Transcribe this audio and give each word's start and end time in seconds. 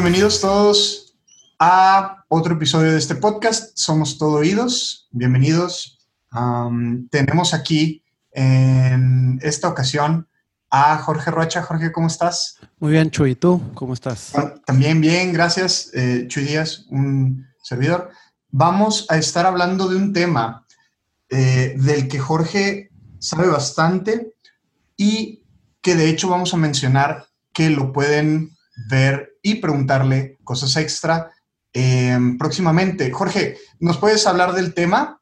Bienvenidos 0.00 0.40
todos 0.40 1.16
a 1.58 2.24
otro 2.28 2.54
episodio 2.54 2.92
de 2.92 2.98
este 2.98 3.16
podcast. 3.16 3.76
Somos 3.76 4.16
Todo 4.16 4.34
Oídos. 4.34 5.08
Bienvenidos. 5.10 5.98
tenemos 7.10 7.52
aquí 7.52 8.04
en 8.30 9.40
esta 9.42 9.66
ocasión 9.66 10.28
a 10.70 10.98
Jorge 10.98 11.32
Rocha. 11.32 11.62
Jorge, 11.62 11.90
¿cómo 11.90 12.06
estás? 12.06 12.58
Muy 12.78 12.92
bien, 12.92 13.10
Chuy. 13.10 13.32
¿Y 13.32 13.34
tú? 13.34 13.60
¿Cómo 13.74 13.92
estás? 13.92 14.34
También 14.64 15.00
bien, 15.00 15.32
gracias. 15.32 15.90
Eh, 15.92 16.26
Chuy 16.28 16.44
Díaz, 16.44 16.86
un 16.90 17.44
servidor. 17.60 18.12
Vamos 18.50 19.04
a 19.08 19.18
estar 19.18 19.46
hablando 19.46 19.88
de 19.88 19.96
un 19.96 20.12
tema 20.12 20.64
eh, 21.28 21.74
del 21.76 22.06
que 22.06 22.20
Jorge 22.20 22.90
sabe 23.18 23.48
bastante 23.48 24.32
y 24.96 25.42
que 25.82 25.96
de 25.96 26.08
hecho 26.08 26.28
vamos 26.28 26.54
a 26.54 26.56
mencionar 26.56 27.26
que 27.52 27.68
lo 27.70 27.92
pueden 27.92 28.56
ver 28.88 29.27
y 29.52 29.54
preguntarle 29.56 30.38
cosas 30.44 30.76
extra 30.76 31.30
em, 31.72 32.38
próximamente. 32.38 33.10
Jorge, 33.10 33.56
¿nos 33.80 33.98
puedes 33.98 34.26
hablar 34.26 34.52
del 34.52 34.74
tema? 34.74 35.20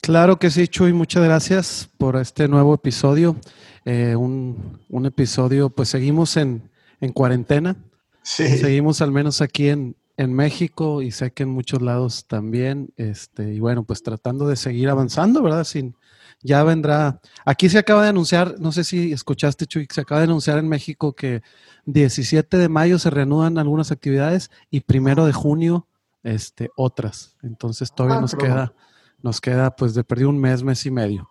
Claro 0.00 0.38
que 0.38 0.50
sí, 0.50 0.66
Chuy, 0.66 0.92
muchas 0.92 1.22
gracias 1.22 1.88
por 1.98 2.16
este 2.16 2.48
nuevo 2.48 2.74
episodio. 2.74 3.36
Eh, 3.84 4.16
un, 4.16 4.78
episodio, 5.04 5.70
pues 5.70 5.88
seguimos 5.88 6.36
en, 6.36 6.70
cuarentena. 7.14 7.76
Sí. 8.22 8.48
Seguimos 8.58 9.00
al 9.00 9.12
menos 9.12 9.40
aquí 9.40 9.68
en, 9.68 9.96
en, 10.16 10.32
México 10.32 11.02
y 11.02 11.10
sé 11.10 11.32
que 11.32 11.42
en 11.42 11.50
muchos 11.50 11.82
lados 11.82 12.26
también. 12.26 12.92
Este, 12.96 13.54
y 13.54 13.60
bueno, 13.60 13.84
pues 13.84 14.02
tratando 14.02 14.48
de 14.48 14.56
seguir 14.56 14.88
avanzando, 14.88 15.42
¿verdad? 15.42 15.64
Sin, 15.64 15.96
ya 16.42 16.62
vendrá. 16.64 17.20
Aquí 17.44 17.68
se 17.68 17.78
acaba 17.78 18.02
de 18.02 18.08
anunciar, 18.08 18.56
no 18.58 18.72
sé 18.72 18.84
si 18.84 19.12
escuchaste, 19.12 19.66
Chuy, 19.66 19.86
se 19.90 20.00
acaba 20.00 20.20
de 20.20 20.24
anunciar 20.24 20.58
en 20.58 20.68
México 20.68 21.14
que 21.14 21.42
17 21.86 22.56
de 22.56 22.68
mayo 22.68 22.98
se 22.98 23.10
reanudan 23.10 23.58
algunas 23.58 23.90
actividades 23.92 24.50
y 24.70 24.80
primero 24.80 25.26
de 25.26 25.32
junio 25.32 25.86
este, 26.22 26.70
otras. 26.76 27.36
Entonces 27.42 27.92
todavía 27.94 28.18
ah, 28.18 28.20
nos 28.20 28.34
queda, 28.34 28.74
nos 29.22 29.40
queda 29.40 29.74
pues 29.74 29.94
de 29.94 30.04
perder 30.04 30.26
un 30.26 30.38
mes, 30.38 30.62
mes 30.62 30.84
y 30.86 30.90
medio. 30.90 31.28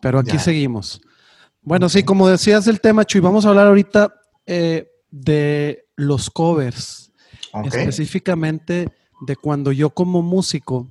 Pero 0.00 0.18
aquí 0.18 0.38
seguimos. 0.38 1.00
Bueno, 1.62 1.88
sí, 1.88 2.02
como 2.02 2.28
decías 2.28 2.66
del 2.66 2.80
tema, 2.80 3.04
Chuy, 3.04 3.20
vamos 3.20 3.46
a 3.46 3.48
hablar 3.48 3.68
ahorita 3.68 4.14
eh, 4.46 4.90
de 5.10 5.86
los 5.96 6.28
covers. 6.30 7.12
Específicamente 7.64 8.92
de 9.20 9.36
cuando 9.36 9.70
yo 9.70 9.90
como 9.90 10.22
músico 10.22 10.90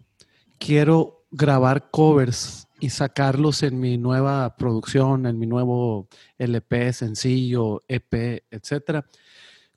quiero 0.58 1.26
grabar 1.30 1.92
covers 1.92 2.68
y 2.84 2.90
sacarlos 2.90 3.64
en 3.64 3.80
mi 3.80 3.98
nueva 3.98 4.58
producción, 4.58 5.26
en 5.26 5.40
mi 5.40 5.48
nuevo 5.48 6.10
LP, 6.38 6.92
sencillo, 6.92 7.82
EP, 7.88 8.44
etcétera. 8.52 9.06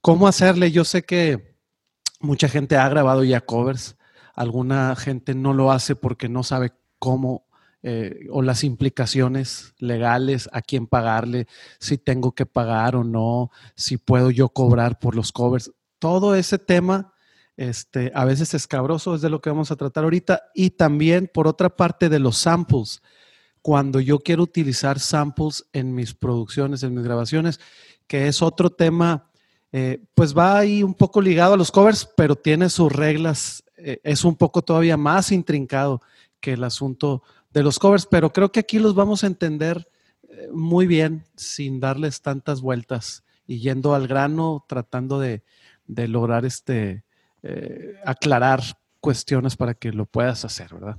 ¿Cómo 0.01 0.27
hacerle? 0.27 0.73
Yo 0.73 0.83
sé 0.83 1.05
que 1.05 1.55
mucha 2.19 2.49
gente 2.49 2.77
ha 2.77 2.89
grabado 2.89 3.23
ya 3.23 3.43
covers, 3.43 3.97
alguna 4.35 4.97
gente 4.97 5.37
no 5.37 5.55
lo 5.55 5.71
hace 5.71 5.95
porque 5.95 6.29
no 6.29 6.43
sabe 6.43 6.73
cómo 6.99 7.47
eh, 7.85 8.27
o 8.33 8.43
las 8.43 8.65
implicaciones 8.65 9.73
legales, 9.79 10.51
a 10.53 10.61
quién 10.61 10.89
pagarle, 10.89 11.47
si 11.79 11.99
tengo 11.99 12.35
que 12.35 12.45
pagar 12.45 12.97
o 12.97 13.05
no, 13.05 13.53
si 13.77 13.99
puedo 13.99 14.33
yo 14.33 14.49
cobrar 14.49 14.99
por 14.99 15.15
los 15.15 15.31
covers. 15.31 15.71
Todo 16.01 16.35
ese 16.35 16.59
tema 16.59 17.13
este, 17.57 18.13
a 18.15 18.25
veces 18.25 18.55
escabroso, 18.55 19.15
es 19.15 19.23
de 19.23 19.31
lo 19.31 19.41
que 19.41 19.51
vamos 19.51 19.71
a 19.71 19.77
tratar 19.77 20.05
ahorita. 20.05 20.43
Y 20.55 20.71
también, 20.71 21.31
por 21.33 21.47
otra 21.47 21.75
parte, 21.75 22.09
de 22.09 22.19
los 22.19 22.39
samples. 22.39 23.03
Cuando 23.63 24.01
yo 24.01 24.21
quiero 24.21 24.43
utilizar 24.43 25.01
samples 25.01 25.67
en 25.73 25.95
mis 25.95 26.15
producciones, 26.15 26.83
en 26.83 26.95
mis 26.95 27.05
grabaciones, 27.05 27.61
que 28.07 28.29
es 28.29 28.43
otro 28.43 28.71
tema, 28.71 29.31
eh, 29.73 30.05
pues 30.15 30.37
va 30.37 30.59
ahí 30.59 30.83
un 30.83 30.95
poco 30.95 31.21
ligado 31.21 31.55
a 31.55 31.57
los 31.57 31.73
covers, 31.73 32.09
pero 32.17 32.37
tiene 32.37 32.71
sus 32.71 32.93
reglas, 32.93 33.65
eh, 33.77 34.01
es 34.05 34.25
un 34.25 34.37
poco 34.37 34.63
todavía 34.63 34.97
más 34.97 35.33
intrincado 35.33 36.01
que 36.41 36.53
el 36.53 36.63
asunto 36.63 37.23
de 37.51 37.63
los 37.63 37.79
covers, 37.79 38.07
pero 38.07 38.33
creo 38.33 38.53
que 38.53 38.61
aquí 38.61 38.79
los 38.79 38.95
vamos 38.95 39.25
a 39.25 39.27
entender 39.27 39.89
eh, 40.29 40.49
muy 40.53 40.87
bien 40.87 41.25
sin 41.37 41.81
darles 41.81 42.23
tantas 42.23 42.61
vueltas 42.61 43.25
y 43.47 43.59
yendo 43.59 43.95
al 43.95 44.07
grano, 44.07 44.65
tratando 44.69 45.19
de, 45.19 45.43
de 45.87 46.07
lograr 46.07 46.45
este, 46.45 47.05
eh, 47.49 47.95
aclarar 48.05 48.61
cuestiones 48.99 49.57
para 49.57 49.75
que 49.75 49.93
lo 49.93 50.07
puedas 50.07 50.45
hacer, 50.45 50.75
¿verdad? 50.75 50.97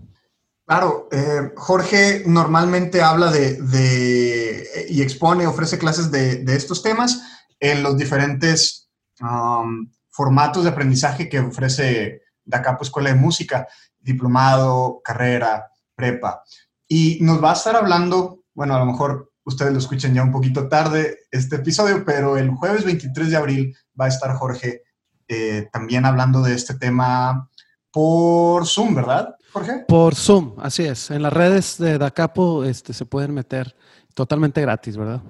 Claro, 0.66 1.10
eh, 1.12 1.52
Jorge 1.58 2.24
normalmente 2.26 3.02
habla 3.02 3.30
de, 3.32 4.88
y 4.90 5.02
expone, 5.02 5.46
ofrece 5.46 5.78
clases 5.78 6.10
de, 6.10 6.44
estos 6.56 6.82
temas 6.82 7.22
en 7.60 7.84
los 7.84 7.98
diferentes 7.98 8.90
um, 9.20 9.92
formatos 10.10 10.64
de 10.64 10.70
aprendizaje 10.70 11.28
que 11.28 11.40
ofrece 11.40 12.22
DACAPO 12.46 12.84
Escuela 12.84 13.10
de 13.10 13.16
Música, 13.16 13.68
diplomado, 14.00 15.02
carrera, 15.04 15.70
prepa. 15.94 16.44
Y 16.88 17.20
nos 17.22 17.44
va 17.44 17.50
a 17.50 17.56
estar 17.56 17.76
hablando, 17.76 18.44
bueno, 18.54 18.74
a 18.74 18.80
lo 18.80 18.86
mejor 18.86 19.34
ustedes 19.44 19.74
lo 19.74 19.80
escuchen 19.80 20.14
ya 20.14 20.24
un 20.24 20.32
poquito 20.32 20.70
tarde 20.70 21.20
este 21.30 21.58
episodio, 21.58 22.06
pero 22.06 22.38
el 22.38 22.52
jueves 22.52 22.86
23 22.86 23.32
de 23.32 23.38
abril 23.38 23.78
va 24.00 24.06
a 24.06 24.10
estar 24.10 24.34
Jorge 24.36 24.84
eh, 25.28 25.70
también 25.72 26.06
hablando 26.06 26.42
de 26.42 26.54
este 26.54 26.76
tema 26.76 27.50
por 27.92 28.66
Zoom, 28.66 28.96
¿verdad, 28.96 29.36
Jorge? 29.52 29.86
Por 29.88 30.16
Zoom, 30.16 30.56
así 30.60 30.84
es. 30.84 31.12
En 31.12 31.22
las 31.22 31.34
redes 31.34 31.78
de 31.78 31.98
DACAPO 31.98 32.64
este, 32.64 32.94
se 32.94 33.06
pueden 33.06 33.34
meter 33.34 33.76
totalmente 34.14 34.62
gratis, 34.62 34.96
¿verdad? 34.98 35.22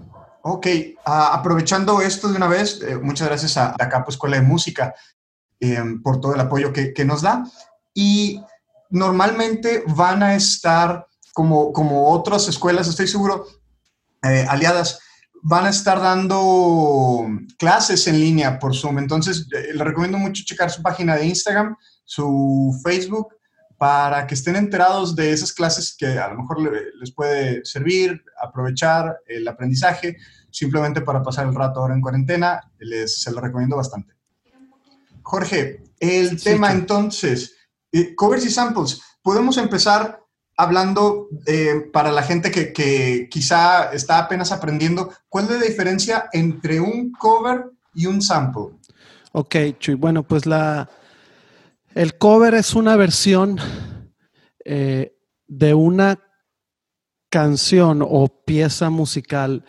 Ok, 0.43 0.67
ah, 1.05 1.31
aprovechando 1.33 2.01
esto 2.01 2.29
de 2.29 2.37
una 2.37 2.47
vez, 2.47 2.81
eh, 2.81 2.97
muchas 2.97 3.27
gracias 3.27 3.57
a 3.57 3.75
DACAPO 3.77 4.11
Escuela 4.11 4.37
de 4.37 4.43
Música 4.43 4.93
eh, 5.59 5.83
por 6.03 6.21
todo 6.21 6.35
el 6.35 6.41
apoyo 6.41 6.71
que, 6.71 6.93
que, 6.93 7.05
nos 7.05 7.21
da. 7.21 7.43
Y 7.93 8.41
normalmente 8.89 9.83
van 9.87 10.23
a 10.23 10.35
estar, 10.35 11.07
como, 11.33 11.73
como 11.73 12.09
otras 12.11 12.47
escuelas, 12.47 12.87
estoy 12.87 13.07
seguro, 13.07 13.47
aliadas, 14.21 14.99
van 15.43 15.65
a 15.65 15.69
estar 15.69 15.99
dando 15.99 17.27
clases 17.57 18.07
en 18.07 18.19
línea 18.19 18.59
por 18.59 18.75
Zoom. 18.75 18.99
Entonces, 18.99 19.47
eh, 19.53 19.73
les 19.73 19.87
recomiendo 19.87 20.17
mucho 20.17 20.43
checar 20.45 20.69
su 20.69 20.81
página 20.81 21.15
de 21.15 21.25
Instagram, 21.25 21.75
su 22.03 22.79
Facebook, 22.83 23.27
para 23.77 24.25
que 24.25 24.33
estén 24.33 24.55
enterados 24.55 25.15
de 25.15 25.31
esas 25.31 25.53
clases 25.53 25.95
que 25.97 26.07
a 26.07 26.29
lo 26.29 26.41
mejor 26.41 26.71
les 26.99 27.11
puede 27.11 27.63
servir, 27.63 28.23
aprovechar 28.41 29.19
el 29.27 29.47
aprendizaje, 29.47 30.17
simplemente 30.49 31.01
para 31.01 31.21
pasar 31.21 31.47
el 31.47 31.53
rato 31.53 31.79
ahora 31.79 31.93
en 31.93 32.01
cuarentena, 32.01 32.71
les, 32.79 33.21
se 33.21 33.31
lo 33.31 33.39
recomiendo 33.39 33.75
bastante. 33.75 34.13
Jorge, 35.21 35.83
el 35.99 36.41
tema 36.41 36.71
entonces, 36.71 37.55
eh, 37.91 38.15
covers 38.15 38.45
y 38.45 38.49
samples. 38.49 39.01
Podemos 39.21 39.57
empezar 39.57 40.19
hablando 40.57 41.29
eh, 41.45 41.89
para 41.93 42.11
la 42.11 42.23
gente 42.23 42.51
que, 42.51 43.29
quizá 43.29 43.91
está 43.93 44.17
apenas 44.17 44.51
aprendiendo, 44.51 45.13
¿cuál 45.29 45.45
es 45.45 45.51
la 45.51 45.65
diferencia 45.65 46.29
entre 46.33 46.79
un 46.79 47.11
cover 47.11 47.65
y 47.93 48.07
un 48.07 48.21
sample? 48.21 48.75
Ok, 49.31 49.55
Chuy. 49.79 49.93
Bueno, 49.93 50.23
pues 50.23 50.47
la, 50.47 50.89
el 51.93 52.17
cover 52.17 52.55
es 52.55 52.73
una 52.73 52.95
versión 52.95 53.59
eh, 54.65 55.15
de 55.47 55.73
una 55.75 56.19
canción 57.29 58.01
o 58.01 58.27
pieza 58.45 58.89
musical 58.89 59.63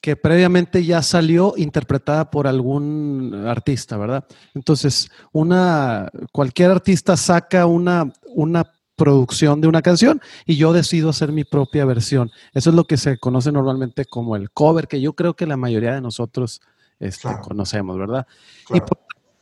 que 0.00 0.16
previamente 0.16 0.84
ya 0.84 1.00
salió 1.00 1.54
interpretada 1.56 2.28
por 2.28 2.48
algún 2.48 3.44
artista, 3.46 3.96
¿verdad? 3.96 4.26
Entonces, 4.52 5.08
una, 5.30 6.10
cualquier 6.32 6.72
artista 6.72 7.16
saca 7.16 7.66
una, 7.66 8.12
una 8.34 8.64
producción 9.02 9.60
de 9.60 9.66
una 9.66 9.82
canción 9.82 10.20
y 10.46 10.54
yo 10.54 10.72
decido 10.72 11.10
hacer 11.10 11.32
mi 11.32 11.42
propia 11.42 11.84
versión. 11.84 12.30
Eso 12.54 12.70
es 12.70 12.76
lo 12.76 12.84
que 12.84 12.96
se 12.96 13.18
conoce 13.18 13.50
normalmente 13.50 14.04
como 14.04 14.36
el 14.36 14.52
cover, 14.52 14.86
que 14.86 15.00
yo 15.00 15.14
creo 15.14 15.34
que 15.34 15.44
la 15.44 15.56
mayoría 15.56 15.92
de 15.92 16.00
nosotros 16.00 16.60
este, 17.00 17.28
conocemos, 17.42 17.98
¿verdad? 17.98 18.28
Y 18.72 18.78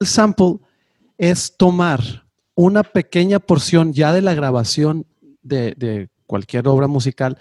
el 0.00 0.06
sample 0.06 0.60
es 1.18 1.58
tomar 1.58 2.00
una 2.54 2.82
pequeña 2.82 3.38
porción 3.38 3.92
ya 3.92 4.14
de 4.14 4.22
la 4.22 4.32
grabación 4.32 5.06
de, 5.42 6.08
cualquier 6.26 6.66
obra 6.66 6.86
musical 6.86 7.36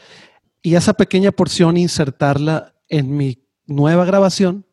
y 0.62 0.76
esa 0.76 0.94
pequeña 0.94 1.32
porción 1.32 1.78
insertarla 1.78 2.74
en 2.90 3.16
mi 3.16 3.48
nueva 3.66 4.04
grabación 4.04 4.66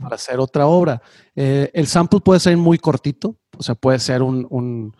para 0.00 0.16
hacer 0.16 0.38
otra 0.38 0.66
obra. 0.66 1.00
Eh, 1.34 1.70
el 1.74 1.86
sample 1.86 2.20
puede 2.20 2.40
ser 2.40 2.56
muy 2.56 2.78
cortito, 2.78 3.36
o 3.56 3.62
sea, 3.62 3.74
puede 3.74 3.98
ser 3.98 4.22
un, 4.22 4.92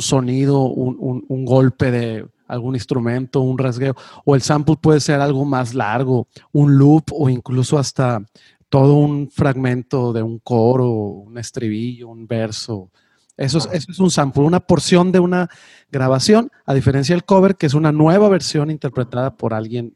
sonido, 0.00 0.62
un, 0.62 1.44
golpe 1.44 1.90
de 1.90 2.26
algún 2.46 2.74
instrumento, 2.74 3.40
un 3.40 3.58
rasgueo, 3.58 3.94
o 4.24 4.34
el 4.34 4.42
sample 4.42 4.76
puede 4.76 5.00
ser 5.00 5.20
algo 5.20 5.44
más 5.44 5.74
largo, 5.74 6.28
un 6.52 6.76
loop 6.76 7.04
o 7.12 7.28
incluso 7.28 7.78
hasta 7.78 8.22
todo 8.68 8.94
un 8.94 9.30
fragmento 9.30 10.12
de 10.12 10.22
un 10.22 10.38
coro, 10.38 10.90
un 10.90 11.38
estribillo, 11.38 12.08
un 12.08 12.26
verso. 12.26 12.90
Eso 13.36 13.58
es, 13.58 13.68
eso 13.72 13.90
es 13.90 13.98
un 13.98 14.10
sample, 14.10 14.44
una 14.44 14.60
porción 14.60 15.12
de 15.12 15.20
una 15.20 15.48
grabación, 15.90 16.50
a 16.66 16.74
diferencia 16.74 17.14
del 17.14 17.24
cover, 17.24 17.56
que 17.56 17.66
es 17.66 17.74
una 17.74 17.92
nueva 17.92 18.28
versión 18.28 18.70
interpretada 18.70 19.34
por 19.36 19.54
alguien 19.54 19.94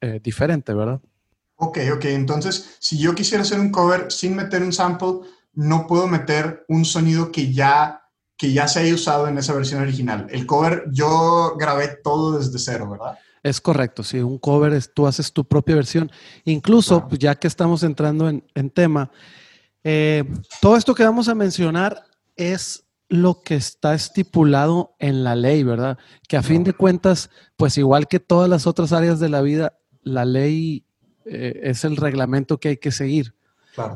eh, 0.00 0.18
diferente, 0.22 0.72
¿verdad? 0.72 1.00
Ok, 1.62 1.78
ok. 1.94 2.04
Entonces, 2.06 2.76
si 2.78 2.98
yo 2.98 3.14
quisiera 3.14 3.42
hacer 3.42 3.60
un 3.60 3.70
cover 3.70 4.10
sin 4.10 4.34
meter 4.34 4.62
un 4.62 4.72
sample, 4.72 5.20
no 5.52 5.86
puedo 5.86 6.06
meter 6.06 6.64
un 6.68 6.86
sonido 6.86 7.30
que 7.30 7.52
ya, 7.52 8.02
que 8.38 8.52
ya 8.52 8.66
se 8.66 8.80
haya 8.80 8.94
usado 8.94 9.28
en 9.28 9.36
esa 9.36 9.52
versión 9.52 9.82
original. 9.82 10.26
El 10.30 10.46
cover 10.46 10.84
yo 10.90 11.56
grabé 11.58 11.98
todo 12.02 12.38
desde 12.38 12.58
cero, 12.58 12.88
¿verdad? 12.90 13.18
Es 13.42 13.60
correcto, 13.60 14.02
sí, 14.02 14.20
un 14.20 14.38
cover 14.38 14.72
es, 14.72 14.92
tú 14.94 15.06
haces 15.06 15.32
tu 15.34 15.44
propia 15.44 15.74
versión. 15.74 16.10
Incluso, 16.44 17.06
pues, 17.06 17.18
ya 17.18 17.34
que 17.34 17.46
estamos 17.46 17.82
entrando 17.82 18.28
en, 18.28 18.70
tema, 18.70 19.10
eh, 19.84 20.24
todo 20.62 20.78
esto 20.78 20.94
que 20.94 21.04
vamos 21.04 21.28
a 21.28 21.34
mencionar 21.34 22.04
es 22.36 22.84
lo 23.10 23.42
que 23.42 23.56
está 23.56 23.94
estipulado 23.94 24.94
en 24.98 25.24
la 25.24 25.34
ley, 25.34 25.62
¿verdad? 25.62 25.98
Que 26.26 26.38
a 26.38 26.42
fin 26.42 26.64
de 26.64 26.72
cuentas, 26.72 27.28
pues 27.56 27.76
igual 27.76 28.08
que 28.08 28.20
todas 28.20 28.48
las 28.48 28.66
otras 28.66 28.92
áreas 28.92 29.20
de 29.20 29.28
la 29.28 29.42
vida, 29.42 29.74
la 30.02 30.24
ley 30.24 30.86
eh, 31.24 31.60
es 31.64 31.84
el 31.84 31.96
reglamento 31.96 32.58
que 32.58 32.68
hay 32.70 32.76
que 32.76 32.92
seguir. 32.92 33.34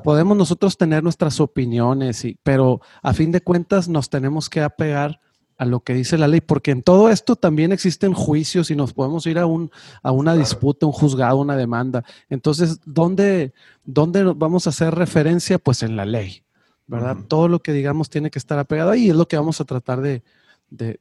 Podemos 0.02 0.36
nosotros 0.36 0.78
tener 0.78 1.02
nuestras 1.02 1.40
opiniones, 1.40 2.24
pero 2.42 2.80
a 3.02 3.12
fin 3.12 3.32
de 3.32 3.40
cuentas 3.40 3.88
nos 3.88 4.08
tenemos 4.08 4.48
que 4.48 4.62
apegar 4.62 5.20
a 5.56 5.64
lo 5.64 5.80
que 5.80 5.94
dice 5.94 6.18
la 6.18 6.28
ley, 6.28 6.40
porque 6.40 6.70
en 6.70 6.82
todo 6.82 7.10
esto 7.10 7.36
también 7.36 7.72
existen 7.72 8.12
juicios 8.12 8.70
y 8.70 8.76
nos 8.76 8.92
podemos 8.92 9.26
ir 9.26 9.38
a, 9.38 9.46
un, 9.46 9.70
a 10.02 10.10
una 10.10 10.34
disputa, 10.34 10.86
un 10.86 10.92
juzgado, 10.92 11.38
una 11.38 11.56
demanda. 11.56 12.04
Entonces, 12.28 12.80
¿dónde, 12.84 13.52
¿dónde 13.84 14.24
vamos 14.24 14.66
a 14.66 14.70
hacer 14.70 14.94
referencia? 14.94 15.58
Pues 15.58 15.82
en 15.82 15.96
la 15.96 16.04
ley, 16.04 16.42
¿verdad? 16.86 17.16
Todo 17.28 17.48
lo 17.48 17.62
que 17.62 17.72
digamos 17.72 18.10
tiene 18.10 18.30
que 18.30 18.38
estar 18.38 18.58
apegado 18.58 18.90
ahí, 18.90 19.10
es 19.10 19.16
lo 19.16 19.28
que 19.28 19.36
vamos 19.36 19.60
a 19.60 19.64
tratar 19.64 20.00
de, 20.00 20.22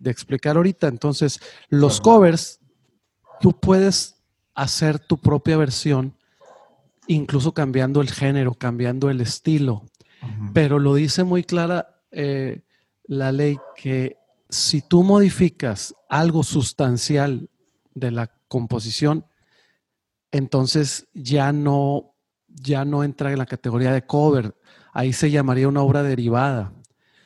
explicar 0.03 0.55
ahorita. 0.57 0.87
Entonces, 0.87 1.39
los 1.69 1.99
covers, 1.99 2.59
tú 3.39 3.59
puedes 3.59 4.12
hacer 4.55 4.99
tu 4.99 5.17
propia 5.17 5.57
versión, 5.57 6.15
incluso 7.07 7.53
cambiando 7.53 8.01
el 8.01 8.11
género, 8.11 8.53
cambiando 8.53 9.09
el 9.09 9.21
estilo, 9.21 9.85
pero 10.53 10.79
lo 10.79 10.95
dice 10.95 11.23
muy 11.23 11.43
clara 11.43 12.01
eh, 12.11 12.61
la 13.05 13.31
ley 13.31 13.57
que 13.75 14.17
si 14.49 14.81
tú 14.81 15.03
modificas 15.03 15.95
algo 16.07 16.43
sustancial 16.43 17.49
de 17.93 18.11
la 18.11 18.31
composición, 18.47 19.25
entonces 20.31 21.07
ya 21.13 21.51
no, 21.51 22.15
ya 22.47 22.85
no 22.85 23.03
entra 23.03 23.31
en 23.31 23.39
la 23.39 23.45
categoría 23.45 23.91
de 23.91 24.05
cover. 24.05 24.55
Ahí 24.93 25.11
se 25.11 25.31
llamaría 25.31 25.67
una 25.67 25.81
obra 25.81 26.03
derivada. 26.03 26.71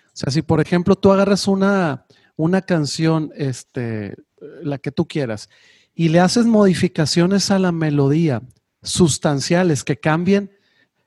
O 0.08 0.20
sea, 0.20 0.32
si 0.32 0.42
por 0.42 0.62
ejemplo 0.62 0.96
tú 0.96 1.12
agarras 1.12 1.48
una, 1.48 2.06
una 2.36 2.62
canción, 2.62 3.32
este, 3.36 4.16
la 4.62 4.78
que 4.78 4.92
tú 4.92 5.08
quieras, 5.08 5.50
y 5.98 6.10
le 6.10 6.20
haces 6.22 6.46
modificaciones 6.46 7.52
a 7.52 7.60
la 7.60 7.74
melodía 7.74 8.42
sustanciales 8.84 9.84
que 9.84 10.00
cambien 10.00 10.52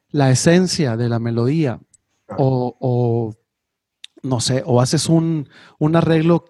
la 0.09 0.31
esencia 0.31 0.97
de 0.97 1.09
la 1.09 1.19
melodía 1.19 1.81
o 2.37 3.35
no 4.23 4.41
sé, 4.41 4.63
o 4.67 4.81
haces 4.81 5.09
un, 5.09 5.49
arreglo 5.95 6.45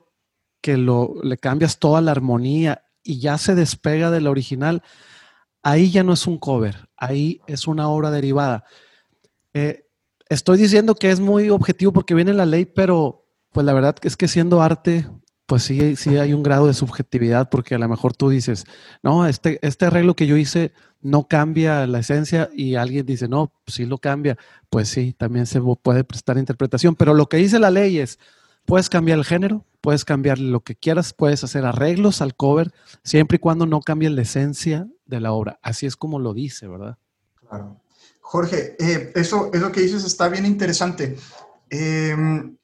que 0.61 0.77
lo, 0.77 1.15
le 1.23 1.39
cambias 1.39 1.79
toda 1.79 2.01
la 2.01 2.11
armonía 2.11 2.85
y 3.03 3.21
ya 3.21 3.39
se 3.39 3.55
despega 3.55 4.11
de 4.11 4.21
la 4.21 4.31
original, 4.31 4.83
ahí 5.63 5.91
ya 5.91 6.03
no 6.03 6.13
es 6.13 6.27
un 6.27 6.39
cover, 6.39 6.89
ahí 6.97 7.41
es 7.47 7.67
una 7.67 7.89
obra 7.89 8.11
derivada. 8.11 8.65
Eh, 9.55 9.87
estoy 10.29 10.59
diciendo 10.59 10.95
que 10.95 11.11
es 11.11 11.21
muy 11.21 11.51
objetivo 11.51 11.93
porque 11.93 12.15
viene 12.15 12.35
la 12.35 12.47
ley, 12.47 12.67
pero 12.67 13.27
pues 13.53 13.65
la 13.65 13.73
verdad 13.73 13.97
es 14.03 14.17
que 14.17 14.29
siendo 14.29 14.63
arte, 14.63 15.09
pues 15.51 15.65
sí, 15.65 15.97
sí 15.97 16.17
hay 16.17 16.33
un 16.33 16.45
grado 16.45 16.69
de 16.69 16.75
subjetividad 16.75 17.51
porque 17.51 17.75
a 17.75 17.79
lo 17.79 17.89
mejor 17.89 18.15
tú 18.15 18.29
dices, 18.29 18.67
no, 19.03 19.27
este, 19.27 19.59
este 19.67 19.87
arreglo 19.87 20.15
que 20.15 20.29
yo 20.29 20.37
hice 20.37 20.73
no 21.01 21.27
cambia 21.27 21.89
la 21.89 21.99
esencia 21.99 22.49
y 22.55 22.77
alguien 22.77 23.05
dice, 23.05 23.27
no, 23.27 23.53
sí 23.67 23.85
lo 23.85 23.99
cambia, 23.99 24.39
pues 24.69 24.91
sí, 24.91 25.13
también 25.13 25.47
se 25.47 25.61
puede 25.83 26.05
prestar 26.05 26.39
interpretación, 26.39 26.95
pero 26.95 27.15
lo 27.15 27.29
que 27.29 27.39
dice 27.39 27.59
la 27.59 27.73
ley 27.73 27.99
es, 27.99 28.21
puedes 28.65 28.89
cambiar 28.89 29.19
el 29.19 29.25
género, 29.25 29.67
puedes 29.81 30.05
cambiar 30.05 30.39
lo 30.39 30.61
que 30.61 30.77
quieras, 30.77 31.13
puedes 31.15 31.43
hacer 31.43 31.65
arreglos 31.65 32.23
al 32.23 32.37
cover, 32.37 32.71
siempre 33.03 33.35
y 33.35 33.41
cuando 33.41 33.67
no 33.67 33.81
cambie 33.81 34.09
la 34.09 34.23
esencia 34.23 34.87
de 35.05 35.19
la 35.19 35.33
obra. 35.33 35.59
Así 35.63 35.85
es 35.85 35.97
como 35.97 36.21
lo 36.21 36.33
dice, 36.33 36.69
¿verdad? 36.69 36.97
Claro. 37.35 37.81
Jorge, 38.21 38.77
eh, 38.79 39.11
eso, 39.17 39.51
es 39.53 39.61
lo 39.61 39.73
que 39.73 39.81
dices 39.81 40.05
está 40.05 40.29
bien 40.29 40.47
interesante. 40.47 41.17
Em, 41.71 42.57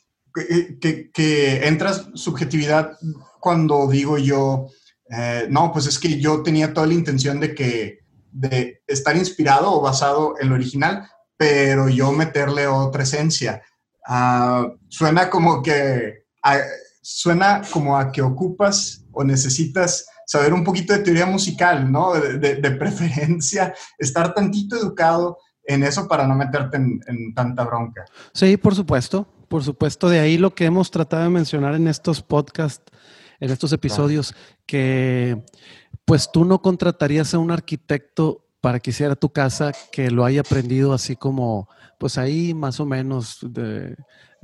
que, 0.80 1.10
que, 1.12 1.66
entras 1.66 2.08
subjetividad 2.14 2.92
cuando 3.40 3.88
digo 3.88 4.18
yo, 4.18 4.68
eh, 5.10 5.46
no, 5.48 5.72
pues 5.72 5.86
es 5.86 5.98
que 5.98 6.20
yo 6.20 6.42
tenía 6.42 6.74
toda 6.74 6.86
la 6.86 6.94
intención 6.94 7.40
de 7.40 7.54
que 7.54 8.00
de 8.30 8.82
estar 8.86 9.16
inspirado 9.16 9.72
o 9.72 9.80
basado 9.80 10.34
en 10.38 10.50
lo 10.50 10.54
original, 10.54 11.08
pero 11.36 11.88
yo 11.88 12.12
meterle 12.12 12.66
otra 12.66 13.02
esencia. 13.02 13.62
Ah, 14.06 14.66
suena 14.88 15.30
como 15.30 15.62
que 15.62 16.26
suena 17.02 17.62
como 17.70 17.96
a 17.96 18.10
que 18.10 18.20
ocupas 18.20 19.04
o 19.12 19.24
necesitas 19.24 20.06
saber 20.26 20.52
un 20.52 20.64
poquito 20.64 20.92
de 20.92 20.98
teoría 20.98 21.24
musical, 21.24 21.90
¿no? 21.90 22.14
De, 22.14 22.70
preferencia, 22.72 23.74
estar 23.96 24.34
tantito 24.34 24.76
educado 24.76 25.38
en 25.66 25.82
eso 25.82 26.08
para 26.08 26.26
no 26.26 26.34
meterte 26.34 26.76
en, 26.76 27.00
en, 27.06 27.34
tanta 27.34 27.64
bronca. 27.64 28.04
Sí, 28.32 28.56
por 28.56 28.74
supuesto, 28.74 29.26
por 29.48 29.62
supuesto. 29.64 30.08
De 30.08 30.20
ahí 30.20 30.38
lo 30.38 30.54
que 30.54 30.64
hemos 30.64 30.90
tratado 30.90 31.24
de 31.24 31.30
mencionar 31.30 31.74
en 31.74 31.88
estos 31.88 32.22
podcasts, 32.22 32.92
en 33.40 33.50
estos 33.50 33.72
episodios, 33.72 34.34
que 34.66 35.42
pues 36.04 36.30
tú 36.32 36.44
no 36.44 36.62
contratarías 36.62 37.34
a 37.34 37.38
un 37.38 37.50
arquitecto 37.50 38.46
para 38.60 38.80
que 38.80 38.90
hiciera 38.90 39.14
tu 39.16 39.30
casa 39.30 39.72
que 39.92 40.10
lo 40.10 40.24
haya 40.24 40.40
aprendido 40.40 40.92
así 40.92 41.16
como, 41.16 41.68
pues 41.98 42.18
ahí 42.18 42.54
más 42.54 42.80
o 42.80 42.86
menos 42.86 43.38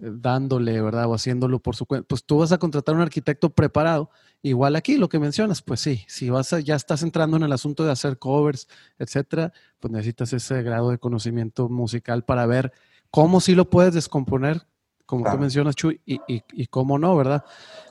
dándole, 0.02 0.80
¿verdad? 0.82 1.06
O 1.06 1.14
haciéndolo 1.14 1.60
por 1.60 1.76
su 1.76 1.86
cuenta. 1.86 2.06
Pues 2.08 2.24
tú 2.24 2.38
vas 2.38 2.50
a 2.50 2.58
contratar 2.58 2.94
a 2.94 2.96
un 2.96 3.02
arquitecto 3.02 3.50
preparado. 3.50 4.10
Igual 4.42 4.74
aquí 4.74 4.96
lo 4.96 5.08
que 5.08 5.20
mencionas, 5.20 5.62
pues 5.62 5.80
sí, 5.80 6.04
si 6.08 6.28
vas 6.28 6.50
ya 6.64 6.74
estás 6.74 7.02
entrando 7.02 7.36
en 7.36 7.44
el 7.44 7.52
asunto 7.52 7.84
de 7.84 7.92
hacer 7.92 8.18
covers, 8.18 8.66
etcétera, 8.98 9.52
pues 9.78 9.92
necesitas 9.92 10.32
ese 10.32 10.62
grado 10.62 10.90
de 10.90 10.98
conocimiento 10.98 11.68
musical 11.68 12.24
para 12.24 12.46
ver 12.46 12.72
cómo 13.10 13.40
sí 13.40 13.54
lo 13.54 13.70
puedes 13.70 13.94
descomponer, 13.94 14.66
como 15.06 15.30
tú 15.30 15.38
mencionas, 15.38 15.76
Chuy, 15.76 16.00
y, 16.04 16.20
y, 16.26 16.42
y 16.52 16.66
cómo 16.66 16.98
no, 16.98 17.14
¿verdad? 17.16 17.44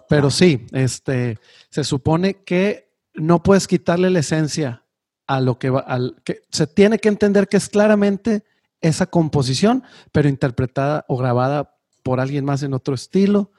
Pero 0.10 0.30
sí, 0.30 0.66
este, 0.72 1.40
se 1.70 1.84
supone 1.84 2.44
que 2.44 2.92
no 3.14 3.42
puedes 3.44 3.68
quitarle 3.68 4.10
la 4.10 4.20
esencia 4.20 4.84
a 5.28 5.40
lo 5.40 5.58
que 5.58 5.70
va, 5.70 5.82
al, 5.82 6.22
que 6.26 6.42
se 6.50 6.68
tiene 6.68 7.00
que 7.00 7.08
entender 7.08 7.48
que 7.48 7.58
es 7.58 7.70
claramente 7.70 8.44
esa 8.82 9.06
composición, 9.06 9.84
pero 10.12 10.28
interpretada 10.28 11.06
o 11.08 11.16
grabada 11.16 11.78
por 12.04 12.20
alguien 12.20 12.46
más 12.46 12.64
en 12.64 12.74
otro 12.74 12.96
estilo. 12.96 13.52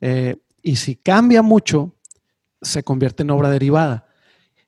Eh, 0.00 0.36
y 0.62 0.76
si 0.76 0.96
cambia 0.96 1.42
mucho, 1.42 1.94
se 2.60 2.82
convierte 2.82 3.22
en 3.22 3.30
obra 3.30 3.50
derivada. 3.50 4.08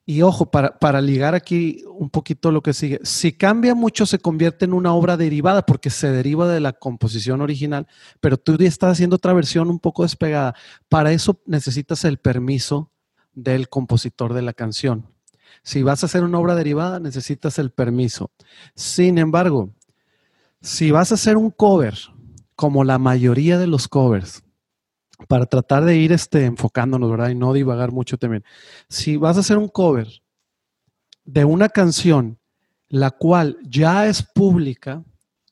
Y 0.06 0.22
ojo, 0.22 0.50
para, 0.50 1.00
ligar 1.00 1.36
aquí 1.36 1.84
un 1.86 2.10
poquito 2.10 2.50
lo 2.50 2.62
que 2.62 2.72
sigue, 2.72 2.98
si 3.04 3.32
cambia 3.32 3.76
mucho 3.76 4.06
se 4.06 4.18
convierte 4.18 4.64
en 4.64 4.72
una 4.72 4.92
obra 4.92 5.16
derivada 5.16 5.64
porque 5.64 5.88
se 5.88 6.10
deriva 6.10 6.48
de 6.48 6.58
la 6.58 6.72
composición 6.72 7.40
original, 7.42 7.86
pero 8.20 8.36
tú 8.36 8.56
estás 8.58 8.92
haciendo 8.92 9.16
otra 9.16 9.34
versión 9.34 9.68
un 9.68 9.78
poco 9.78 10.02
despegada. 10.02 10.56
Para 10.88 11.12
eso 11.12 11.40
necesitas 11.46 12.04
el 12.04 12.18
permiso 12.18 12.90
del 13.34 13.68
compositor 13.68 14.34
de 14.34 14.42
la 14.42 14.52
canción. 14.52 15.06
Si 15.62 15.84
vas 15.84 16.02
a 16.02 16.06
hacer 16.06 16.24
una 16.24 16.40
obra 16.40 16.56
derivada, 16.56 16.98
necesitas 16.98 17.60
el 17.60 17.70
permiso. 17.70 18.32
Sin 18.74 19.16
embargo, 19.16 19.70
si 20.60 20.90
vas 20.90 21.12
a 21.12 21.14
hacer 21.14 21.36
un 21.36 21.50
cover, 21.50 21.94
como 22.60 22.84
la 22.84 22.98
mayoría 22.98 23.56
de 23.56 23.66
los 23.66 23.88
covers, 23.88 24.42
para 25.28 25.46
tratar 25.46 25.86
de 25.86 25.96
ir 25.96 26.12
este, 26.12 26.44
enfocándonos, 26.44 27.10
¿verdad? 27.10 27.30
Y 27.30 27.34
no 27.34 27.54
divagar 27.54 27.90
mucho 27.90 28.18
también. 28.18 28.44
Si 28.86 29.16
vas 29.16 29.38
a 29.38 29.40
hacer 29.40 29.56
un 29.56 29.68
cover 29.68 30.20
de 31.24 31.46
una 31.46 31.70
canción, 31.70 32.38
la 32.90 33.12
cual 33.12 33.56
ya 33.62 34.06
es 34.08 34.22
pública, 34.22 35.02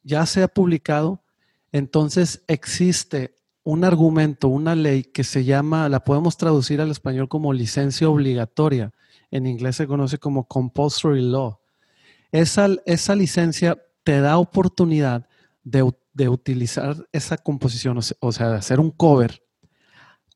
ya 0.02 0.26
se 0.26 0.42
ha 0.42 0.48
publicado, 0.48 1.24
entonces 1.72 2.44
existe 2.46 3.36
un 3.62 3.84
argumento, 3.84 4.48
una 4.48 4.74
ley 4.74 5.02
que 5.02 5.24
se 5.24 5.44
llama, 5.44 5.88
la 5.88 6.04
podemos 6.04 6.36
traducir 6.36 6.82
al 6.82 6.90
español 6.90 7.26
como 7.26 7.54
licencia 7.54 8.06
obligatoria. 8.10 8.92
En 9.30 9.46
inglés 9.46 9.76
se 9.76 9.86
conoce 9.86 10.18
como 10.18 10.46
compulsory 10.46 11.22
law. 11.22 11.58
Esa, 12.32 12.68
esa 12.84 13.14
licencia 13.14 13.82
te 14.04 14.20
da 14.20 14.36
oportunidad 14.36 15.26
de, 15.64 15.90
utilizar 16.26 17.06
esa 17.12 17.36
composición, 17.36 17.98
o 18.20 18.32
sea, 18.32 18.48
de 18.48 18.56
hacer 18.56 18.80
un 18.80 18.90
cover, 18.90 19.42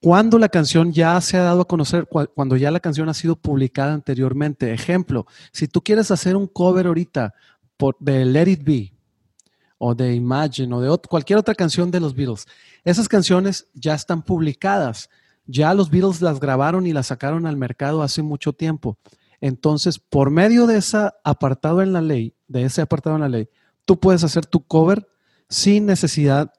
cuando 0.02 0.38
la 0.38 0.48
canción 0.48 0.92
ya 0.92 1.20
se 1.20 1.36
ha 1.36 1.42
dado 1.42 1.62
a 1.62 1.68
conocer, 1.68 2.08
cuando 2.34 2.56
ya 2.56 2.70
la 2.72 2.80
canción 2.80 3.08
ha 3.08 3.14
sido 3.14 3.36
publicada 3.36 3.94
anteriormente. 3.94 4.72
Ejemplo, 4.72 5.26
si 5.52 5.68
tú 5.68 5.80
quieres 5.80 6.10
hacer 6.10 6.36
un 6.36 6.48
cover 6.48 6.88
ahorita 6.88 7.34
por, 7.76 7.96
de 8.00 8.24
Let 8.24 8.48
It 8.48 8.64
Be, 8.64 8.92
o 9.84 9.96
de 9.96 10.14
Imagine 10.14 10.72
o 10.76 10.80
de 10.80 10.96
cualquier 11.08 11.40
otra 11.40 11.56
canción 11.56 11.90
de 11.90 11.98
los 11.98 12.14
Beatles. 12.14 12.46
Esas 12.84 13.08
canciones 13.08 13.66
ya 13.74 13.94
están 13.94 14.22
publicadas. 14.22 15.10
Ya 15.44 15.74
los 15.74 15.90
Beatles 15.90 16.22
las 16.22 16.38
grabaron 16.38 16.86
y 16.86 16.92
las 16.92 17.08
sacaron 17.08 17.46
al 17.46 17.56
mercado 17.56 18.00
hace 18.00 18.22
mucho 18.22 18.52
tiempo. 18.52 18.96
Entonces, 19.40 19.98
por 19.98 20.30
medio 20.30 20.68
de 20.68 20.78
ese 20.78 21.10
apartado 21.24 21.82
en 21.82 21.92
la 21.92 22.00
ley, 22.00 22.32
de 22.46 22.62
ese 22.62 22.80
apartado 22.80 23.16
en 23.16 23.22
la 23.22 23.28
ley, 23.28 23.48
tú 23.84 23.98
puedes 23.98 24.22
hacer 24.22 24.46
tu 24.46 24.64
cover 24.64 25.08
sin 25.52 25.84
necesidad 25.84 26.50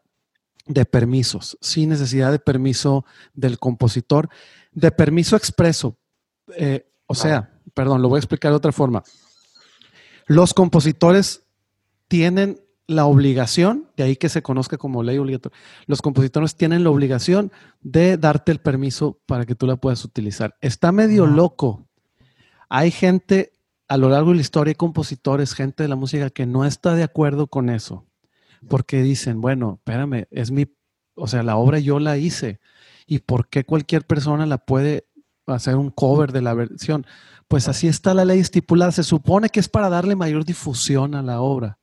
de 0.68 0.86
permisos, 0.86 1.58
sin 1.62 1.90
necesidad 1.90 2.32
de 2.32 2.38
permiso 2.38 3.06
del 3.34 3.58
compositor, 3.58 4.30
de 4.72 4.92
permiso 4.92 5.36
expreso. 5.36 5.98
Eh, 6.56 6.88
o 7.08 7.16
sea, 7.16 7.60
perdón, 7.74 8.04
lo 8.04 8.10
voy 8.10 8.18
a 8.18 8.20
explicar 8.20 8.52
de 8.52 8.58
otra 8.58 8.72
forma. 8.72 9.04
Los 10.28 10.54
compositores 10.54 11.42
tienen 12.08 12.62
la 12.86 13.06
obligación, 13.06 13.90
de 13.98 14.04
ahí 14.04 14.16
que 14.16 14.30
se 14.30 14.44
conozca 14.44 14.78
como 14.78 15.02
ley 15.02 15.18
obligatoria, 15.18 15.58
los 15.88 16.04
compositores 16.04 16.56
tienen 16.56 16.84
la 16.84 16.92
obligación 16.92 17.52
de 17.82 18.18
darte 18.18 18.52
el 18.52 18.60
permiso 18.60 19.20
para 19.26 19.48
que 19.48 19.56
tú 19.56 19.66
la 19.66 19.78
puedas 19.78 20.06
utilizar. 20.06 20.56
Está 20.62 20.92
medio 20.92 21.26
loco. 21.26 21.88
Hay 22.70 22.92
gente 22.92 23.54
a 23.88 23.98
lo 23.98 24.10
largo 24.10 24.30
de 24.30 24.36
la 24.36 24.42
historia, 24.42 24.72
hay 24.72 24.76
compositores, 24.76 25.56
gente 25.56 25.82
de 25.82 25.90
la 25.90 25.96
música 25.96 26.30
que 26.30 26.46
no 26.46 26.64
está 26.64 26.94
de 26.94 27.04
acuerdo 27.04 27.48
con 27.48 27.70
eso, 27.72 28.06
porque 28.70 29.02
dicen, 29.02 29.42
bueno, 29.42 29.76
espérame, 29.80 30.28
es 30.32 30.52
mi, 30.52 30.68
o 31.16 31.28
sea, 31.28 31.44
la 31.44 31.58
obra 31.58 31.80
yo 31.80 32.00
la 32.00 32.18
hice, 32.18 32.60
¿y 33.06 33.20
por 33.20 33.50
qué 33.50 33.64
cualquier 33.64 34.06
persona 34.06 34.46
la 34.46 34.58
puede 34.58 35.08
hacer 35.48 35.76
un 35.76 35.90
cover 35.90 36.32
de 36.32 36.42
la 36.42 36.54
versión? 36.54 37.06
Pues 37.48 37.68
así 37.68 37.88
está 37.88 38.14
la 38.14 38.26
ley 38.26 38.40
estipulada, 38.40 38.92
se 38.92 39.04
supone 39.04 39.50
que 39.50 39.60
es 39.60 39.70
para 39.70 39.90
darle 39.90 40.16
mayor 40.16 40.46
difusión 40.46 41.16
a 41.16 41.22
la 41.22 41.42
obra 41.42 41.80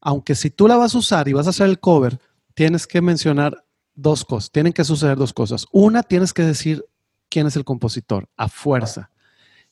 aunque 0.00 0.34
si 0.34 0.50
tú 0.50 0.68
la 0.68 0.76
vas 0.76 0.94
a 0.94 0.98
usar 0.98 1.28
y 1.28 1.32
vas 1.32 1.46
a 1.46 1.50
hacer 1.50 1.68
el 1.68 1.80
cover, 1.80 2.20
tienes 2.54 2.86
que 2.86 3.00
mencionar 3.00 3.64
dos 3.94 4.24
cosas, 4.24 4.50
tienen 4.50 4.72
que 4.72 4.84
suceder 4.84 5.16
dos 5.16 5.32
cosas. 5.32 5.66
Una, 5.72 6.02
tienes 6.02 6.32
que 6.32 6.42
decir 6.42 6.84
quién 7.28 7.46
es 7.46 7.56
el 7.56 7.64
compositor, 7.64 8.28
a 8.36 8.48
fuerza. 8.48 9.10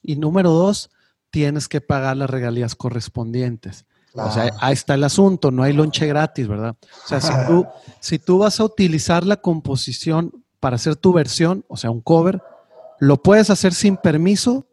Y 0.02 0.16
número 0.16 0.50
dos, 0.50 0.90
tienes 1.30 1.68
que 1.68 1.80
pagar 1.80 2.16
las 2.16 2.30
regalías 2.30 2.74
correspondientes. 2.74 3.86
O 4.16 4.30
sea, 4.30 4.50
ahí 4.60 4.72
está 4.72 4.94
el 4.94 5.04
asunto, 5.04 5.50
no 5.50 5.62
hay 5.62 5.72
lonche 5.72 6.06
gratis, 6.06 6.48
¿verdad? 6.48 6.76
O 7.04 7.08
sea, 7.08 7.20
si 7.20 7.32
tú, 7.46 7.66
si 8.00 8.18
tú 8.18 8.38
vas 8.38 8.60
a 8.60 8.64
utilizar 8.64 9.24
la 9.24 9.36
composición 9.36 10.44
para 10.60 10.76
hacer 10.76 10.96
tu 10.96 11.12
versión, 11.12 11.64
o 11.68 11.76
sea, 11.76 11.90
un 11.90 12.00
cover, 12.00 12.42
lo 12.98 13.22
puedes 13.22 13.50
hacer 13.50 13.74
sin 13.74 13.96
permiso, 13.96 14.66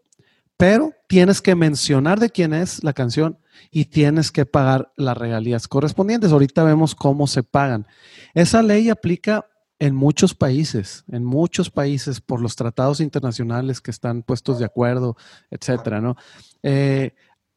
pero 0.57 0.91
tienes 1.07 1.41
que 1.41 1.55
mencionar 1.55 2.19
de 2.19 2.29
quién 2.29 2.53
es 2.53 2.83
la 2.83 2.93
canción 2.93 3.37
y 3.69 3.85
tienes 3.85 4.31
que 4.31 4.45
pagar 4.45 4.91
las 4.95 5.17
regalías 5.17 5.67
correspondientes. 5.67 6.31
Ahorita 6.31 6.63
vemos 6.63 6.95
cómo 6.95 7.27
se 7.27 7.43
pagan. 7.43 7.87
Esa 8.33 8.61
ley 8.61 8.89
aplica 8.89 9.45
en 9.79 9.95
muchos 9.95 10.33
países, 10.33 11.03
en 11.11 11.25
muchos 11.25 11.69
países 11.69 12.21
por 12.21 12.39
los 12.39 12.55
tratados 12.55 13.01
internacionales 13.01 13.81
que 13.81 13.91
están 13.91 14.23
puestos 14.23 14.59
de 14.59 14.65
acuerdo, 14.65 15.17
etcétera, 15.51 15.99
¿no? 15.99 16.15
Eh, 16.61 17.13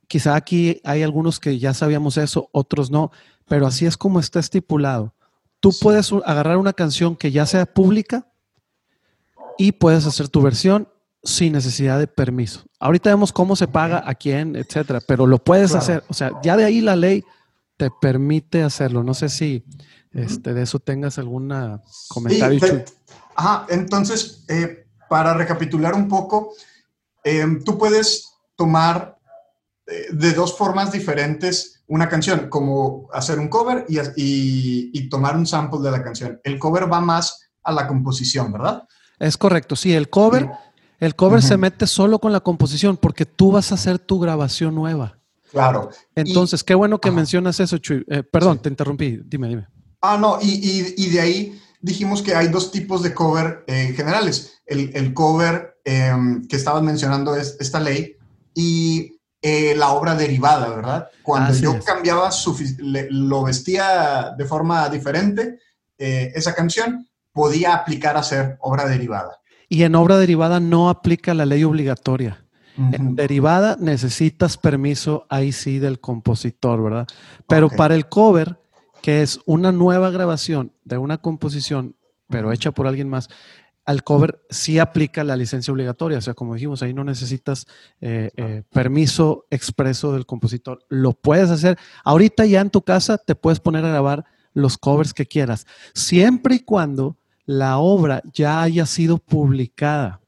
quizá 0.09 0.37
aquí 0.37 0.81
hay 0.85 1.03
algunos 1.03 1.41
que 1.41 1.59
ya 1.59 1.75
sabíamos 1.75 2.17
eso, 2.17 2.49
otros 2.53 2.91
no, 2.91 3.11
pero 3.47 3.67
así 3.67 3.87
es 3.87 3.97
como 3.97 4.21
está 4.21 4.41
estipulado. 4.41 5.15
Tú 5.61 5.71
puedes 5.81 6.13
agarrar 6.25 6.59
una 6.59 6.73
canción 6.73 7.17
que 7.17 7.33
ya 7.33 7.47
sea 7.47 7.67
pública 7.67 8.27
y 9.59 9.73
puedes 9.73 10.07
hacer 10.07 10.29
tu 10.29 10.43
versión 10.43 10.89
sin 11.23 11.53
necesidad 11.53 11.99
de 11.99 12.07
permiso. 12.07 12.65
Ahorita 12.79 13.11
vemos 13.11 13.33
cómo 13.33 13.57
se 13.57 13.67
paga, 13.67 14.03
a 14.07 14.15
quién, 14.15 14.55
etcétera, 14.55 15.01
pero 15.07 15.27
lo 15.27 15.43
puedes 15.43 15.75
hacer. 15.75 16.05
O 16.09 16.15
sea, 16.15 16.31
ya 16.43 16.57
de 16.57 16.65
ahí 16.65 16.81
la 16.81 16.95
ley 16.95 17.25
te 17.77 17.91
permite 17.91 18.63
hacerlo. 18.63 19.03
No 19.03 19.15
sé 19.15 19.29
si 19.29 19.65
este, 20.13 20.55
de 20.55 20.63
eso 20.63 20.79
tengas 20.79 21.19
algún 21.19 21.53
comentario. 22.09 22.85
ajá, 23.35 23.67
entonces, 23.69 24.45
eh, 24.49 24.87
para 25.09 25.35
recapitular 25.35 25.95
un 25.95 26.09
poco, 26.09 26.55
em, 27.25 27.63
tú 27.63 27.77
puedes 27.77 28.33
tomar 28.57 29.16
de 29.87 30.33
dos 30.33 30.57
formas 30.57 30.91
diferentes 30.91 31.85
una 31.89 32.09
canción, 32.09 32.49
como 32.49 33.09
hacer 33.13 33.39
un 33.39 33.49
cover 33.49 33.87
y, 33.89 34.01
y, 34.93 35.09
tomar 35.09 35.37
un 35.37 35.47
sample 35.47 35.81
de 35.81 35.93
la 35.93 36.03
canción. 36.03 36.41
El 36.43 36.59
cover 36.59 36.93
va 36.93 37.01
más 37.01 37.49
a 37.63 37.71
la 37.71 37.87
composición, 37.87 38.51
¿verdad? 38.53 38.83
Es 39.21 39.37
correcto, 39.37 39.77
sí, 39.77 39.95
el 39.95 40.11
cover 40.11 40.51
el 40.99 41.15
cover 41.15 41.43
se 41.43 41.57
mete 41.57 41.87
solo 41.87 42.19
con 42.19 42.33
la 42.33 42.41
composición 42.41 42.97
porque 42.97 43.27
tú 43.27 43.53
vas 43.53 43.71
a 43.71 43.75
hacer 43.75 43.99
tu 43.99 44.19
grabación 44.19 44.75
nueva. 44.75 45.19
Claro. 45.51 45.91
Entonces, 46.15 46.65
qué 46.65 46.75
bueno 46.75 47.01
que 47.01 47.11
mencionas 47.11 47.61
eso, 47.61 47.79
Chuy. 47.79 48.05
Eh, 48.09 48.23
perdón, 48.23 48.61
te 48.61 48.69
interrumpí. 48.69 49.21
Dime, 49.25 49.49
dime. 49.49 49.67
Ah, 50.01 50.17
no, 50.19 50.39
y, 50.41 51.09
de 51.09 51.21
ahí 51.21 51.61
dijimos 51.81 52.23
que 52.23 52.35
hay 52.35 52.49
dos 52.49 52.71
tipos 52.71 53.03
de 53.03 53.15
cover 53.15 53.65
eh, 53.67 53.93
generales. 53.95 54.63
El, 54.67 55.13
cover 55.15 55.79
em, 55.85 56.47
que 56.49 56.57
estabas 56.57 56.83
mencionando 56.83 57.37
es 57.37 57.57
esta 57.61 57.79
ley 57.79 58.17
y 58.55 59.16
eh, 59.49 59.75
la 59.77 59.91
obra 59.93 60.17
derivada, 60.17 60.69
¿verdad? 60.69 61.09
Cuando 61.23 61.55
yo 61.55 61.79
cambiaba, 61.85 62.31
lo 63.11 63.45
vestía 63.45 64.35
de 64.37 64.45
forma 64.45 64.89
diferente, 64.89 65.61
esa 65.97 66.55
canción 66.55 67.09
podía 67.33 67.75
aplicar 67.75 68.17
a 68.17 68.23
ser 68.23 68.57
obra 68.61 68.89
derivada. 68.89 69.39
Y 69.69 69.85
en 69.85 69.95
obra 69.95 70.19
derivada 70.19 70.59
no 70.59 70.91
aplica 70.91 71.33
la 71.35 71.47
ley 71.47 71.63
obligatoria. 71.65 72.43
En 72.77 73.15
derivada 73.15 73.77
necesitas 73.81 74.59
permiso 74.59 75.27
ahí 75.31 75.53
sí 75.53 75.79
del 75.79 76.01
compositor, 76.01 76.83
¿verdad? 76.83 77.07
Pero 77.47 77.71
para 77.71 77.95
el 77.95 78.09
cover, 78.09 78.59
que 79.01 79.23
es 79.23 79.39
una 79.47 79.71
nueva 79.71 80.11
grabación 80.11 80.73
de 80.85 80.99
una 80.99 81.19
composición, 81.19 81.95
pero 82.29 82.53
hecha 82.53 82.73
por 82.73 82.87
alguien 82.87 83.09
más, 83.09 83.29
al 83.87 84.03
cover 84.03 84.43
sí 84.51 84.79
aplica 84.79 85.25
la 85.25 85.37
licencia 85.37 85.73
obligatoria. 85.73 86.19
O 86.19 86.21
sea, 86.21 86.35
como 86.35 86.55
dijimos, 86.55 86.83
ahí 86.83 86.93
no 86.93 87.05
necesitas 87.05 87.67
eh, 88.01 88.31
eh, 88.37 88.63
permiso 88.71 89.47
expreso 89.49 90.13
del 90.13 90.27
compositor. 90.27 90.85
Lo 90.89 91.13
puedes 91.13 91.51
hacer. 91.51 91.79
Ahorita 92.05 92.45
ya 92.45 92.61
en 92.61 92.71
tu 92.71 92.83
casa 92.83 93.17
te 93.17 93.35
puedes 93.35 93.61
poner 93.61 93.85
a 93.85 93.89
grabar 93.89 94.25
los 94.53 94.77
covers 94.77 95.13
que 95.13 95.27
quieras, 95.27 95.67
siempre 95.93 96.57
y 96.57 96.61
cuando 96.61 97.19
la 97.45 97.77
obra 97.77 98.23
ya 98.33 98.63
haya 98.63 98.87
sido 98.87 99.19
publicada. 99.19 100.21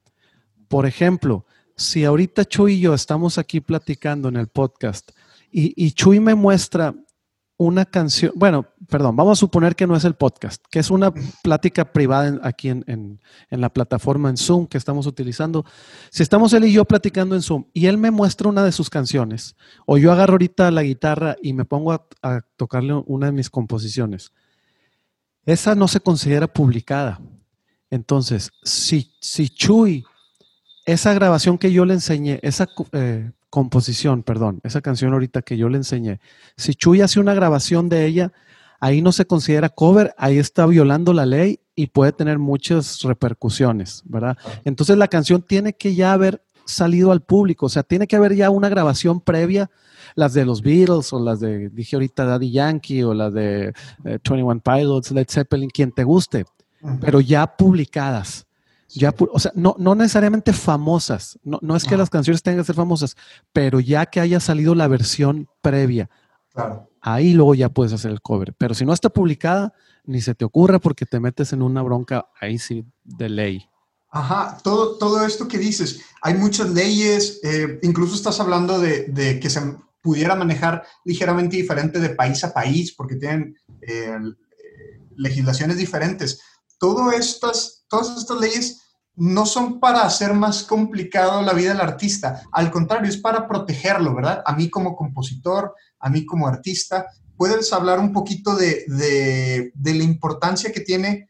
Por 0.68 0.84
ejemplo, 0.84 1.46
si 1.74 2.04
ahorita 2.04 2.44
Chuy 2.44 2.74
y 2.74 2.80
yo 2.80 2.94
estamos 2.94 3.38
aquí 3.38 3.60
platicando 3.60 4.28
en 4.28 4.36
el 4.36 4.48
podcast 4.48 5.12
y, 5.50 5.92
Chuy 5.92 6.20
me 6.20 6.34
muestra 6.34 6.94
una 7.56 7.86
canción, 7.86 8.32
bueno, 8.34 8.66
perdón, 8.88 9.16
vamos 9.16 9.38
a 9.38 9.40
suponer 9.40 9.76
que 9.76 9.86
no 9.86 9.96
es 9.96 10.04
el 10.04 10.14
podcast, 10.14 10.64
que 10.70 10.78
es 10.78 10.90
una 10.90 11.12
plática 11.42 11.92
privada 11.92 12.40
aquí 12.42 12.68
en, 12.68 13.20
la 13.50 13.68
plataforma 13.68 14.30
en 14.30 14.36
Zoom 14.36 14.66
que 14.66 14.78
estamos 14.78 15.06
utilizando. 15.06 15.64
Si 16.10 16.22
estamos 16.22 16.52
él 16.52 16.64
y 16.64 16.72
yo 16.72 16.84
platicando 16.84 17.34
en 17.34 17.42
Zoom 17.42 17.66
y 17.72 17.86
él 17.86 17.98
me 17.98 18.10
muestra 18.10 18.48
una 18.48 18.64
de 18.64 18.72
sus 18.72 18.90
canciones, 18.90 19.56
o 19.86 19.98
yo 19.98 20.12
agarro 20.12 20.32
ahorita 20.32 20.70
la 20.70 20.82
guitarra 20.82 21.36
y 21.42 21.52
me 21.52 21.64
pongo 21.64 21.92
a 21.92 22.40
tocarle 22.56 22.94
una 23.06 23.26
de 23.26 23.32
mis 23.32 23.50
composiciones, 23.50 24.32
esa 25.44 25.74
no 25.74 25.88
se 25.88 26.00
considera 26.00 26.46
publicada. 26.46 27.20
Entonces, 27.90 28.50
si, 28.62 29.14
si 29.20 29.48
Chuy, 29.48 30.04
esa 30.84 31.14
grabación 31.14 31.58
que 31.58 31.72
yo 31.72 31.84
le 31.84 31.94
enseñé, 31.94 32.38
esa 32.42 32.66
eh, 32.92 33.30
composición, 33.50 34.22
perdón, 34.22 34.60
esa 34.62 34.80
canción 34.80 35.12
ahorita 35.12 35.42
que 35.42 35.56
yo 35.56 35.68
le 35.68 35.78
enseñé, 35.78 36.20
si 36.56 36.74
Chuy 36.74 37.00
hace 37.00 37.18
una 37.18 37.34
grabación 37.34 37.88
de 37.88 38.06
ella, 38.06 38.32
ahí 38.80 39.02
no 39.02 39.12
se 39.12 39.26
considera 39.26 39.68
cover, 39.68 40.14
ahí 40.18 40.38
está 40.38 40.66
violando 40.66 41.12
la 41.12 41.26
ley 41.26 41.60
y 41.74 41.88
puede 41.88 42.12
tener 42.12 42.38
muchas 42.38 43.00
repercusiones, 43.02 44.02
¿verdad? 44.04 44.36
Entonces 44.64 44.96
la 44.96 45.08
canción 45.08 45.42
tiene 45.42 45.72
que 45.72 45.94
ya 45.94 46.12
haber 46.12 46.42
salido 46.66 47.12
al 47.12 47.22
público, 47.22 47.66
o 47.66 47.68
sea, 47.68 47.82
tiene 47.82 48.06
que 48.06 48.16
haber 48.16 48.34
ya 48.34 48.50
una 48.50 48.68
grabación 48.68 49.20
previa 49.20 49.70
las 50.14 50.34
de 50.34 50.44
los 50.44 50.62
Beatles 50.62 51.12
o 51.12 51.20
las 51.20 51.40
de, 51.40 51.70
dije 51.70 51.96
ahorita, 51.96 52.24
Daddy 52.24 52.50
Yankee 52.50 53.02
o 53.02 53.14
las 53.14 53.32
de 53.32 53.72
21 54.04 54.52
eh, 54.52 54.60
Pilots, 54.62 55.10
Led 55.12 55.26
Zeppelin, 55.28 55.70
quien 55.70 55.92
te 55.92 56.04
guste, 56.04 56.44
pero 57.00 57.20
ya 57.20 57.46
publicadas. 57.46 58.46
Ya, 58.90 59.14
o 59.18 59.38
sea, 59.38 59.52
no, 59.54 59.76
no 59.78 59.94
necesariamente 59.94 60.54
famosas, 60.54 61.38
no, 61.44 61.58
no 61.60 61.76
es 61.76 61.84
que 61.84 61.96
las 61.96 62.08
canciones 62.08 62.42
tengan 62.42 62.60
que 62.62 62.66
ser 62.66 62.74
famosas, 62.74 63.16
pero 63.52 63.80
ya 63.80 64.06
que 64.06 64.18
haya 64.18 64.40
salido 64.40 64.74
la 64.74 64.88
versión 64.88 65.46
previa, 65.60 66.08
ahí 67.14 67.32
luego 67.32 67.54
ya 67.54 67.68
puedes 67.68 67.92
hacer 67.92 68.10
el 68.10 68.20
cover. 68.20 68.54
Pero 68.54 68.74
si 68.74 68.84
no 68.84 68.92
está 68.92 69.08
publicada, 69.08 69.72
ni 70.04 70.20
se 70.20 70.34
te 70.34 70.44
ocurra 70.44 70.78
porque 70.78 71.06
te 71.06 71.20
metes 71.20 71.52
en 71.52 71.62
una 71.62 71.82
bronca 71.82 72.28
ahí 72.40 72.58
sí 72.58 72.84
de 73.04 73.28
ley. 73.28 73.68
Ajá, 74.10 74.58
todo, 74.62 74.96
todo 74.96 75.24
esto 75.26 75.46
que 75.48 75.58
dices, 75.58 76.00
hay 76.22 76.34
muchas 76.34 76.70
leyes, 76.70 77.40
eh, 77.42 77.78
incluso 77.82 78.14
estás 78.14 78.40
hablando 78.40 78.78
de, 78.78 79.38
que 79.40 79.50
se 79.50 79.60
pudiera 80.02 80.34
manejar 80.34 80.84
ligeramente 81.04 81.56
diferente 81.56 82.00
de 82.00 82.10
país 82.10 82.42
a 82.42 82.54
país, 82.54 82.94
porque 82.94 83.16
tienen 83.16 83.54
eh, 83.82 84.18
legislaciones 85.16 85.76
diferentes. 85.76 86.40
Todas 86.78 87.14
estas 87.18 88.40
leyes 88.40 88.87
no 89.18 89.46
son 89.46 89.80
para 89.80 90.02
hacer 90.02 90.34
más 90.34 90.62
complicado 90.62 91.42
la 91.42 91.52
vida 91.52 91.72
del 91.72 91.80
artista, 91.80 92.42
al 92.52 92.70
contrario, 92.70 93.08
es 93.08 93.16
para 93.16 93.46
protegerlo, 93.46 94.14
¿verdad? 94.14 94.42
A 94.44 94.54
mí 94.54 94.70
como 94.70 94.96
compositor, 94.96 95.74
a 95.98 96.08
mí 96.08 96.24
como 96.24 96.46
artista. 96.46 97.06
¿Puedes 97.36 97.72
hablar 97.72 98.00
un 98.00 98.12
poquito 98.12 98.56
de, 98.56 98.84
de, 99.74 99.94
la 99.94 100.02
importancia 100.02 100.72
que 100.72 100.80
tiene 100.80 101.28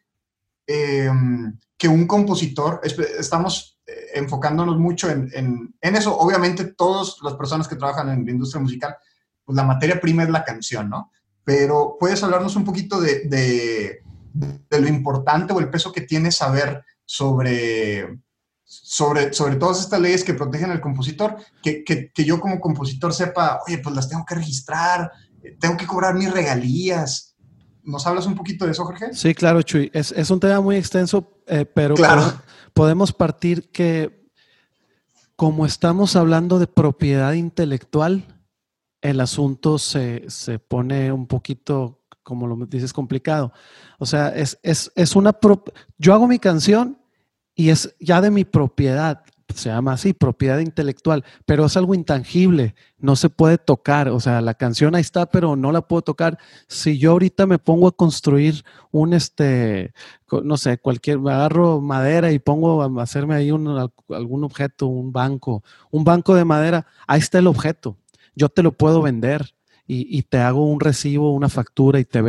em, 0.66 1.58
que 1.76 1.88
un 1.88 2.06
compositor, 2.06 2.80
estamos 2.82 3.78
enfocándonos 4.14 4.78
mucho 4.78 5.10
en, 5.10 5.30
en, 5.32 5.96
eso. 5.96 6.16
Obviamente, 6.16 6.64
todas 6.64 7.16
las 7.22 7.34
personas 7.34 7.68
que 7.68 7.76
trabajan 7.76 8.10
en 8.10 8.24
la 8.24 8.30
industria 8.30 8.62
musical, 8.62 8.96
pues 9.44 9.56
la 9.56 9.64
materia 9.64 10.00
prima 10.00 10.24
es 10.24 10.30
la 10.30 10.44
canción, 10.44 10.90
¿no? 10.90 11.10
pero 11.48 11.96
puedes 11.98 12.22
hablarnos 12.22 12.56
un 12.56 12.64
poquito 12.66 13.00
de, 13.00 13.22
de, 13.24 14.02
lo 14.78 14.86
importante 14.86 15.54
o 15.54 15.60
el 15.60 15.70
peso 15.70 15.92
que 15.92 16.02
tiene 16.02 16.30
saber 16.30 16.84
sobre, 17.08 18.20
sobre, 18.64 19.32
sobre 19.32 19.56
todas 19.56 19.80
estas 19.80 19.98
leyes 19.98 20.22
que 20.22 20.34
protegen 20.34 20.70
al 20.70 20.82
compositor, 20.82 21.36
que, 21.62 21.82
que, 21.82 22.12
que 22.12 22.24
yo 22.24 22.38
como 22.38 22.60
compositor 22.60 23.14
sepa, 23.14 23.60
oye, 23.66 23.78
pues 23.78 23.96
las 23.96 24.10
tengo 24.10 24.26
que 24.26 24.34
registrar, 24.34 25.10
tengo 25.58 25.78
que 25.78 25.86
cobrar 25.86 26.14
mis 26.14 26.30
regalías. 26.30 27.34
¿Nos 27.82 28.06
hablas 28.06 28.26
un 28.26 28.34
poquito 28.34 28.66
de 28.66 28.72
eso, 28.72 28.84
Jorge? 28.84 29.14
Sí, 29.14 29.34
claro, 29.34 29.62
Chuy. 29.62 29.90
Es, 29.94 30.12
es 30.12 30.30
un 30.30 30.38
tema 30.38 30.60
muy 30.60 30.76
extenso, 30.76 31.40
eh, 31.46 31.64
pero 31.64 31.94
podemos 32.74 33.14
partir 33.14 33.70
que 33.70 34.28
como 35.34 35.64
estamos 35.64 36.14
hablando 36.14 36.58
de 36.58 36.66
propiedad 36.66 37.32
intelectual, 37.32 38.42
el 39.00 39.20
asunto 39.20 39.78
se, 39.78 40.28
se 40.28 40.58
pone 40.58 41.10
un 41.10 41.26
poquito, 41.26 41.97
como 42.28 42.46
lo 42.46 42.66
dices, 42.66 42.92
complicado. 42.92 43.54
O 43.98 44.04
sea, 44.04 44.28
es, 44.28 44.58
es, 44.62 44.92
es 44.94 45.16
una... 45.16 45.34
Yo 45.96 46.12
hago 46.12 46.28
mi 46.28 46.38
canción 46.38 46.98
y 47.54 47.70
es 47.70 47.96
ya 47.98 48.20
de 48.20 48.30
mi 48.30 48.44
propiedad 48.44 49.24
se 49.54 49.70
llama 49.70 49.94
así, 49.94 50.12
propiedad 50.12 50.58
intelectual, 50.58 51.24
pero 51.46 51.64
es 51.64 51.76
algo 51.78 51.94
intangible, 51.94 52.74
no 52.98 53.16
se 53.16 53.30
puede 53.30 53.56
tocar, 53.56 54.10
o 54.10 54.20
sea, 54.20 54.42
la 54.42 54.52
canción 54.52 54.94
ahí 54.94 55.00
está, 55.00 55.24
pero 55.24 55.56
no 55.56 55.72
la 55.72 55.80
puedo 55.80 56.02
tocar. 56.02 56.38
Si 56.66 56.98
yo 56.98 57.12
ahorita 57.12 57.46
me 57.46 57.58
pongo 57.58 57.88
a 57.88 57.96
construir 57.96 58.62
un, 58.90 59.14
este, 59.14 59.94
no 60.44 60.58
sé, 60.58 60.76
cualquier, 60.76 61.18
me 61.18 61.32
agarro 61.32 61.80
madera 61.80 62.30
y 62.30 62.38
pongo 62.38 62.82
a 62.82 63.02
hacerme 63.02 63.36
ahí 63.36 63.50
un, 63.50 63.90
algún 64.10 64.44
objeto, 64.44 64.86
un 64.86 65.12
banco, 65.12 65.64
un 65.90 66.04
banco 66.04 66.34
de 66.34 66.44
madera, 66.44 66.86
ahí 67.06 67.20
está 67.20 67.38
el 67.38 67.46
objeto, 67.46 67.96
yo 68.36 68.50
te 68.50 68.62
lo 68.62 68.72
puedo 68.72 69.00
vender 69.00 69.54
y, 69.90 70.22
te 70.24 70.36
hago 70.36 70.66
un 70.66 70.80
recibo, 70.80 71.32
una 71.32 71.48
factura 71.48 71.98
y, 71.98 72.04
te, 72.04 72.22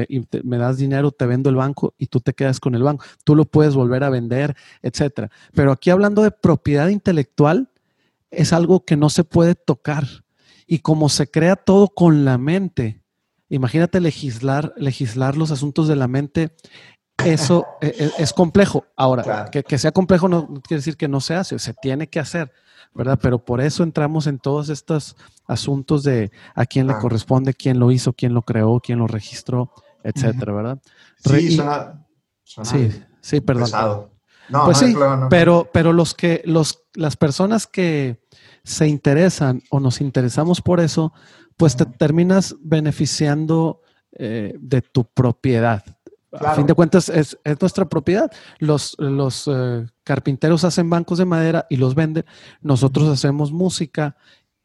me 0.44 0.58
das 0.58 0.78
dinero, 0.78 1.12
te 1.12 1.26
vendo 1.26 1.50
el 1.50 1.58
banco 1.58 1.94
y 1.98 2.08
tú 2.08 2.22
te 2.22 2.34
quedas 2.34 2.62
con 2.62 2.74
el 2.74 2.84
banco. 2.84 3.04
Tú 3.26 3.36
lo 3.36 3.44
puedes 3.44 3.76
volver 3.76 4.06
a 4.06 4.10
vender, 4.10 4.56
etcétera. 4.82 5.30
Pero 5.54 5.74
aquí 5.74 5.90
hablando 5.90 6.24
de 6.24 6.32
propiedad 6.32 6.88
intelectual, 6.88 7.70
es 8.32 8.54
algo 8.54 8.86
que 8.86 8.96
no 8.96 9.10
se 9.10 9.26
puede 9.26 9.56
tocar. 9.56 10.06
Y 10.68 10.80
como 10.80 11.10
se 11.10 11.30
crea 11.30 11.58
todo 11.58 11.90
con 11.90 12.24
la 12.24 12.38
mente, 12.38 13.02
imagínate 13.50 14.00
legislar, 14.00 14.74
legislar 14.78 15.36
los 15.36 15.52
asuntos 15.52 15.90
de 15.90 15.98
la 15.98 16.08
mente, 16.08 16.56
eso 17.26 17.68
e, 17.82 17.88
e, 17.88 18.24
es, 18.24 18.32
complejo. 18.32 18.86
Ahora, 18.96 19.50
que, 19.52 19.64
que, 19.64 19.78
sea 19.78 19.92
complejo 19.92 20.30
no 20.30 20.48
quiere 20.62 20.80
decir 20.80 20.96
que 20.96 21.10
no 21.10 21.20
se 21.20 21.36
hace, 21.36 21.60
se 21.60 21.74
tiene 21.74 22.08
que 22.08 22.22
hacer. 22.22 22.54
¿Verdad? 22.94 23.20
Pero 23.22 23.44
por 23.44 23.62
eso 23.62 23.84
entramos 23.84 24.28
en 24.28 24.40
todos 24.40 24.70
estos 24.70 25.16
asuntos 25.48 26.04
de 26.04 26.32
a 26.56 26.66
quién 26.66 26.88
le 26.88 26.98
corresponde, 26.98 27.54
quién 27.54 27.80
lo 27.80 27.92
hizo, 27.92 28.14
quién 28.14 28.34
lo 28.34 28.42
creó, 28.42 28.80
quién 28.80 29.00
lo 29.00 29.08
registró, 29.08 29.72
etcétera, 30.04 30.54
¿verdad? 30.54 30.82
Sí, 31.24 31.56
suena, 31.56 32.06
sí, 32.44 32.92
sí, 33.22 33.42
perdón. 33.42 34.10
No, 34.50 34.66
pues 34.66 34.80
sí, 34.80 34.96
pero, 35.30 35.70
pero 35.72 35.94
los 35.94 36.16
que, 36.16 36.42
los, 36.46 36.84
las 36.96 37.16
personas 37.16 37.68
que 37.68 38.20
se 38.64 38.88
interesan 38.88 39.62
o 39.70 39.80
nos 39.80 40.02
interesamos 40.02 40.62
por 40.62 40.80
eso, 40.80 41.14
pues 41.56 41.76
te 41.76 41.86
terminas 41.86 42.56
beneficiando 42.60 43.82
eh, 44.12 44.56
de 44.60 44.82
tu 44.82 45.06
propiedad, 45.06 45.84
a 46.32 46.56
fin 46.56 46.66
de 46.66 46.74
cuentas 46.74 47.10
es, 47.10 47.38
nuestra 47.60 47.86
propiedad. 47.86 48.32
Los, 48.60 48.96
los 49.00 49.50
eh, 49.52 49.88
carpinteros 50.04 50.64
hacen 50.64 50.90
bancos 50.90 51.18
de 51.18 51.26
madera 51.26 51.66
y 51.70 51.78
los 51.78 51.96
venden. 51.96 52.26
Nosotros 52.62 53.10
hacemos 53.10 53.52
música 53.52 54.16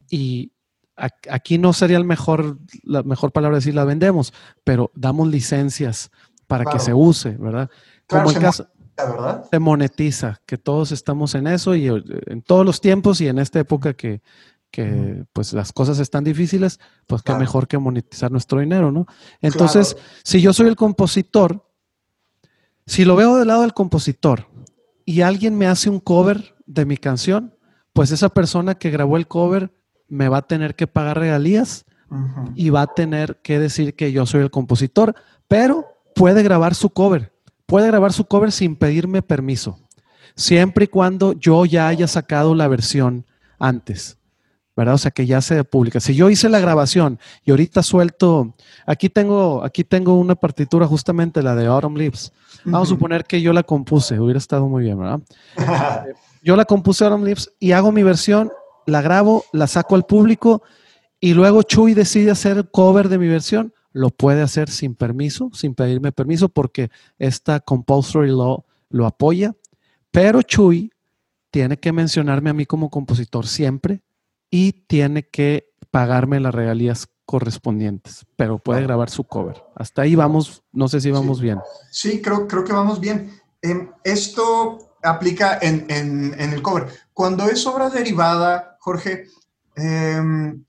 y 0.09 0.53
aquí 0.96 1.59
no 1.59 1.72
sería 1.72 1.96
el 1.96 2.05
mejor, 2.05 2.59
la 2.83 3.03
mejor 3.03 3.33
palabra 3.33 3.57
decir 3.57 3.74
la 3.74 3.85
vendemos, 3.85 4.33
pero 4.62 4.90
damos 4.94 5.29
licencias 5.29 6.11
para 6.46 6.64
que 6.64 6.79
se 6.79 6.94
use, 6.94 7.31
¿verdad? 7.38 7.70
Como 8.07 8.31
el 8.31 8.38
caso, 8.38 8.68
¿verdad? 8.96 9.44
Se 9.50 9.59
monetiza, 9.59 10.40
que 10.46 10.59
todos 10.59 10.92
estamos 10.92 11.35
en 11.35 11.46
eso 11.46 11.74
y 11.74 11.88
eh, 11.88 12.03
en 12.27 12.42
todos 12.42 12.64
los 12.64 12.81
tiempos 12.81 13.20
y 13.20 13.29
en 13.29 13.38
esta 13.38 13.59
época 13.59 13.94
que, 13.94 14.22
que 14.74 15.24
pues 15.32 15.52
las 15.52 15.72
cosas 15.72 16.00
están 16.00 16.24
difíciles, 16.24 16.80
pues 17.06 17.22
qué 17.22 17.32
mejor 17.34 17.68
que 17.68 17.78
monetizar 17.78 18.32
nuestro 18.32 18.58
dinero, 18.58 18.90
¿no? 18.90 19.06
Entonces, 19.40 19.96
si 20.24 20.40
yo 20.40 20.52
soy 20.52 20.66
el 20.66 20.74
compositor, 20.74 21.64
si 22.84 23.04
lo 23.04 23.14
veo 23.14 23.37
del 23.37 23.46
lado 23.46 23.62
del 23.62 23.72
compositor 23.72 24.48
y 25.04 25.20
alguien 25.20 25.56
me 25.56 25.68
hace 25.68 25.90
un 25.90 26.00
cover 26.00 26.56
de 26.66 26.87
mi 26.87 26.96
canción, 26.96 27.54
pues 27.92 28.10
esa 28.10 28.30
persona 28.30 28.74
que 28.74 28.90
grabó 28.90 29.16
el 29.16 29.28
cover 29.28 29.72
me 30.08 30.28
va 30.28 30.38
a 30.38 30.48
tener 30.48 30.74
que 30.74 30.88
pagar 30.88 31.20
regalías 31.20 31.84
y 32.56 32.70
va 32.70 32.82
a 32.82 32.94
tener 32.94 33.40
que 33.42 33.60
decir 33.60 33.94
que 33.94 34.10
yo 34.10 34.26
soy 34.26 34.40
el 34.40 34.50
compositor, 34.50 35.14
pero 35.46 35.87
puede 36.16 36.42
grabar 36.42 36.74
su 36.74 36.90
cover, 36.90 37.32
puede 37.66 37.87
grabar 37.87 38.12
su 38.12 38.24
cover 38.24 38.50
sin 38.50 38.74
pedirme 38.74 39.22
permiso, 39.22 39.78
siempre 40.34 40.87
y 40.87 40.88
cuando 40.88 41.32
yo 41.34 41.64
ya 41.64 41.87
haya 41.87 42.08
sacado 42.08 42.56
la 42.56 42.66
versión 42.66 43.24
antes. 43.60 44.18
¿Verdad? 44.76 44.94
O 44.94 44.98
sea, 44.98 45.10
que 45.10 45.26
ya 45.26 45.40
se 45.40 45.62
publica. 45.64 46.00
Si 46.00 46.14
yo 46.14 46.30
hice 46.30 46.48
la 46.48 46.58
grabación 46.58 47.18
y 47.44 47.50
ahorita 47.50 47.82
suelto, 47.82 48.54
aquí 48.87 49.08
tengo, 49.08 49.64
aquí 49.64 49.84
tengo 49.84 50.14
una 50.14 50.34
partitura 50.34 50.87
justamente 50.87 51.42
la 51.42 51.54
de 51.54 51.66
Autumn 51.66 51.96
Leaves. 51.96 52.32
Vamos 52.64 52.88
a 52.88 52.90
suponer 52.90 53.24
que 53.24 53.40
yo 53.40 53.52
la 53.52 53.62
compuse, 53.62 54.18
hubiera 54.18 54.38
estado 54.38 54.66
muy 54.68 54.84
bien, 54.84 54.98
¿verdad? 54.98 55.20
yo 56.42 56.56
la 56.56 56.64
compuse 56.64 57.04
Autumn 57.04 57.24
Leaves 57.24 57.52
y 57.60 57.72
hago 57.72 57.92
mi 57.92 58.02
versión, 58.02 58.50
la 58.87 59.00
grabo, 59.00 59.44
la 59.52 59.66
saco 59.66 59.94
al 59.94 60.06
público 60.06 60.62
y 61.20 61.34
luego 61.34 61.62
Chuy 61.62 61.94
decide 61.94 62.30
hacer 62.30 62.70
cover 62.70 63.08
de 63.08 63.18
mi 63.18 63.28
versión. 63.28 63.72
Lo 63.92 64.10
puede 64.10 64.42
hacer 64.42 64.68
sin 64.68 64.96
permiso, 64.96 65.50
sin 65.52 65.76
pedirme 65.76 66.10
permiso, 66.10 66.48
porque 66.48 66.90
esta 67.16 67.60
compulsory 67.60 68.30
law 68.30 68.64
lo 68.90 69.06
apoya. 69.06 69.54
Pero 70.10 70.42
Chuy 70.42 70.90
tiene 71.52 71.76
que 71.76 71.92
mencionarme 71.92 72.50
a 72.50 72.54
mí 72.54 72.66
como 72.66 72.90
compositor 72.90 73.46
siempre 73.46 74.02
y 74.54 74.70
tiene 74.86 75.28
que 75.28 75.74
pagarme 75.90 76.38
las 76.38 76.54
regalías 76.54 77.08
correspondientes, 77.26 78.24
pero 78.36 78.60
puede 78.60 78.82
grabar 78.82 79.10
su 79.10 79.24
cover. 79.24 79.64
Hasta 79.74 80.02
ahí 80.02 80.14
vamos, 80.14 80.62
no 80.70 80.86
sé 80.86 81.00
si 81.00 81.10
vamos 81.10 81.40
bien. 81.40 81.58
Sí, 81.90 82.22
creo, 82.22 82.46
creo 82.46 82.62
que 82.62 82.72
vamos 82.72 83.00
bien. 83.00 83.32
Em, 83.60 83.90
esto 84.04 84.94
aplica 85.02 85.58
en, 85.60 86.36
el 86.38 86.62
cover. 86.62 86.86
Cuando 87.12 87.46
es 87.46 87.66
obra 87.66 87.90
derivada, 87.90 88.76
Jorge, 88.78 89.26
em, 89.74 90.64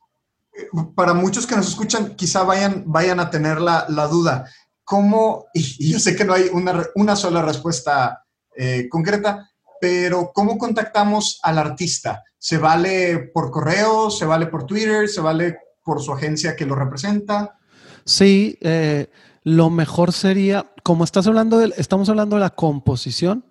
para 0.95 1.13
muchos 1.13 1.45
que 1.45 1.55
nos 1.55 1.67
escuchan, 1.67 2.15
quizá 2.15 2.41
vayan, 2.41 2.85
vayan 2.87 3.19
a 3.19 3.29
tener 3.29 3.61
la, 3.61 3.85
duda. 4.09 4.49
¿Cómo, 4.83 5.45
y, 5.53 5.91
yo 5.91 5.99
sé 5.99 6.15
que 6.15 6.25
no 6.25 6.33
hay 6.33 6.49
una, 6.51 6.87
una 6.95 7.15
sola 7.15 7.43
respuesta 7.43 8.25
eh, 8.57 8.89
concreta, 8.89 9.47
pero 9.79 10.31
¿cómo 10.33 10.57
contactamos 10.57 11.39
al 11.43 11.57
artista? 11.57 12.23
¿Se 12.37 12.57
vale 12.57 13.31
por 13.33 13.51
correo? 13.51 14.09
¿Se 14.09 14.25
vale 14.25 14.47
por 14.47 14.65
Twitter? 14.65 15.07
¿Se 15.09 15.21
vale 15.21 15.57
por 15.83 16.01
su 16.01 16.13
agencia 16.13 16.55
que 16.55 16.65
lo 16.65 16.75
representa? 16.75 17.57
Sí, 18.05 18.57
eh, 18.61 19.09
lo 19.43 19.69
mejor 19.69 20.11
sería, 20.11 20.71
como 20.83 21.03
estás 21.03 21.27
hablando 21.27 21.57
de, 21.57 21.73
estamos 21.77 22.09
hablando 22.09 22.35
de 22.35 22.41
la 22.41 22.51
composición 22.51 23.45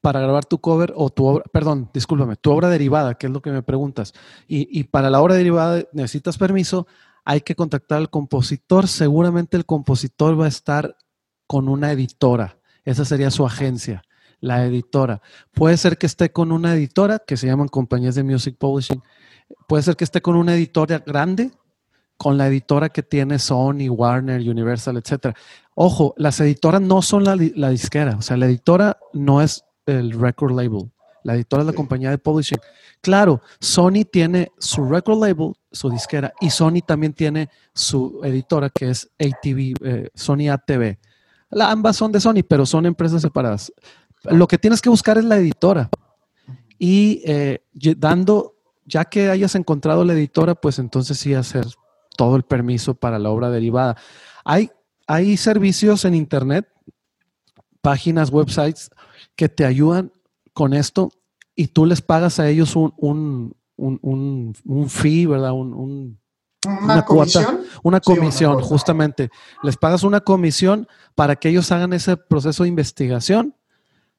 para 0.00 0.20
grabar 0.20 0.44
tu 0.44 0.60
cover 0.60 0.92
o 0.96 1.10
tu 1.10 1.26
obra, 1.26 1.44
perdón, 1.52 1.90
discúlpame, 1.92 2.36
tu 2.36 2.52
obra 2.52 2.68
derivada, 2.68 3.14
que 3.14 3.26
es 3.26 3.32
lo 3.32 3.42
que 3.42 3.50
me 3.50 3.62
preguntas. 3.62 4.12
Y, 4.46 4.68
y 4.78 4.84
para 4.84 5.10
la 5.10 5.20
obra 5.20 5.34
derivada 5.34 5.84
necesitas 5.92 6.38
permiso, 6.38 6.86
hay 7.24 7.40
que 7.40 7.56
contactar 7.56 7.98
al 7.98 8.10
compositor. 8.10 8.86
Seguramente 8.86 9.56
el 9.56 9.66
compositor 9.66 10.40
va 10.40 10.44
a 10.44 10.48
estar 10.48 10.96
con 11.46 11.68
una 11.68 11.90
editora. 11.90 12.58
Esa 12.84 13.04
sería 13.04 13.30
su 13.30 13.44
agencia 13.44 14.02
la 14.40 14.64
editora. 14.64 15.20
Puede 15.52 15.76
ser 15.76 15.98
que 15.98 16.06
esté 16.06 16.30
con 16.30 16.52
una 16.52 16.74
editora 16.74 17.18
que 17.18 17.36
se 17.36 17.46
llaman 17.46 17.68
compañías 17.68 18.14
de 18.14 18.22
music 18.22 18.56
publishing. 18.58 19.02
Puede 19.68 19.82
ser 19.82 19.96
que 19.96 20.04
esté 20.04 20.20
con 20.20 20.36
una 20.36 20.54
editora 20.54 20.98
grande, 20.98 21.50
con 22.16 22.38
la 22.38 22.46
editora 22.48 22.88
que 22.88 23.02
tiene 23.02 23.38
Sony, 23.38 23.88
Warner, 23.88 24.40
Universal, 24.40 24.96
etc. 24.96 25.36
Ojo, 25.74 26.14
las 26.16 26.40
editoras 26.40 26.80
no 26.80 27.02
son 27.02 27.24
la, 27.24 27.36
disquera, 27.70 28.16
o 28.18 28.22
sea, 28.22 28.36
la 28.36 28.46
editora 28.46 28.98
no 29.12 29.42
es 29.42 29.64
el 29.86 30.12
record 30.12 30.56
label. 30.56 30.90
La 31.22 31.34
editora 31.34 31.62
es 31.62 31.66
la 31.66 31.72
compañía 31.72 32.10
de 32.10 32.18
publishing. 32.18 32.58
Claro, 33.00 33.42
Sony 33.60 34.04
tiene 34.10 34.52
su 34.58 34.88
record 34.88 35.20
label, 35.20 35.54
su 35.72 35.90
disquera, 35.90 36.32
y 36.40 36.50
Sony 36.50 36.80
también 36.86 37.12
tiene 37.12 37.50
su 37.74 38.20
editora 38.22 38.70
que 38.70 38.90
es 38.90 39.10
ATV, 39.18 39.74
eh, 39.84 40.10
Sony 40.14 40.48
ATV. 40.50 40.98
La, 41.50 41.70
ambas 41.70 41.96
son 41.96 42.12
de 42.12 42.20
Sony, 42.20 42.42
pero 42.48 42.64
son 42.64 42.86
empresas 42.86 43.22
separadas. 43.22 43.72
Lo 44.30 44.46
que 44.46 44.58
tienes 44.58 44.80
que 44.80 44.88
buscar 44.88 45.18
es 45.18 45.24
la 45.24 45.36
editora. 45.36 45.88
Y 46.78 47.22
eh, 47.24 47.64
dando, 47.96 48.56
ya 48.84 49.04
que 49.04 49.30
hayas 49.30 49.54
encontrado 49.54 50.04
la 50.04 50.12
editora, 50.12 50.54
pues 50.54 50.78
entonces 50.78 51.18
sí 51.18 51.34
hacer 51.34 51.66
todo 52.16 52.36
el 52.36 52.42
permiso 52.42 52.94
para 52.94 53.18
la 53.18 53.30
obra 53.30 53.50
derivada. 53.50 53.96
Hay, 54.44 54.70
hay 55.06 55.36
servicios 55.36 56.04
en 56.04 56.14
Internet, 56.14 56.68
páginas, 57.80 58.30
websites 58.30 58.90
que 59.36 59.48
te 59.48 59.64
ayudan 59.64 60.12
con 60.52 60.74
esto 60.74 61.10
y 61.54 61.68
tú 61.68 61.86
les 61.86 62.02
pagas 62.02 62.38
a 62.40 62.48
ellos 62.48 62.76
un, 62.76 62.92
un, 62.96 63.54
un, 63.76 64.54
un 64.64 64.90
fee, 64.90 65.26
¿verdad? 65.26 65.52
Un, 65.52 66.18
una, 66.66 67.04
comisión. 67.04 67.60
una 67.82 68.00
comisión, 68.00 68.60
justamente. 68.60 69.30
Les 69.62 69.76
pagas 69.76 70.02
una 70.02 70.20
comisión 70.20 70.88
para 71.14 71.36
que 71.36 71.48
ellos 71.48 71.70
hagan 71.72 71.92
ese 71.92 72.16
proceso 72.16 72.62
de 72.64 72.68
investigación, 72.68 73.54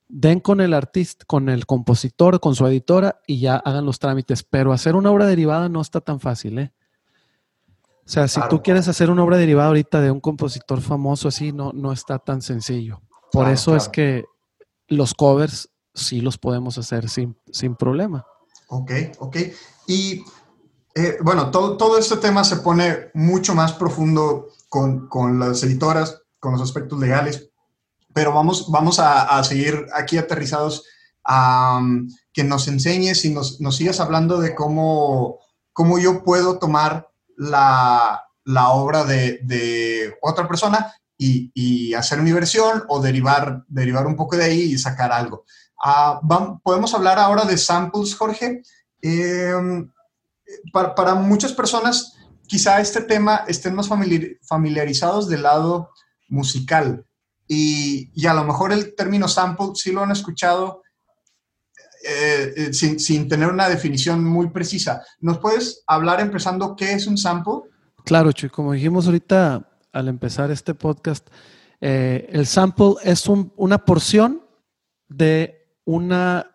den 0.07 0.39
con 0.39 0.61
el 0.61 0.73
artista, 0.73 1.25
con 1.25 1.49
el 1.49 1.65
compositor, 1.65 2.39
con 2.39 2.55
su 2.55 2.65
editora 2.67 3.21
y 3.27 3.39
ya 3.39 3.57
hagan 3.57 3.85
los 3.85 3.99
trámites. 3.99 4.43
Pero 4.43 4.73
hacer 4.73 4.95
una 4.95 5.11
obra 5.11 5.25
derivada 5.25 5.69
no 5.69 5.81
está 5.81 6.01
tan 6.01 6.19
fácil, 6.19 6.59
¿eh? 6.59 6.73
O 8.05 8.09
sea, 8.09 8.29
si 8.29 8.39
tú 8.49 8.63
quieres 8.63 8.87
hacer 8.87 9.09
una 9.09 9.21
obra 9.23 9.35
derivada 9.35 9.67
ahorita 9.67 9.99
de 9.99 10.11
un 10.11 10.21
compositor 10.21 10.79
famoso 10.79 11.27
así, 11.27 11.51
no, 11.51 11.73
no 11.73 11.91
está 11.91 12.19
tan 12.19 12.41
sencillo. 12.41 13.01
Por 13.33 13.49
eso 13.49 13.75
es 13.75 13.89
que 13.89 14.23
los 14.87 15.13
covers 15.13 15.69
sí 15.93 16.21
los 16.21 16.37
podemos 16.37 16.77
hacer 16.77 17.09
sin, 17.09 17.37
sin 17.51 17.75
problema. 17.75 18.25
Ok, 18.69 18.91
ok. 19.19 19.37
Y 19.87 20.23
eh, 20.95 21.17
bueno, 21.21 21.51
todo, 21.51 21.75
todo 21.75 21.97
este 21.97 22.15
tema 22.15 22.45
se 22.45 22.57
pone 22.57 23.11
mucho 23.13 23.53
más 23.53 23.73
profundo 23.73 24.47
con, 24.69 25.07
con 25.09 25.37
las 25.39 25.61
editoras, 25.63 26.21
con 26.39 26.53
los 26.53 26.61
aspectos 26.61 26.97
legales, 26.99 27.51
pero 28.17 28.33
vamos, 28.33 28.71
vamos 28.71 28.97
a, 28.97 29.43
seguir 29.43 29.85
aquí 29.93 30.17
aterrizados 30.17 30.83
a 31.23 31.79
que 32.33 32.43
nos 32.43 32.67
enseñes 32.67 33.23
y 33.25 33.29
nos, 33.29 33.61
nos, 33.61 33.75
sigas 33.75 33.99
hablando 33.99 34.39
de 34.39 34.55
cómo, 34.55 35.37
cómo 35.71 35.99
yo 35.99 36.23
puedo 36.23 36.57
tomar 36.57 37.11
la, 37.35 38.23
la 38.43 38.69
obra 38.69 39.03
de, 39.03 39.39
de, 39.43 40.15
otra 40.23 40.47
persona 40.47 40.91
y, 41.15 41.51
y, 41.53 41.93
hacer 41.93 42.23
mi 42.23 42.31
versión 42.31 42.85
o 42.87 42.99
derivar, 42.99 43.63
derivar 43.67 44.07
un 44.07 44.15
poco 44.15 44.35
de 44.35 44.45
ahí 44.45 44.61
y 44.61 44.79
sacar 44.79 45.11
algo. 45.11 45.45
Ah, 45.79 46.19
vamos, 46.23 46.59
podemos 46.63 46.91
hablar 46.95 47.19
ahora 47.19 47.45
de 47.45 47.55
samples, 47.55 48.15
Jorge. 48.15 48.63
Eh, 48.99 49.53
para, 50.73 51.13
muchas 51.13 51.53
personas, 51.53 52.17
quizá 52.47 52.81
este 52.81 53.01
tema 53.01 53.43
estén 53.47 53.75
más 53.75 53.87
familiarizados 54.41 55.29
del 55.29 55.43
lado 55.43 55.91
musical. 56.29 57.06
Y, 57.47 58.25
a 58.25 58.33
lo 58.33 58.43
mejor 58.43 58.73
el 58.73 58.95
término 58.95 59.27
sample 59.27 59.67
sí 59.75 59.91
lo 59.91 60.03
han 60.03 60.11
escuchado 60.11 60.83
eh, 62.03 62.53
eh, 62.57 62.73
sin, 62.73 63.27
tener 63.27 63.49
una 63.49 63.69
definición 63.69 64.23
muy 64.23 64.49
precisa. 64.49 65.03
¿Nos 65.19 65.39
puedes 65.39 65.83
hablar 65.87 66.19
empezando 66.19 66.75
qué 66.75 66.93
es 66.93 67.07
un 67.07 67.17
sample? 67.17 67.61
Claro, 68.03 68.31
Chuy, 68.31 68.49
como 68.49 68.73
dijimos 68.73 69.05
ahorita 69.05 69.69
al 69.91 70.07
empezar 70.07 70.51
este 70.51 70.73
podcast, 70.73 71.27
eh, 71.79 72.27
el 72.31 72.45
sample 72.45 72.95
es 73.03 73.27
una 73.27 73.83
porción 73.83 74.43
de 75.07 75.77
una, 75.85 76.51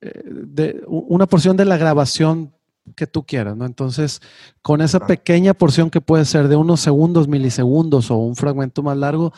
de 0.00 0.82
una 0.86 1.26
porción 1.26 1.56
de 1.56 1.64
la 1.66 1.76
grabación 1.76 2.54
que 2.96 3.06
tú 3.06 3.24
quieras, 3.24 3.56
¿no? 3.56 3.64
Entonces, 3.64 4.20
con 4.60 4.80
esa 4.80 5.06
pequeña 5.06 5.54
porción 5.54 5.90
que 5.90 6.00
puede 6.00 6.24
ser 6.24 6.48
de 6.48 6.56
unos 6.56 6.80
segundos, 6.80 7.28
milisegundos 7.28 8.10
o 8.10 8.16
un 8.16 8.36
fragmento 8.36 8.82
más 8.82 8.96
largo, 8.96 9.32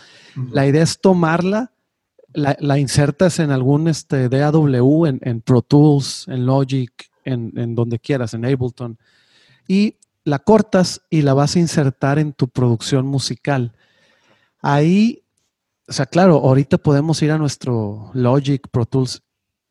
la 0.51 0.67
idea 0.67 0.83
es 0.83 1.01
tomarla, 1.01 1.73
la, 2.33 2.79
insertas 2.79 3.39
en 3.39 3.51
algún 3.51 3.87
este, 3.87 4.29
DAW, 4.29 5.07
en, 5.07 5.41
Pro 5.41 5.63
Tools, 5.63 6.27
en 6.29 6.47
Logic, 6.47 6.93
en, 7.25 7.75
donde 7.75 7.99
quieras, 7.99 8.35
en 8.35 8.45
Ableton, 8.45 8.99
y 9.69 9.97
la 10.25 10.39
cortas 10.39 11.03
y 11.11 11.23
la 11.23 11.35
vas 11.35 11.55
a 11.57 11.61
insertar 11.61 12.19
en 12.19 12.33
tu 12.33 12.49
producción 12.49 13.07
musical. 13.07 13.73
Ahí, 14.61 15.23
o 15.87 15.93
sea, 15.93 16.07
claro, 16.07 16.37
ahorita 16.37 16.79
podemos 16.79 17.23
ir 17.23 17.31
a 17.31 17.39
nuestro 17.39 18.11
Logic, 18.15 18.67
Pro 18.69 18.87
Tools 18.87 19.23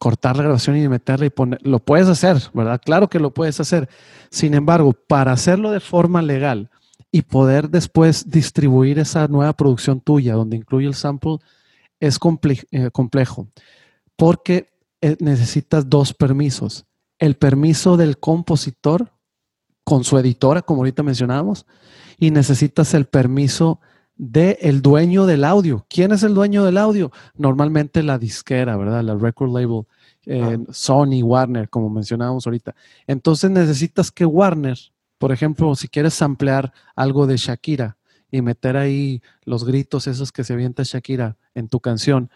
cortar 0.03 0.35
la 0.35 0.43
grabación 0.43 0.75
y 0.75 0.85
meterla 0.89 1.27
y 1.27 1.29
poner, 1.29 1.65
lo 1.65 1.79
puedes 1.79 2.09
hacer, 2.09 2.35
¿verdad? 2.53 2.81
Claro 2.83 3.09
que 3.09 3.19
lo 3.19 3.33
puedes 3.33 3.61
hacer. 3.61 3.87
Sin 4.29 4.53
embargo, 4.53 4.91
para 4.91 5.31
hacerlo 5.31 5.71
de 5.71 5.79
forma 5.79 6.21
legal 6.21 6.69
y 7.09 7.21
poder 7.21 7.69
después 7.69 8.29
distribuir 8.29 8.99
esa 8.99 9.29
nueva 9.29 9.53
producción 9.53 10.01
tuya 10.01 10.33
donde 10.33 10.57
incluye 10.57 10.87
el 10.87 10.93
sample, 10.93 11.37
es 12.01 12.19
eh, 12.71 12.89
complejo 12.91 13.47
porque 14.17 14.73
eh, 14.99 15.15
necesitas 15.21 15.89
dos 15.89 16.13
permisos. 16.13 16.85
El 17.17 17.35
permiso 17.35 17.95
del 17.95 18.17
compositor 18.17 19.09
con 19.85 20.03
su 20.03 20.17
editora, 20.17 20.63
como 20.63 20.81
ahorita 20.81 21.01
mencionábamos, 21.01 21.65
y 22.19 22.31
necesitas 22.31 22.93
el 22.93 23.05
permiso 23.05 23.79
del 24.15 24.57
el 24.61 24.81
dueño 24.81 25.25
del 25.25 25.43
audio. 25.43 25.85
¿Quién 25.89 26.11
es 26.11 26.23
el 26.23 26.33
dueño 26.33 26.63
del 26.63 26.77
audio? 26.77 27.11
Normalmente 27.35 28.03
la 28.03 28.17
disquera, 28.17 28.77
¿verdad? 28.77 29.03
La 29.03 29.15
record 29.15 29.53
label, 29.53 29.85
eh, 30.25 30.59
Sony, 30.71 31.23
Warner, 31.23 31.69
como 31.69 31.89
mencionábamos 31.89 32.45
ahorita. 32.45 32.75
Entonces 33.07 33.51
necesitas 33.51 34.11
que 34.11 34.25
Warner, 34.25 34.77
por 35.17 35.31
ejemplo, 35.31 35.75
si 35.75 35.87
quieres 35.87 36.21
ampliar 36.21 36.73
algo 36.95 37.27
de 37.27 37.37
Shakira 37.37 37.97
y 38.31 38.41
meter 38.41 38.77
ahí 38.77 39.21
los 39.45 39.63
gritos 39.63 40.07
esos 40.07 40.31
que 40.31 40.43
se 40.43 40.53
avienta 40.53 40.83
Shakira 40.83 41.37
en 41.53 41.67
tu 41.67 41.79
canción, 41.79 42.29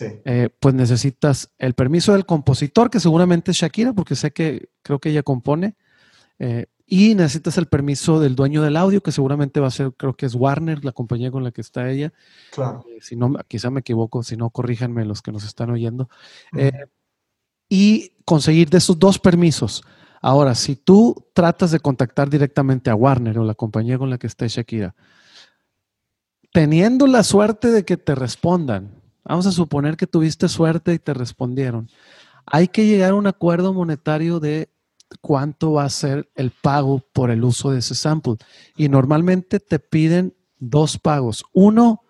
eh, 0.00 0.48
pues 0.60 0.74
necesitas 0.74 1.50
el 1.58 1.74
permiso 1.74 2.12
del 2.12 2.26
compositor, 2.26 2.90
que 2.90 3.00
seguramente 3.00 3.50
es 3.50 3.58
Shakira, 3.58 3.92
porque 3.92 4.16
sé 4.16 4.32
que 4.32 4.68
creo 4.82 4.98
que 4.98 5.10
ella 5.10 5.22
compone. 5.22 5.76
Eh, 6.38 6.66
y 6.86 7.14
necesitas 7.14 7.56
el 7.56 7.66
permiso 7.66 8.20
del 8.20 8.36
dueño 8.36 8.62
del 8.62 8.76
audio, 8.76 9.02
que 9.02 9.12
seguramente 9.12 9.60
va 9.60 9.68
a 9.68 9.70
ser, 9.70 9.92
creo 9.96 10.14
que 10.14 10.26
es 10.26 10.34
Warner, 10.34 10.84
la 10.84 10.92
compañía 10.92 11.30
con 11.30 11.42
la 11.42 11.50
que 11.50 11.60
está 11.60 11.90
ella. 11.90 12.12
Claro. 12.52 12.84
Eh, 12.90 12.98
si 13.00 13.16
no, 13.16 13.32
quizá 13.48 13.70
me 13.70 13.80
equivoco, 13.80 14.22
si 14.22 14.36
no, 14.36 14.50
corríjanme 14.50 15.04
los 15.04 15.22
que 15.22 15.32
nos 15.32 15.44
están 15.44 15.70
oyendo. 15.70 16.08
Eh, 16.56 16.86
y 17.68 18.12
conseguir 18.24 18.68
de 18.68 18.78
esos 18.78 18.98
dos 18.98 19.18
permisos. 19.18 19.82
Ahora, 20.20 20.54
si 20.54 20.76
tú 20.76 21.26
tratas 21.32 21.70
de 21.70 21.80
contactar 21.80 22.28
directamente 22.28 22.90
a 22.90 22.94
Warner 22.94 23.38
o 23.38 23.44
la 23.44 23.54
compañía 23.54 23.98
con 23.98 24.10
la 24.10 24.18
que 24.18 24.26
está 24.26 24.46
Shakira, 24.46 24.94
teniendo 26.52 27.06
la 27.06 27.22
suerte 27.22 27.70
de 27.70 27.84
que 27.84 27.96
te 27.96 28.14
respondan, 28.14 28.90
vamos 29.24 29.46
a 29.46 29.52
suponer 29.52 29.96
que 29.96 30.06
tuviste 30.06 30.48
suerte 30.48 30.94
y 30.94 30.98
te 30.98 31.14
respondieron, 31.14 31.88
hay 32.46 32.68
que 32.68 32.86
llegar 32.86 33.12
a 33.12 33.14
un 33.14 33.26
acuerdo 33.26 33.72
monetario 33.72 34.38
de 34.38 34.68
cuánto 35.20 35.72
va 35.72 35.84
a 35.84 35.90
ser 35.90 36.30
el 36.34 36.50
pago 36.50 37.02
por 37.12 37.30
el 37.30 37.44
uso 37.44 37.70
de 37.70 37.78
ese 37.78 37.94
sample. 37.94 38.36
Y 38.76 38.88
normalmente 38.88 39.60
te 39.60 39.78
piden 39.78 40.34
dos 40.58 40.98
pagos. 40.98 41.44
Uno 41.52 42.02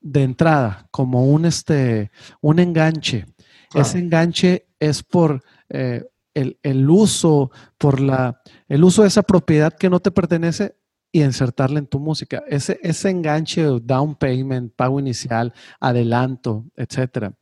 de 0.00 0.22
entrada, 0.22 0.86
como 0.90 1.26
un, 1.26 1.46
este, 1.46 2.10
un 2.40 2.58
enganche. 2.58 3.26
Ese 3.74 3.98
enganche 3.98 4.68
es 4.78 5.02
por 5.02 5.42
eh, 5.68 6.04
el, 6.34 6.90
uso, 6.90 7.50
por 7.78 8.00
la, 8.00 8.40
el 8.68 8.84
uso 8.84 9.02
de 9.02 9.08
esa 9.08 9.22
propiedad 9.22 9.72
que 9.72 9.90
no 9.90 10.00
te 10.00 10.10
pertenece 10.10 10.76
y 11.10 11.22
insertarla 11.22 11.78
en 11.78 11.86
tu 11.86 12.00
música. 12.00 12.42
Ese, 12.48 12.78
ese 12.82 13.08
enganche, 13.08 13.64
down 13.82 14.14
payment, 14.16 14.74
pago 14.74 15.00
inicial, 15.00 15.52
adelanto, 15.80 16.66
etcétera. 16.76 17.32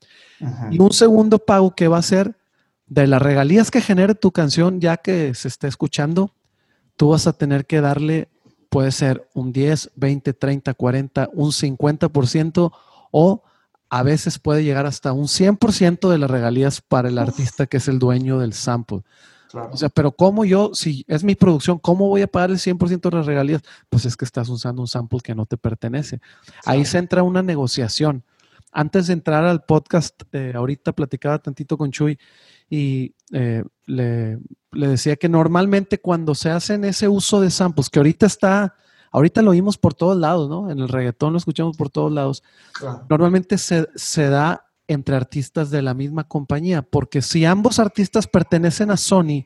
Y 0.70 0.78
un 0.78 0.92
segundo 0.92 1.38
pago 1.38 1.74
que 1.74 1.88
va 1.88 1.98
a 1.98 2.02
ser 2.02 2.36
de 2.92 3.06
las 3.06 3.22
regalías 3.22 3.70
que 3.70 3.80
genere 3.80 4.14
tu 4.14 4.32
canción 4.32 4.78
ya 4.78 4.98
que 4.98 5.34
se 5.34 5.48
esté 5.48 5.66
escuchando, 5.66 6.34
tú 6.98 7.08
vas 7.08 7.26
a 7.26 7.32
tener 7.32 7.64
que 7.64 7.80
darle, 7.80 8.28
puede 8.68 8.92
ser 8.92 9.26
un 9.32 9.50
10, 9.50 9.92
20, 9.96 10.34
30, 10.34 10.74
40, 10.74 11.30
un 11.32 11.52
50% 11.52 12.70
o 13.10 13.42
a 13.88 14.02
veces 14.02 14.38
puede 14.38 14.62
llegar 14.62 14.84
hasta 14.84 15.14
un 15.14 15.24
100% 15.24 16.10
de 16.10 16.18
las 16.18 16.30
regalías 16.30 16.82
para 16.82 17.08
el 17.08 17.16
artista 17.16 17.64
que 17.64 17.78
es 17.78 17.88
el 17.88 17.98
dueño 17.98 18.38
del 18.38 18.52
sample. 18.52 19.00
O 19.70 19.76
sea, 19.78 19.88
pero 19.88 20.12
¿cómo 20.12 20.44
yo, 20.44 20.72
si 20.74 21.06
es 21.08 21.24
mi 21.24 21.34
producción, 21.34 21.78
cómo 21.78 22.08
voy 22.08 22.20
a 22.20 22.26
pagar 22.26 22.50
el 22.50 22.58
100% 22.58 23.08
de 23.08 23.16
las 23.16 23.24
regalías? 23.24 23.62
Pues 23.88 24.04
es 24.04 24.18
que 24.18 24.26
estás 24.26 24.50
usando 24.50 24.82
un 24.82 24.88
sample 24.88 25.20
que 25.20 25.34
no 25.34 25.46
te 25.46 25.56
pertenece. 25.56 26.20
Ahí 26.66 26.84
se 26.84 26.98
entra 26.98 27.22
una 27.22 27.42
negociación. 27.42 28.22
Antes 28.70 29.06
de 29.06 29.14
entrar 29.14 29.44
al 29.44 29.64
podcast, 29.64 30.22
eh, 30.32 30.52
ahorita 30.54 30.92
platicaba 30.92 31.38
tantito 31.38 31.78
con 31.78 31.90
Chuy 31.90 32.18
y 32.72 33.14
eh, 33.34 33.64
le, 33.84 34.38
decía 34.72 35.16
que 35.16 35.28
normalmente 35.28 36.00
cuando 36.00 36.34
se 36.34 36.48
hacen 36.48 36.86
ese 36.86 37.06
uso 37.06 37.42
de 37.42 37.50
samples, 37.50 37.90
que 37.90 37.98
ahorita 37.98 38.24
está, 38.24 38.76
ahorita 39.10 39.42
lo 39.42 39.50
oímos 39.50 39.76
por 39.76 39.92
todos 39.92 40.16
lados, 40.16 40.48
¿no? 40.48 40.70
En 40.70 40.78
el 40.78 40.88
reggaetón 40.88 41.34
lo 41.34 41.38
escuchamos 41.38 41.76
por 41.76 41.90
todos 41.90 42.10
lados. 42.10 42.42
Normalmente 43.10 43.58
se, 43.58 44.22
da 44.30 44.64
entre 44.88 45.16
artistas 45.16 45.70
de 45.70 45.82
la 45.82 45.92
misma 45.92 46.24
compañía, 46.24 46.80
porque 46.80 47.20
si 47.20 47.44
ambos 47.44 47.78
artistas 47.78 48.26
pertenecen 48.26 48.90
a 48.90 48.96
Sony, 48.96 49.44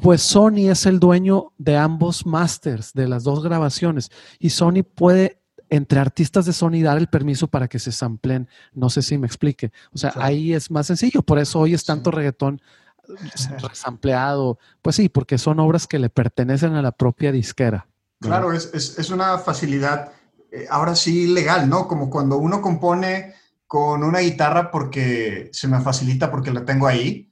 pues 0.00 0.22
Sony 0.22 0.70
es 0.70 0.86
el 0.86 1.00
dueño 1.00 1.52
de 1.58 1.76
ambos 1.76 2.24
masters, 2.24 2.92
de 2.92 3.08
las 3.08 3.24
dos 3.24 3.42
grabaciones, 3.42 4.12
y 4.38 4.50
Sony 4.50 4.84
puede 4.94 5.42
entre 5.74 5.98
artistas 5.98 6.46
de 6.46 6.52
Sony 6.52 6.82
dar 6.82 6.98
el 6.98 7.08
permiso 7.08 7.48
para 7.48 7.66
que 7.66 7.80
se 7.80 7.90
samplen. 7.90 8.48
No 8.72 8.90
sé 8.90 9.02
si 9.02 9.18
me 9.18 9.26
explique. 9.26 9.72
O 9.92 9.98
sea, 9.98 10.12
ahí 10.16 10.54
es 10.54 10.70
más 10.70 10.86
sencillo. 10.86 11.22
Por 11.22 11.38
eso 11.38 11.58
hoy 11.58 11.74
es 11.74 11.84
tanto 11.84 12.12
reggaetón 12.12 12.60
sampleado. 13.72 14.58
Pues 14.82 14.96
sí, 14.96 15.08
porque 15.08 15.36
son 15.36 15.58
obras 15.58 15.88
que 15.88 15.98
le 15.98 16.10
pertenecen 16.10 16.74
a 16.74 16.82
la 16.82 16.92
propia 16.92 17.32
disquera. 17.32 17.88
Claro, 18.20 18.52
es, 18.52 19.10
una 19.10 19.38
facilidad, 19.38 20.12
eh, 20.50 20.66
ahora 20.70 20.94
sí 20.94 21.26
legal, 21.26 21.68
¿no? 21.68 21.88
Como 21.88 22.08
cuando 22.08 22.38
uno 22.38 22.62
compone 22.62 23.34
con 23.66 24.04
una 24.04 24.20
guitarra 24.20 24.70
porque 24.70 25.50
se 25.52 25.66
me 25.66 25.80
facilita 25.80 26.30
porque 26.30 26.52
la 26.52 26.64
tengo 26.64 26.86
ahí, 26.86 27.30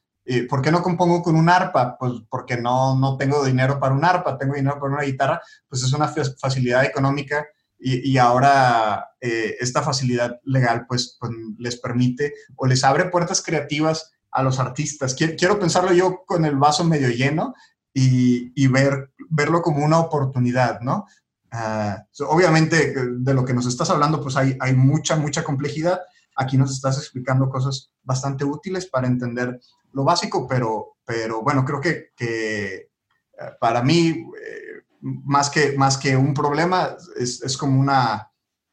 ¿Por 0.48 0.62
qué 0.62 0.70
no 0.70 0.82
compongo 0.82 1.20
con 1.20 1.34
un 1.34 1.48
arpa? 1.48 1.98
Pues 1.98 2.12
porque 2.30 2.56
no, 2.56 2.96
no 2.96 3.16
tengo 3.16 3.44
dinero 3.44 3.80
para 3.80 3.92
un 3.92 4.04
arpa, 4.04 4.38
tengo 4.38 4.54
dinero 4.54 4.78
para 4.78 4.92
una 4.92 5.02
guitarra, 5.02 5.42
pues 5.68 5.82
es 5.82 5.92
una 5.92 6.06
facilidad 6.06 6.84
económica 6.84 7.44
y, 7.84 8.16
ahora 8.18 9.08
eh, 9.20 9.56
esta 9.60 9.82
facilidad 9.82 10.40
legal 10.44 10.86
pues, 10.86 11.16
pues, 11.18 11.32
les 11.58 11.76
permite 11.80 12.32
o 12.56 12.66
les 12.66 12.84
abre 12.84 13.06
puertas 13.06 13.42
creativas 13.42 14.12
a 14.30 14.42
los 14.42 14.58
artistas. 14.58 15.14
Quiero, 15.14 15.58
pensarlo 15.58 15.92
yo 15.92 16.24
con 16.24 16.44
el 16.44 16.56
vaso 16.56 16.84
medio 16.84 17.08
lleno 17.08 17.54
y, 17.92 18.66
ver, 18.68 19.12
verlo 19.28 19.62
como 19.62 19.84
una 19.84 19.98
oportunidad, 19.98 20.80
¿no? 20.80 21.06
Ah, 21.50 22.04
obviamente 22.28 22.94
de 22.96 23.34
lo 23.34 23.44
que 23.44 23.52
nos 23.52 23.66
estás 23.66 23.90
hablando 23.90 24.22
pues 24.22 24.36
hay, 24.36 24.56
hay 24.60 24.74
mucha, 24.74 25.16
mucha 25.16 25.44
complejidad. 25.44 26.00
Aquí 26.36 26.56
nos 26.56 26.72
estás 26.72 26.96
explicando 26.98 27.50
cosas 27.50 27.92
bastante 28.02 28.44
útiles 28.44 28.86
para 28.86 29.06
entender 29.06 29.60
lo 29.92 30.04
básico, 30.04 30.46
pero, 30.48 30.96
pero 31.04 31.42
bueno, 31.42 31.64
creo 31.64 31.80
que, 31.80 32.12
que 32.16 32.74
eh, 32.74 33.50
para 33.60 33.82
mí, 33.82 34.08
eh, 34.08 34.71
más, 35.02 35.50
que, 35.50 35.76
más 35.76 35.98
que 35.98 36.16
un 36.16 36.32
problema, 36.32 36.96
es, 37.16 37.42
es 37.42 37.56
como 37.56 37.78
una, 37.78 38.32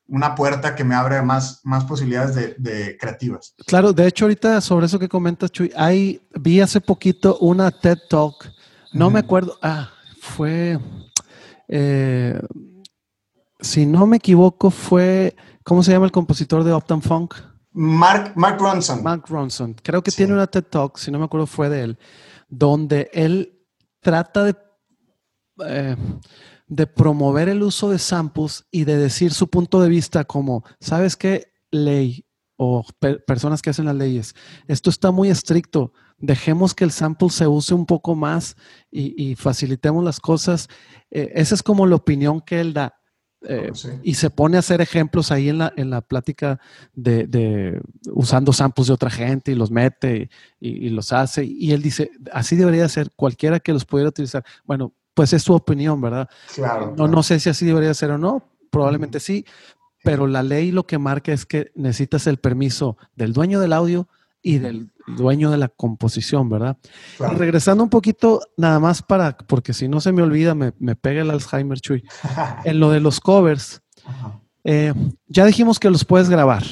una 0.10 0.36
puerta 0.36 0.76
que 0.76 0.84
me 0.84 0.96
abre 0.96 1.22
más, 1.22 1.62
más 1.64 1.86
posibilidades 1.86 2.56
de, 2.58 2.98
creativas. 3.00 3.54
Claro, 3.66 3.94
de 3.94 4.08
hecho 4.08 4.26
ahorita 4.26 4.62
sobre 4.62 4.86
eso 4.86 5.00
que 5.00 5.10
comentas, 5.10 5.52
Chuy, 5.52 5.72
hay, 5.76 6.22
vi 6.40 6.62
hace 6.62 6.82
poquito 6.82 7.38
una 7.40 7.72
TED 7.72 7.98
Talk, 8.10 8.52
no 8.94 9.10
me 9.10 9.20
acuerdo, 9.20 9.58
ah, 9.62 9.90
fue, 10.20 10.80
eh, 11.68 12.40
si 13.60 13.86
no 13.86 14.08
me 14.08 14.18
equivoco, 14.18 14.72
fue, 14.72 15.36
¿cómo 15.64 15.84
se 15.84 15.92
llama 15.92 16.06
el 16.06 16.12
compositor 16.12 16.64
de 16.64 16.74
Uptown 16.74 17.02
Funk? 17.02 17.36
Mark, 17.72 18.34
Mark 18.36 18.60
Ronson. 18.60 19.04
Mark 19.04 19.26
Ronson. 19.28 19.76
Creo 19.84 20.02
que 20.02 20.12
tiene 20.12 20.34
una 20.34 20.48
TED 20.48 20.64
Talk, 20.64 20.98
si 20.98 21.12
no 21.12 21.20
me 21.20 21.26
acuerdo 21.26 21.46
fue 21.46 21.70
de 21.70 21.84
él, 21.84 22.00
donde 22.50 23.12
él 23.14 23.60
trata 24.02 24.44
de, 24.44 24.56
eh, 25.66 25.96
de 26.68 26.88
promover 26.88 27.50
el 27.50 27.64
uso 27.64 27.90
de 27.90 28.00
samples 28.00 28.66
y 28.72 28.84
de 28.84 28.98
decir 28.98 29.34
su 29.34 29.50
punto 29.50 29.82
de 29.82 29.90
vista 29.90 30.24
como, 30.24 30.64
¿sabes 30.80 31.16
qué? 31.16 31.52
Ley 31.72 32.26
o 32.58 32.86
personas 33.26 33.62
que 33.62 33.70
hacen 33.70 33.86
las 33.86 33.96
leyes. 33.96 34.36
Esto 34.68 34.90
está 34.90 35.12
muy 35.12 35.30
estricto. 35.30 35.94
Dejemos 36.18 36.76
que 36.76 36.84
el 36.84 36.92
sample 36.92 37.30
se 37.30 37.48
use 37.48 37.74
un 37.74 37.86
poco 37.86 38.16
más 38.16 38.58
y, 38.92 39.36
facilitemos 39.36 40.04
las 40.04 40.20
cosas. 40.20 40.68
Eh, 41.10 41.32
esa 41.36 41.56
es 41.56 41.64
como 41.64 41.88
la 41.88 41.96
opinión 41.96 42.42
que 42.42 42.60
él 42.60 42.74
da. 42.74 43.00
Eh, 43.42 43.72
y 44.04 44.16
se 44.16 44.30
pone 44.30 44.58
a 44.58 44.60
hacer 44.60 44.82
ejemplos 44.82 45.32
ahí 45.32 45.48
en 45.48 45.60
la, 45.60 45.72
en 45.78 45.90
la 45.90 46.02
plática 46.02 46.60
de, 46.94 47.82
usando 48.12 48.52
samples 48.52 48.88
de 48.88 48.94
otra 48.94 49.10
gente 49.10 49.54
y 49.54 49.56
los 49.56 49.72
mete 49.72 50.30
y, 50.60 50.90
los 50.90 51.14
hace. 51.14 51.46
Y 51.46 51.72
él 51.72 51.82
dice, 51.82 52.12
así 52.34 52.58
debería 52.58 52.90
ser 52.90 53.12
cualquiera 53.16 53.62
que 53.62 53.72
los 53.72 53.86
pudiera 53.86 54.10
utilizar. 54.10 54.44
Bueno, 54.66 54.94
pues 55.20 55.34
es 55.34 55.44
su 55.44 55.54
opinión, 55.54 56.00
¿verdad? 56.00 56.30
Claro. 56.56 56.94
No, 56.98 57.06
no 57.10 57.24
sé 57.24 57.42
si 57.42 57.50
así 57.50 57.66
debería 57.66 57.94
ser 57.94 58.12
o 58.12 58.18
no, 58.18 58.42
probablemente 58.70 59.20
sí, 59.20 59.44
pero 60.02 60.28
la 60.28 60.44
ley 60.44 60.72
lo 60.72 60.88
que 60.88 60.98
marca 60.98 61.34
es 61.34 61.46
que 61.46 61.74
necesitas 61.76 62.26
el 62.26 62.38
permiso 62.38 62.96
del 63.18 63.34
dueño 63.34 63.60
del 63.60 63.74
audio 63.74 64.08
y 64.42 64.60
del 64.60 64.94
dueño 65.08 65.52
de 65.52 65.58
la 65.58 65.68
composición, 65.68 66.50
¿verdad? 66.50 66.78
regresando 67.36 67.84
un 67.84 67.90
poquito, 67.90 68.40
nada 68.56 68.80
más 68.80 69.02
para, 69.02 69.36
porque 69.36 69.74
si 69.74 69.90
no 69.90 70.00
se 70.00 70.14
me 70.14 70.22
olvida, 70.22 70.56
me, 70.56 70.72
pega 70.72 71.24
el 71.24 71.32
Alzheimer, 71.32 71.82
Chuy. 71.82 72.02
en 72.64 72.80
lo 72.80 72.90
de 72.90 73.02
los 73.02 73.20
covers, 73.20 73.82
eh, 74.64 74.94
ya 75.28 75.44
dijimos 75.44 75.82
que 75.82 75.90
los 75.90 76.06
puedes 76.06 76.30
grabar. 76.30 76.64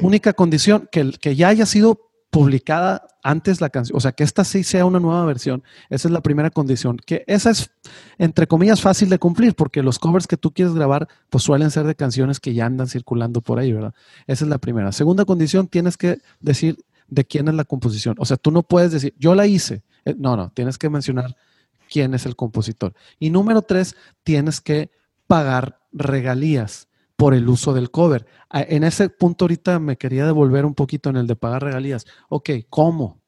Única 0.00 0.32
condición, 0.32 0.88
que, 0.90 1.10
que 1.20 1.36
ya 1.36 1.48
haya 1.48 1.66
sido 1.66 2.00
publicada 2.30 3.06
antes 3.22 3.60
la 3.60 3.70
canción, 3.70 3.96
o 3.96 4.00
sea, 4.00 4.12
que 4.12 4.24
esta 4.24 4.44
sí 4.44 4.64
sea 4.64 4.84
una 4.84 5.00
nueva 5.00 5.24
versión, 5.24 5.62
esa 5.90 6.08
es 6.08 6.12
la 6.12 6.20
primera 6.20 6.50
condición, 6.50 6.98
que 6.98 7.24
esa 7.26 7.50
es, 7.50 7.70
entre 8.18 8.46
comillas, 8.46 8.80
fácil 8.80 9.08
de 9.08 9.18
cumplir, 9.18 9.54
porque 9.54 9.82
los 9.82 9.98
covers 9.98 10.26
que 10.26 10.36
tú 10.36 10.52
quieres 10.52 10.74
grabar, 10.74 11.08
pues 11.30 11.44
suelen 11.44 11.70
ser 11.70 11.86
de 11.86 11.94
canciones 11.94 12.40
que 12.40 12.54
ya 12.54 12.66
andan 12.66 12.88
circulando 12.88 13.40
por 13.40 13.58
ahí, 13.58 13.72
¿verdad? 13.72 13.94
Esa 14.26 14.44
es 14.44 14.48
la 14.50 14.58
primera. 14.58 14.92
Segunda 14.92 15.24
condición, 15.24 15.68
tienes 15.68 15.96
que 15.96 16.18
decir 16.40 16.84
de 17.08 17.24
quién 17.24 17.48
es 17.48 17.54
la 17.54 17.64
composición. 17.64 18.16
O 18.18 18.24
sea, 18.24 18.36
tú 18.36 18.50
no 18.50 18.62
puedes 18.62 18.90
decir, 18.90 19.14
yo 19.18 19.34
la 19.34 19.46
hice. 19.46 19.82
Eh, 20.04 20.14
no, 20.18 20.36
no, 20.36 20.50
tienes 20.50 20.78
que 20.78 20.88
mencionar 20.90 21.36
quién 21.90 22.14
es 22.14 22.26
el 22.26 22.36
compositor. 22.36 22.94
Y 23.18 23.30
número 23.30 23.62
tres, 23.62 23.96
tienes 24.24 24.60
que 24.60 24.90
pagar 25.26 25.80
regalías 25.92 26.88
por 27.22 27.34
el 27.34 27.48
uso 27.48 27.72
del 27.72 27.92
cover. 27.92 28.26
En 28.50 28.82
ese 28.82 29.08
punto 29.08 29.44
ahorita 29.44 29.78
me 29.78 29.96
quería 29.96 30.26
devolver 30.26 30.66
un 30.66 30.74
poquito 30.74 31.08
en 31.08 31.18
el 31.18 31.28
de 31.28 31.36
pagar 31.36 31.62
regalías. 31.62 32.04
Ok, 32.28 32.50
¿cómo? 32.68 33.22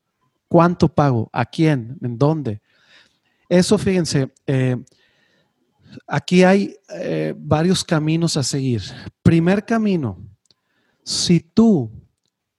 ¿Cuánto 0.48 0.92
pago? 0.92 1.30
¿A 1.32 1.44
quién? 1.44 1.96
¿En 2.02 2.18
dónde? 2.18 2.60
Eso, 3.48 3.78
fíjense, 3.78 4.34
eh, 4.48 4.84
aquí 6.08 6.42
hay 6.42 6.74
eh, 6.88 7.34
varios 7.38 7.84
caminos 7.84 8.36
a 8.36 8.42
seguir. 8.42 8.82
Primer 9.22 9.64
camino, 9.64 10.18
si 11.04 11.38
tú 11.38 11.92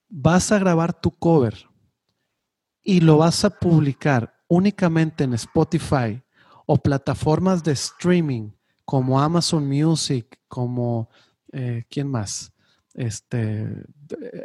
vas 0.08 0.50
a 0.52 0.58
grabar 0.58 0.98
tu 0.98 1.10
cover 1.10 1.68
y 2.82 3.00
lo 3.00 3.18
vas 3.18 3.44
a 3.44 3.50
publicar 3.50 4.42
únicamente 4.48 5.24
en 5.24 5.34
Spotify 5.34 6.22
o 6.64 6.78
plataformas 6.78 7.62
de 7.62 7.72
streaming 7.72 8.52
como 8.86 9.20
Amazon 9.20 9.68
Music, 9.68 10.40
como, 10.48 11.10
eh, 11.56 11.84
¿quién 11.88 12.08
más? 12.08 12.52
Este, 12.92 13.66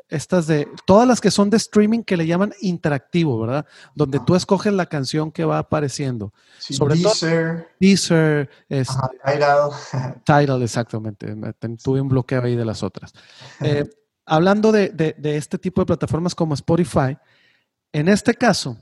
estas 0.10 0.48
de, 0.48 0.68
todas 0.86 1.08
las 1.08 1.22
que 1.22 1.32
son 1.32 1.50
de 1.50 1.58
streaming 1.58 2.04
que 2.04 2.18
le 2.18 2.28
llaman 2.28 2.54
interactivo, 2.62 3.40
¿verdad? 3.40 3.66
Donde 3.96 4.20
tú 4.26 4.36
escoges 4.36 4.74
la 4.74 4.86
canción 4.86 5.32
que 5.32 5.46
va 5.46 5.58
apareciendo. 5.58 6.34
Sobre 6.60 6.96
Deezer. 6.96 7.58
todo 7.58 7.68
Deezer, 7.80 8.50
este, 8.68 8.94
Tidal. 9.26 9.72
Tidal, 10.26 10.64
exactamente. 10.64 11.36
Tuve 11.84 12.02
un 12.02 12.10
bloqueo 12.10 12.44
ahí 12.44 12.56
de 12.56 12.66
las 12.66 12.84
otras. 12.84 13.14
Eh, 13.62 13.90
hablando 14.26 14.72
de, 14.72 15.16
este 15.24 15.58
tipo 15.58 15.82
de 15.82 15.86
plataformas 15.86 16.34
como 16.34 16.54
Spotify, 16.54 17.18
en 17.92 18.08
este 18.08 18.34
caso, 18.34 18.78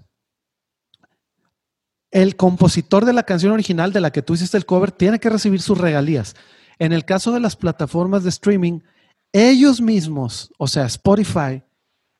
el 2.11 2.35
compositor 2.35 3.05
de 3.05 3.13
la 3.13 3.23
canción 3.23 3.51
original 3.51 3.91
de 3.91 4.01
la 4.01 4.11
que 4.11 4.21
tú 4.21 4.33
hiciste 4.33 4.57
el 4.57 4.65
cover 4.65 4.91
tiene 4.91 5.19
que 5.19 5.29
recibir 5.29 5.61
sus 5.61 5.77
regalías. 5.77 6.35
En 6.79 6.93
el 6.93 7.05
caso 7.05 7.31
de 7.31 7.39
las 7.39 7.55
plataformas 7.55 8.23
de 8.23 8.29
streaming, 8.29 8.79
ellos 9.31 9.81
mismos, 9.81 10.51
o 10.57 10.67
sea, 10.67 10.85
Spotify, 10.85 11.63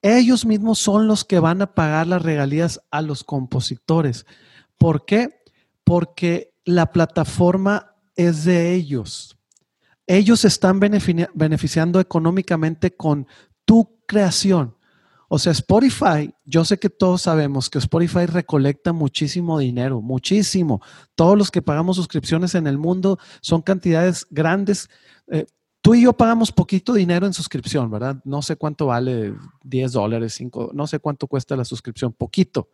ellos 0.01 0.45
mismos 0.45 0.79
son 0.79 1.07
los 1.07 1.25
que 1.25 1.39
van 1.39 1.61
a 1.61 1.73
pagar 1.73 2.07
las 2.07 2.21
regalías 2.21 2.81
a 2.91 3.01
los 3.01 3.23
compositores. 3.23 4.25
¿Por 4.77 5.05
qué? 5.05 5.41
Porque 5.83 6.53
la 6.63 6.91
plataforma 6.91 7.95
es 8.15 8.45
de 8.45 8.73
ellos 8.75 9.39
ellos 10.09 10.43
están 10.43 10.79
beneficiando 10.79 11.99
económicamente 11.99 12.95
con 12.95 13.27
tu 13.63 13.99
creación. 14.07 14.75
O 15.31 15.37
sea, 15.37 15.51
Spotify, 15.51 16.33
yo 16.43 16.65
sé 16.65 16.79
que 16.79 16.89
todos 16.89 17.21
sabemos 17.21 17.69
que 17.69 17.77
Spotify 17.77 18.25
recolecta 18.25 18.93
muchísimo 18.93 19.59
dinero, 19.59 20.01
muchísimo. 20.01 20.81
Todos 21.13 21.37
los 21.37 21.51
que 21.51 21.61
pagamos 21.61 21.97
suscripciones 21.97 22.55
en 22.55 22.65
el 22.65 22.79
mundo 22.79 23.19
son 23.39 23.61
cantidades 23.61 24.25
grandes. 24.31 24.89
Eh, 25.27 25.45
tú 25.81 25.93
y 25.93 26.01
yo 26.01 26.13
pagamos 26.13 26.51
poquito 26.51 26.93
dinero 26.93 27.27
en 27.27 27.33
suscripción, 27.33 27.91
¿verdad? 27.91 28.17
No 28.25 28.41
sé 28.41 28.55
cuánto 28.55 28.87
vale, 28.87 29.35
10 29.63 29.91
dólares, 29.91 30.33
5, 30.33 30.71
no 30.73 30.87
sé 30.87 30.97
cuánto 30.97 31.27
cuesta 31.27 31.55
la 31.55 31.63
suscripción, 31.63 32.11
poquito, 32.11 32.67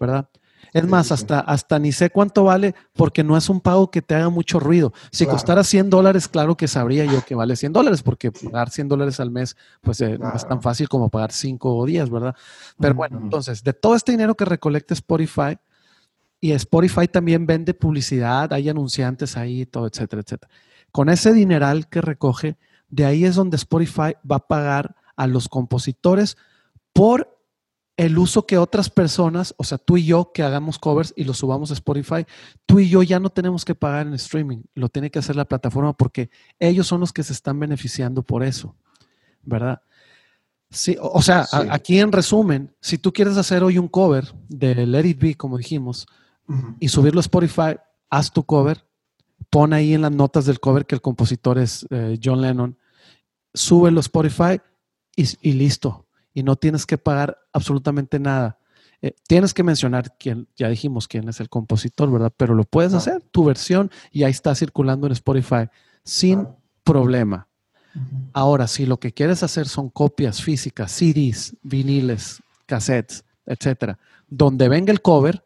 ¿verdad? 0.00 0.28
Es 0.72 0.86
más, 0.86 1.12
hasta, 1.12 1.40
hasta 1.40 1.78
ni 1.78 1.92
sé 1.92 2.10
cuánto 2.10 2.44
vale 2.44 2.74
porque 2.94 3.22
no 3.24 3.36
es 3.36 3.48
un 3.48 3.60
pago 3.60 3.90
que 3.90 4.02
te 4.02 4.14
haga 4.14 4.28
mucho 4.30 4.58
ruido. 4.60 4.92
Si 5.10 5.26
costara 5.26 5.64
100 5.64 5.90
dólares, 5.90 6.28
claro 6.28 6.56
que 6.56 6.68
sabría 6.68 7.04
yo 7.04 7.24
que 7.24 7.34
vale 7.34 7.56
100 7.56 7.72
dólares 7.72 8.02
porque 8.02 8.32
pagar 8.32 8.70
100 8.70 8.88
dólares 8.88 9.20
al 9.20 9.30
mes 9.30 9.56
pues 9.80 10.00
eh, 10.00 10.18
no 10.18 10.32
es 10.34 10.46
tan 10.46 10.62
fácil 10.62 10.88
como 10.88 11.08
pagar 11.08 11.32
5 11.32 11.76
o 11.76 11.86
10, 11.86 12.10
¿verdad? 12.10 12.34
Pero 12.78 12.94
bueno, 12.94 13.20
entonces, 13.22 13.62
de 13.62 13.72
todo 13.72 13.94
este 13.94 14.12
dinero 14.12 14.34
que 14.34 14.44
recolecta 14.44 14.94
Spotify, 14.94 15.56
y 16.44 16.50
Spotify 16.50 17.06
también 17.06 17.46
vende 17.46 17.72
publicidad, 17.72 18.52
hay 18.52 18.68
anunciantes 18.68 19.36
ahí, 19.36 19.64
todo, 19.64 19.86
etcétera, 19.86 20.22
etcétera. 20.22 20.52
Con 20.90 21.08
ese 21.08 21.32
dineral 21.32 21.88
que 21.88 22.00
recoge, 22.00 22.56
de 22.88 23.04
ahí 23.04 23.24
es 23.24 23.36
donde 23.36 23.56
Spotify 23.56 24.16
va 24.28 24.36
a 24.36 24.46
pagar 24.48 24.96
a 25.14 25.28
los 25.28 25.48
compositores 25.48 26.36
por 26.92 27.38
el 27.96 28.18
uso 28.18 28.46
que 28.46 28.58
otras 28.58 28.88
personas, 28.88 29.54
o 29.58 29.64
sea, 29.64 29.78
tú 29.78 29.96
y 29.96 30.06
yo 30.06 30.32
que 30.32 30.42
hagamos 30.42 30.78
covers 30.78 31.12
y 31.16 31.24
los 31.24 31.38
subamos 31.38 31.70
a 31.70 31.74
Spotify, 31.74 32.24
tú 32.64 32.80
y 32.80 32.88
yo 32.88 33.02
ya 33.02 33.20
no 33.20 33.30
tenemos 33.30 33.64
que 33.64 33.74
pagar 33.74 34.06
en 34.06 34.14
streaming, 34.14 34.62
lo 34.74 34.88
tiene 34.88 35.10
que 35.10 35.18
hacer 35.18 35.36
la 35.36 35.44
plataforma 35.44 35.92
porque 35.92 36.30
ellos 36.58 36.86
son 36.86 37.00
los 37.00 37.12
que 37.12 37.22
se 37.22 37.32
están 37.32 37.58
beneficiando 37.60 38.22
por 38.22 38.42
eso, 38.42 38.74
¿verdad? 39.42 39.82
Sí, 40.70 40.96
o 40.98 41.20
sea, 41.20 41.46
aquí 41.70 41.98
en 41.98 42.12
resumen, 42.12 42.74
si 42.80 42.96
tú 42.96 43.12
quieres 43.12 43.36
hacer 43.36 43.62
hoy 43.62 43.76
un 43.76 43.88
cover 43.88 44.32
de 44.48 44.86
Let 44.86 45.06
It 45.06 45.20
Be, 45.20 45.34
como 45.34 45.58
dijimos, 45.58 46.06
y 46.80 46.88
subirlo 46.88 47.20
a 47.20 47.22
Spotify, 47.22 47.76
haz 48.08 48.32
tu 48.32 48.42
cover, 48.42 48.86
pon 49.50 49.74
ahí 49.74 49.92
en 49.92 50.02
las 50.02 50.12
notas 50.12 50.46
del 50.46 50.60
cover 50.60 50.86
que 50.86 50.94
el 50.94 51.02
compositor 51.02 51.58
es 51.58 51.86
eh, 51.90 52.18
John 52.22 52.40
Lennon, 52.40 52.78
súbelo 53.52 53.98
a 53.98 54.00
Spotify 54.00 54.60
y 55.14 55.52
listo 55.52 56.06
y 56.34 56.42
no 56.42 56.56
tienes 56.56 56.86
que 56.86 56.98
pagar 56.98 57.38
absolutamente 57.52 58.18
nada. 58.18 58.58
eh, 59.00 59.14
tienes 59.26 59.52
que 59.52 59.64
mencionar 59.64 60.16
quién, 60.16 60.46
ya 60.56 60.68
dijimos 60.68 61.08
quién 61.08 61.28
es 61.28 61.40
el 61.40 61.48
compositor, 61.48 62.10
¿verdad? 62.10 62.32
Pero 62.36 62.54
lo 62.54 62.64
puedes 62.64 62.94
hacer, 62.94 63.20
tu 63.32 63.44
versión, 63.44 63.90
y 64.12 64.22
ahí 64.22 64.30
está 64.30 64.54
circulando 64.54 65.06
en 65.06 65.12
Spotify 65.12 65.68
sin 66.04 66.46
problema. 66.84 67.48
Ahora, 68.32 68.66
si 68.68 68.86
lo 68.86 68.98
que 68.98 69.12
quieres 69.12 69.42
hacer 69.42 69.68
son 69.68 69.90
copias 69.90 70.42
físicas, 70.42 70.92
CDs, 70.92 71.56
viniles, 71.62 72.42
cassettes, 72.64 73.24
etcétera, 73.44 73.98
donde 74.28 74.68
venga 74.68 74.92
el 74.92 75.02
cover, 75.02 75.44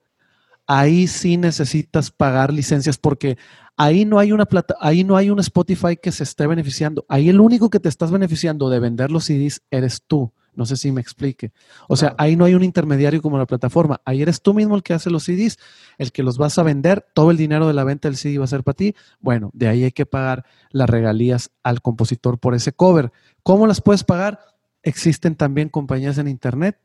ahí 0.66 1.06
sí 1.06 1.36
necesitas 1.36 2.10
pagar 2.10 2.52
licencias 2.52 2.98
porque 2.98 3.36
ahí 3.76 4.04
no 4.04 4.18
hay 4.18 4.32
una 4.32 4.46
plata, 4.46 4.76
ahí 4.80 5.02
no 5.02 5.16
hay 5.16 5.30
un 5.30 5.40
Spotify 5.40 5.96
que 5.96 6.12
se 6.12 6.22
esté 6.22 6.46
beneficiando. 6.46 7.04
Ahí 7.08 7.28
el 7.28 7.40
único 7.40 7.70
que 7.70 7.80
te 7.80 7.88
estás 7.88 8.10
beneficiando 8.10 8.68
de 8.68 8.80
vender 8.80 9.10
los 9.10 9.24
CDs 9.24 9.62
eres 9.70 10.02
tú. 10.06 10.32
No 10.56 10.66
sé 10.66 10.76
si 10.76 10.90
me 10.90 11.00
explique. 11.00 11.52
O 11.88 11.96
sea, 11.96 12.14
ahí 12.18 12.34
no 12.36 12.44
hay 12.44 12.54
un 12.54 12.64
intermediario 12.64 13.22
como 13.22 13.38
la 13.38 13.46
plataforma. 13.46 14.00
Ahí 14.04 14.22
eres 14.22 14.42
tú 14.42 14.54
mismo 14.54 14.74
el 14.74 14.82
que 14.82 14.94
hace 14.94 15.10
los 15.10 15.24
CDs, 15.24 15.58
el 15.98 16.12
que 16.12 16.22
los 16.22 16.38
vas 16.38 16.58
a 16.58 16.62
vender. 16.62 17.06
Todo 17.14 17.30
el 17.30 17.36
dinero 17.36 17.66
de 17.66 17.74
la 17.74 17.84
venta 17.84 18.08
del 18.08 18.16
CD 18.16 18.38
va 18.38 18.44
a 18.44 18.48
ser 18.48 18.64
para 18.64 18.74
ti. 18.74 18.94
Bueno, 19.20 19.50
de 19.52 19.68
ahí 19.68 19.84
hay 19.84 19.92
que 19.92 20.06
pagar 20.06 20.44
las 20.70 20.90
regalías 20.90 21.50
al 21.62 21.82
compositor 21.82 22.38
por 22.38 22.54
ese 22.54 22.72
cover. 22.72 23.12
¿Cómo 23.42 23.66
las 23.66 23.80
puedes 23.80 24.02
pagar? 24.02 24.40
Existen 24.82 25.36
también 25.36 25.68
compañías 25.68 26.18
en 26.18 26.28
Internet 26.28 26.78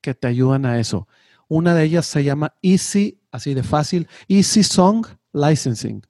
que 0.00 0.14
te 0.14 0.26
ayudan 0.26 0.66
a 0.66 0.80
eso. 0.80 1.06
Una 1.48 1.74
de 1.74 1.84
ellas 1.84 2.06
se 2.06 2.24
llama 2.24 2.54
Easy, 2.62 3.20
así 3.30 3.54
de 3.54 3.62
fácil, 3.62 4.08
Easy 4.28 4.62
Song 4.62 5.06
Licensing. 5.32 6.02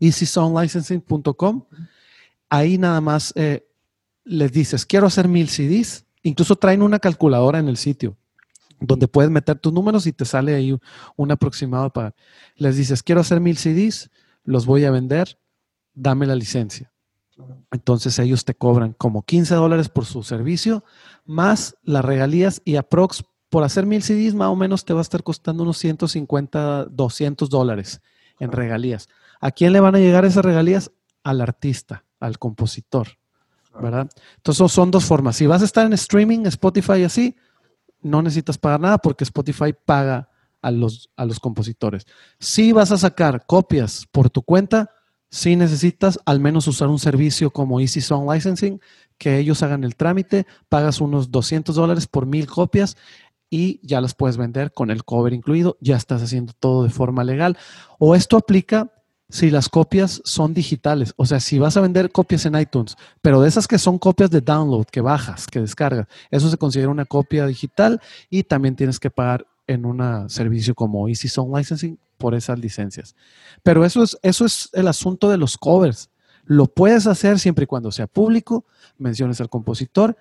EasySongLicensing.com. 0.00 1.64
Ahí 2.48 2.78
nada 2.78 3.00
más 3.00 3.32
eh, 3.36 3.68
les 4.24 4.52
dices, 4.52 4.86
quiero 4.86 5.06
hacer 5.06 5.28
mil 5.28 5.48
CDs. 5.48 6.04
Incluso 6.22 6.56
traen 6.56 6.82
una 6.82 6.98
calculadora 6.98 7.58
en 7.58 7.68
el 7.68 7.76
sitio 7.76 8.16
donde 8.80 9.08
puedes 9.08 9.30
meter 9.30 9.58
tus 9.58 9.72
números 9.72 10.06
y 10.06 10.12
te 10.12 10.24
sale 10.24 10.54
ahí 10.54 10.76
un 11.16 11.30
aproximado 11.30 11.90
para... 11.90 12.14
Les 12.56 12.76
dices, 12.76 13.02
quiero 13.02 13.20
hacer 13.20 13.40
mil 13.40 13.56
CDs, 13.56 14.10
los 14.42 14.66
voy 14.66 14.84
a 14.84 14.90
vender, 14.90 15.38
dame 15.94 16.26
la 16.26 16.34
licencia. 16.34 16.90
Entonces 17.70 18.18
ellos 18.18 18.44
te 18.44 18.54
cobran 18.54 18.94
como 18.94 19.22
15 19.22 19.54
dólares 19.54 19.88
por 19.88 20.04
su 20.04 20.22
servicio, 20.22 20.84
más 21.24 21.76
las 21.82 22.04
regalías 22.04 22.60
y 22.64 22.76
aprox 22.76 23.24
por 23.48 23.64
hacer 23.64 23.86
mil 23.86 24.02
CDs 24.02 24.34
más 24.34 24.48
o 24.48 24.56
menos 24.56 24.84
te 24.84 24.92
va 24.92 25.00
a 25.00 25.02
estar 25.02 25.22
costando 25.22 25.62
unos 25.62 25.78
150, 25.78 26.86
200 26.86 27.50
dólares 27.50 28.00
en 28.38 28.52
regalías. 28.52 29.08
¿A 29.40 29.50
quién 29.50 29.72
le 29.72 29.80
van 29.80 29.94
a 29.94 29.98
llegar 29.98 30.24
esas 30.24 30.44
regalías? 30.44 30.92
Al 31.22 31.40
artista, 31.40 32.04
al 32.18 32.38
compositor, 32.38 33.08
Entonces 33.74 34.72
son 34.72 34.90
dos 34.90 35.04
formas. 35.04 35.36
Si 35.36 35.46
vas 35.46 35.62
a 35.62 35.64
estar 35.64 35.86
en 35.86 35.92
streaming, 35.92 36.46
Spotify 36.46 37.04
así, 37.04 37.36
no 38.02 38.22
necesitas 38.22 38.58
pagar 38.58 38.80
nada 38.80 38.98
porque 38.98 39.24
Spotify 39.24 39.72
paga 39.72 40.28
a 40.62 40.70
los, 40.70 41.10
a 41.16 41.24
los 41.24 41.40
compositores. 41.40 42.06
Si 42.38 42.72
vas 42.72 42.92
a 42.92 42.98
sacar 42.98 43.46
copias 43.46 44.06
por 44.10 44.30
tu 44.30 44.42
cuenta, 44.42 44.90
si 45.30 45.56
necesitas 45.56 46.18
al 46.26 46.40
menos 46.40 46.66
usar 46.66 46.88
un 46.88 46.98
servicio 46.98 47.50
como 47.50 47.80
Easy 47.80 48.00
Song 48.00 48.30
Licensing, 48.30 48.80
que 49.16 49.38
ellos 49.38 49.62
hagan 49.62 49.84
el 49.84 49.96
trámite, 49.96 50.46
pagas 50.68 51.00
unos 51.00 51.30
200 51.30 51.74
dólares 51.74 52.06
por 52.06 52.26
mil 52.26 52.46
copias 52.46 52.96
y 53.48 53.80
ya 53.86 54.00
las 54.00 54.14
puedes 54.14 54.36
vender 54.36 54.72
con 54.72 54.90
el 54.90 55.04
cover 55.04 55.32
incluido, 55.32 55.76
ya 55.80 55.96
estás 55.96 56.22
haciendo 56.22 56.52
todo 56.52 56.84
de 56.84 56.90
forma 56.90 57.24
legal. 57.24 57.56
O 57.98 58.14
esto 58.14 58.36
aplica 58.36 58.92
si 59.30 59.50
las 59.50 59.68
copias 59.68 60.20
son 60.24 60.52
digitales, 60.52 61.14
o 61.16 61.24
sea, 61.24 61.40
si 61.40 61.58
vas 61.58 61.76
a 61.76 61.80
vender 61.80 62.10
copias 62.10 62.44
en 62.46 62.56
iTunes, 62.56 62.96
pero 63.22 63.40
de 63.40 63.48
esas 63.48 63.68
que 63.68 63.78
son 63.78 63.98
copias 63.98 64.30
de 64.30 64.40
download, 64.40 64.86
que 64.86 65.00
bajas, 65.00 65.46
que 65.46 65.60
descargas, 65.60 66.08
eso 66.30 66.50
se 66.50 66.58
considera 66.58 66.90
una 66.90 67.04
copia 67.04 67.46
digital 67.46 68.00
y 68.28 68.42
también 68.42 68.76
tienes 68.76 68.98
que 68.98 69.10
pagar 69.10 69.46
en 69.66 69.84
un 69.84 70.28
servicio 70.28 70.74
como 70.74 71.08
Easy 71.08 71.28
Song 71.28 71.56
Licensing 71.56 71.96
por 72.18 72.34
esas 72.34 72.58
licencias. 72.58 73.14
Pero 73.62 73.84
eso 73.84 74.02
es, 74.02 74.18
eso 74.22 74.44
es 74.44 74.68
el 74.72 74.88
asunto 74.88 75.30
de 75.30 75.38
los 75.38 75.56
covers. 75.56 76.10
Lo 76.44 76.66
puedes 76.66 77.06
hacer 77.06 77.38
siempre 77.38 77.64
y 77.64 77.66
cuando 77.66 77.92
sea 77.92 78.08
público, 78.08 78.64
menciones 78.98 79.40
al 79.40 79.48
compositor 79.48 80.16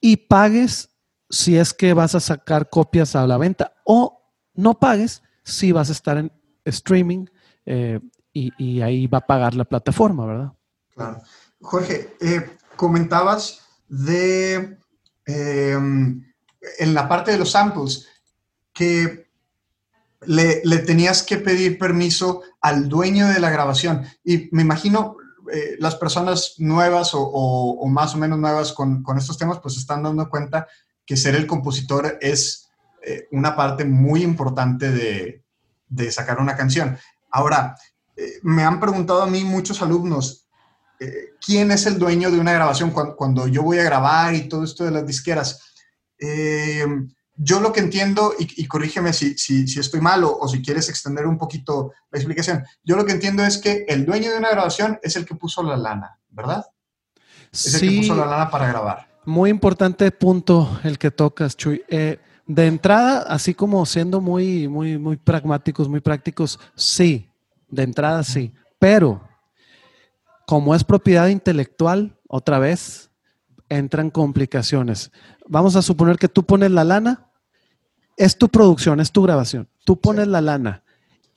y 0.00 0.16
pagues 0.16 0.88
si 1.28 1.58
es 1.58 1.74
que 1.74 1.92
vas 1.92 2.14
a 2.14 2.20
sacar 2.20 2.70
copias 2.70 3.14
a 3.14 3.26
la 3.26 3.36
venta 3.36 3.74
o 3.84 4.22
no 4.54 4.78
pagues 4.78 5.22
si 5.44 5.72
vas 5.72 5.90
a 5.90 5.92
estar 5.92 6.16
en 6.16 6.32
streaming 6.64 7.26
eh, 7.66 8.00
y, 8.32 8.80
ahí 8.80 9.06
va 9.06 9.18
a 9.18 9.26
pagar 9.26 9.54
la 9.54 9.64
plataforma, 9.64 10.26
¿verdad? 10.26 10.52
Claro. 10.94 11.22
Jorge, 11.60 12.16
eh, 12.20 12.56
comentabas 12.76 13.60
de 13.88 14.78
em, 15.26 16.24
en 16.78 16.94
la 16.94 17.08
parte 17.08 17.32
de 17.32 17.38
los 17.38 17.50
samples 17.50 18.08
que 18.72 19.30
le, 20.22 20.78
tenías 20.86 21.22
que 21.22 21.38
pedir 21.38 21.78
permiso 21.78 22.42
al 22.60 22.88
dueño 22.88 23.28
de 23.28 23.40
la 23.40 23.50
grabación. 23.50 24.04
Y 24.24 24.48
me 24.52 24.62
imagino 24.62 25.16
eh, 25.52 25.76
las 25.78 25.96
personas 25.96 26.54
nuevas 26.58 27.10
o, 27.14 27.86
más 27.88 28.14
o 28.14 28.18
menos 28.18 28.38
nuevas 28.38 28.72
con, 28.72 29.04
estos 29.16 29.38
temas, 29.38 29.58
pues 29.60 29.76
están 29.76 30.02
dando 30.02 30.28
cuenta 30.28 30.66
que 31.04 31.16
ser 31.16 31.34
el 31.34 31.46
compositor 31.46 32.18
es 32.20 32.70
eh, 33.04 33.26
una 33.32 33.56
parte 33.56 33.84
muy 33.84 34.22
importante 34.22 34.90
de, 34.90 35.42
de, 35.88 36.12
sacar 36.12 36.38
una 36.38 36.56
canción. 36.56 36.98
Ahora, 37.30 37.76
eh, 38.20 38.38
me 38.42 38.64
han 38.64 38.78
preguntado 38.80 39.22
a 39.22 39.26
mí 39.26 39.44
muchos 39.44 39.80
alumnos, 39.80 40.46
eh, 40.98 41.30
¿quién 41.40 41.70
es 41.70 41.86
el 41.86 41.98
dueño 41.98 42.30
de 42.30 42.38
una 42.38 42.52
grabación 42.52 42.90
cuando, 42.90 43.48
yo 43.48 43.62
voy 43.62 43.78
a 43.78 43.84
grabar 43.84 44.34
y 44.34 44.46
todo 44.46 44.62
esto 44.64 44.84
de 44.84 44.90
las 44.90 45.06
disqueras? 45.06 45.72
Eh, 46.18 46.84
yo 47.34 47.60
lo 47.60 47.72
que 47.72 47.80
entiendo, 47.80 48.34
y, 48.38 48.66
corrígeme 48.66 49.14
si, 49.14 49.38
si, 49.38 49.80
estoy 49.80 50.02
mal 50.02 50.22
o, 50.24 50.46
si 50.48 50.60
quieres 50.60 50.90
extender 50.90 51.26
un 51.26 51.38
poquito 51.38 51.92
la 52.10 52.18
explicación, 52.18 52.62
yo 52.84 52.96
lo 52.96 53.06
que 53.06 53.12
entiendo 53.12 53.42
es 53.42 53.56
que 53.56 53.86
el 53.88 54.04
dueño 54.04 54.30
de 54.30 54.36
una 54.36 54.50
grabación 54.50 54.98
es 55.02 55.16
el 55.16 55.24
que 55.24 55.34
puso 55.34 55.62
la 55.62 55.78
lana, 55.78 56.18
¿verdad? 56.28 56.66
Es 57.50 57.72
el 57.74 57.80
que 57.80 57.96
puso 58.00 58.14
la 58.14 58.26
lana 58.26 58.50
para 58.50 58.68
grabar. 58.68 59.08
Muy 59.24 59.48
importante 59.48 60.10
punto 60.10 60.78
el 60.84 60.98
que 60.98 61.10
tocas, 61.10 61.56
Chuy. 61.56 61.82
de 61.88 62.66
entrada, 62.66 63.22
así 63.22 63.54
como 63.54 63.86
siendo 63.86 64.20
muy, 64.20 64.68
muy, 64.68 64.98
muy 64.98 65.16
pragmáticos, 65.16 65.88
muy 65.88 66.00
prácticos, 66.00 66.60
sí, 66.74 67.29
de 67.70 67.82
entrada 67.82 68.22
sí, 68.24 68.52
pero 68.78 69.22
como 70.46 70.74
es 70.74 70.82
propiedad 70.82 71.28
intelectual, 71.28 72.18
otra 72.26 72.58
vez, 72.58 73.10
entran 73.68 74.10
complicaciones. 74.10 75.12
Vamos 75.46 75.76
a 75.76 75.82
suponer 75.82 76.16
que 76.16 76.28
tú 76.28 76.44
pones 76.44 76.70
la 76.72 76.84
lana, 76.84 77.30
es 78.16 78.36
tu 78.36 78.48
producción, 78.48 79.00
es 79.00 79.12
tu 79.12 79.22
grabación, 79.22 79.68
tú 79.84 80.00
pones 80.00 80.26
la 80.26 80.40
lana 80.40 80.82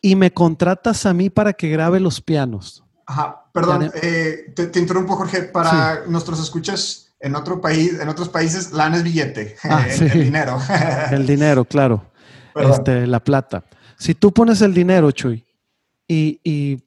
y 0.02 0.16
me 0.16 0.34
contratas 0.34 1.06
a 1.06 1.14
mí 1.14 1.30
para 1.30 1.54
que 1.54 1.70
grabe 1.70 2.00
los 2.00 2.22
pianos. 2.22 2.84
Ajá, 3.06 3.46
perdón, 3.54 3.92
eh, 4.02 4.52
te, 4.56 4.80
interrumpo 4.80 5.16
Jorge, 5.16 5.44
para 5.44 6.06
nuestros 6.08 6.42
escuchas 6.42 7.14
en 7.20 7.36
otro 7.36 7.62
país, 7.62 8.00
en 8.00 8.10
otros 8.10 8.30
países, 8.30 8.72
lana 8.72 8.98
es 8.98 9.04
billete, 9.04 9.56
ah, 9.64 9.86
el, 9.88 10.24
dinero. 10.24 10.60
el 11.12 11.28
dinero, 11.28 11.66
claro, 11.66 12.12
este, 12.56 13.08
la 13.08 13.24
plata. 13.24 13.64
Si 13.98 14.16
tú 14.16 14.34
pones 14.34 14.62
el 14.62 14.74
dinero, 14.74 15.12
Chuy, 15.12 15.46
y, 16.08 16.80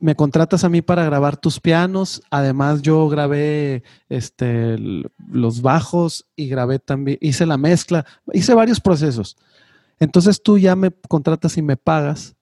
me 0.00 0.14
contratas 0.14 0.62
a 0.62 0.68
mí 0.68 0.80
para 0.80 1.04
grabar 1.04 1.36
tus 1.36 1.58
pianos. 1.58 2.22
Además, 2.30 2.82
yo 2.82 3.08
grabé 3.08 3.82
este, 4.08 4.76
los 5.28 5.60
bajos 5.60 6.24
y 6.36 6.46
grabé 6.46 6.78
también, 6.78 7.18
hice 7.20 7.46
la 7.46 7.56
mezcla, 7.56 8.06
hice 8.32 8.54
varios 8.54 8.78
procesos. 8.78 9.36
Entonces 9.98 10.40
tú 10.40 10.56
ya 10.56 10.76
me 10.76 10.92
contratas 11.08 11.56
y 11.56 11.62
me 11.62 11.76
pagas, 11.76 12.36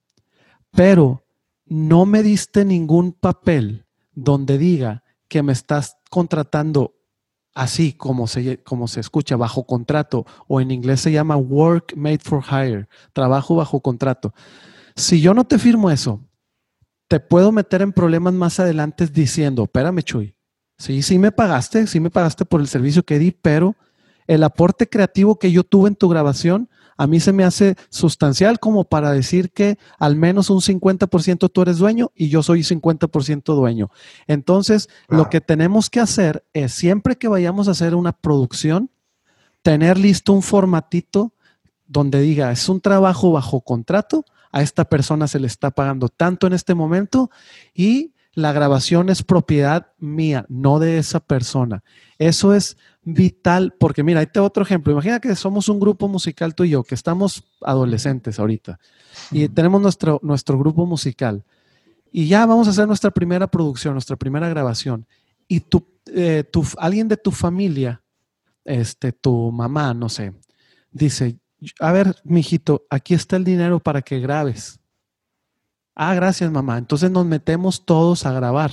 pero 0.70 1.24
no 1.64 2.05
me 2.05 2.22
diste 2.22 2.66
ningún 2.66 3.12
papel 3.12 3.87
donde 4.14 4.59
diga 4.59 5.03
que 5.29 5.43
me 5.43 5.55
estás 5.55 5.97
contratando 6.11 6.95
así 7.55 7.95
como 7.95 8.27
se, 8.27 8.62
como 8.62 8.87
se 8.87 9.01
escucha, 9.01 9.37
bajo 9.37 9.64
contrato, 9.64 10.27
o 10.47 10.61
en 10.61 10.70
inglés 10.70 11.01
se 11.01 11.11
llama 11.11 11.37
work 11.37 11.95
made 11.97 12.20
for 12.22 12.45
hire, 12.45 12.87
trabajo 13.14 13.57
bajo 13.57 13.81
contrato. 13.81 14.35
Si 14.97 15.20
yo 15.20 15.34
no 15.34 15.44
te 15.44 15.59
firmo 15.59 15.90
eso, 15.90 16.20
te 17.09 17.20
puedo 17.20 17.53
meter 17.53 17.82
en 17.82 17.92
problemas 17.92 18.34
más 18.34 18.59
adelante 18.59 19.07
diciendo, 19.07 19.64
espérame, 19.64 20.03
Chuy, 20.03 20.34
sí, 20.78 21.03
sí 21.03 21.18
me 21.18 21.30
pagaste, 21.30 21.86
sí 21.86 22.01
me 22.01 22.11
pagaste 22.11 22.44
por 22.44 22.61
el 22.61 22.68
servicio 22.68 23.05
que 23.05 23.18
di, 23.18 23.30
pero 23.30 23.76
el 24.26 24.42
aporte 24.42 24.88
creativo 24.88 25.38
que 25.38 25.53
yo 25.53 25.62
tuve 25.62 25.88
en 25.88 25.97
tu 25.97 26.09
grabación 26.09 26.68
a 26.97 27.07
mí 27.07 27.20
se 27.20 27.32
me 27.32 27.44
hace 27.44 27.76
sustancial 27.90 28.59
como 28.59 28.84
para 28.84 29.12
decir 29.12 29.51
que 29.51 29.78
al 29.99 30.16
menos 30.16 30.51
un 30.51 30.61
50% 30.61 31.51
tú 31.53 31.62
eres 31.62 31.78
dueño 31.78 32.11
y 32.14 32.28
yo 32.28 32.42
soy 32.42 32.61
50% 32.61 33.55
dueño. 33.55 33.90
Entonces, 34.26 34.88
lo 35.09 35.28
que 35.28 35.40
tenemos 35.40 35.90
que 35.90 36.01
hacer 36.01 36.44
es 36.55 36.72
siempre 36.72 37.16
que 37.16 37.28
vayamos 37.28 37.68
a 37.68 37.72
hacer 37.72 37.94
una 37.94 38.12
producción, 38.12 38.90
tener 39.62 39.99
listo 39.99 40.32
un 40.32 40.42
formatito 40.42 41.32
donde 41.86 42.20
diga, 42.20 42.51
es 42.51 42.68
un 42.68 42.80
trabajo 42.80 43.32
bajo 43.32 43.61
contrato, 43.61 44.24
a 44.57 44.63
esta 44.63 44.87
persona 44.87 45.29
se 45.29 45.39
le 45.39 45.49
está 45.49 45.71
pagando 45.71 46.09
tanto 46.09 46.47
en 46.47 46.55
este 46.55 46.75
momento 46.75 47.31
y 47.75 48.15
la 48.33 48.53
grabación 48.53 49.11
es 49.11 49.23
propiedad 49.23 49.89
mía, 49.99 50.47
no 50.49 50.79
de 50.79 50.97
esa 50.97 51.21
persona. 51.21 51.85
Eso 52.17 52.55
es 52.55 52.79
vital, 53.03 53.75
porque 53.79 54.03
mira, 54.03 54.21
ahí 54.21 54.27
te 54.27 54.41
otro 54.41 54.63
ejemplo. 54.63 54.95
Imagina 54.95 55.21
que 55.21 55.37
somos 55.37 55.69
un 55.69 55.79
grupo 55.79 56.09
musical 56.09 56.55
tú 56.55 56.65
y 56.65 56.71
yo, 56.71 56.85
que 56.85 56.95
estamos 56.95 57.45
adolescentes 57.61 58.39
ahorita, 58.39 58.81
y 59.31 59.47
tenemos 59.49 59.83
nuestro, 59.83 60.21
nuestro 60.23 60.59
grupo 60.59 60.87
musical, 60.87 61.45
y 62.11 62.27
ya 62.27 62.47
vamos 62.47 62.67
a 62.67 62.71
hacer 62.71 62.87
nuestra 62.87 63.11
primera 63.11 63.49
producción, 63.49 63.93
nuestra 63.93 64.17
primera 64.17 64.49
grabación, 64.49 65.07
y 65.47 65.61
tú, 65.61 65.87
eh, 66.07 66.45
alguien 66.79 67.09
de 67.09 67.19
tu 67.19 67.31
familia, 67.31 68.03
este, 68.65 69.13
tu 69.13 69.53
mamá, 69.53 69.93
no 69.93 70.09
sé, 70.09 70.33
dice, 70.93 71.39
a 71.81 71.93
ver, 71.93 72.17
mijito, 72.25 72.87
aquí 72.91 73.15
está 73.15 73.37
el 73.37 73.45
dinero 73.45 73.81
para 73.81 74.03
que 74.03 74.21
grabes. 74.21 74.79
Ah, 75.95 76.15
gracias, 76.15 76.51
mamá. 76.51 76.79
Entonces 76.79 77.11
nos 77.11 77.25
metemos 77.25 77.85
todos 77.85 78.27
a 78.27 78.33
grabar. 78.33 78.71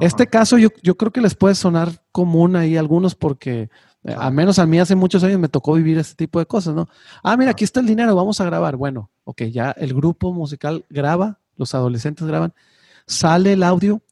Este 0.00 0.26
caso 0.26 0.58
yo, 0.58 0.68
yo, 0.82 0.96
creo 0.96 1.12
que 1.12 1.20
les 1.20 1.34
puede 1.34 1.54
sonar 1.54 2.02
común 2.12 2.56
ahí 2.56 2.76
a 2.76 2.80
algunos 2.80 3.14
porque 3.14 3.70
eh, 4.04 4.14
al 4.18 4.32
menos 4.32 4.58
a 4.58 4.66
mí 4.66 4.78
hace 4.78 4.94
muchos 4.96 5.22
años 5.24 5.38
me 5.38 5.48
tocó 5.48 5.74
vivir 5.74 5.96
este 5.98 6.14
tipo 6.14 6.38
de 6.38 6.46
cosas, 6.46 6.74
¿no? 6.74 6.88
Ah, 7.22 7.36
mira, 7.36 7.52
aquí 7.52 7.64
está 7.64 7.80
el 7.80 7.86
dinero, 7.86 8.14
vamos 8.14 8.40
a 8.40 8.44
grabar. 8.44 8.76
Bueno, 8.76 9.10
ok, 9.24 9.42
ya 9.44 9.70
el 9.70 9.94
grupo 9.94 10.32
musical 10.32 10.84
graba, 10.90 11.40
los 11.56 11.74
adolescentes 11.74 12.26
graban, 12.26 12.52
sale 13.06 13.52
el 13.52 13.62
audio. 13.62 14.02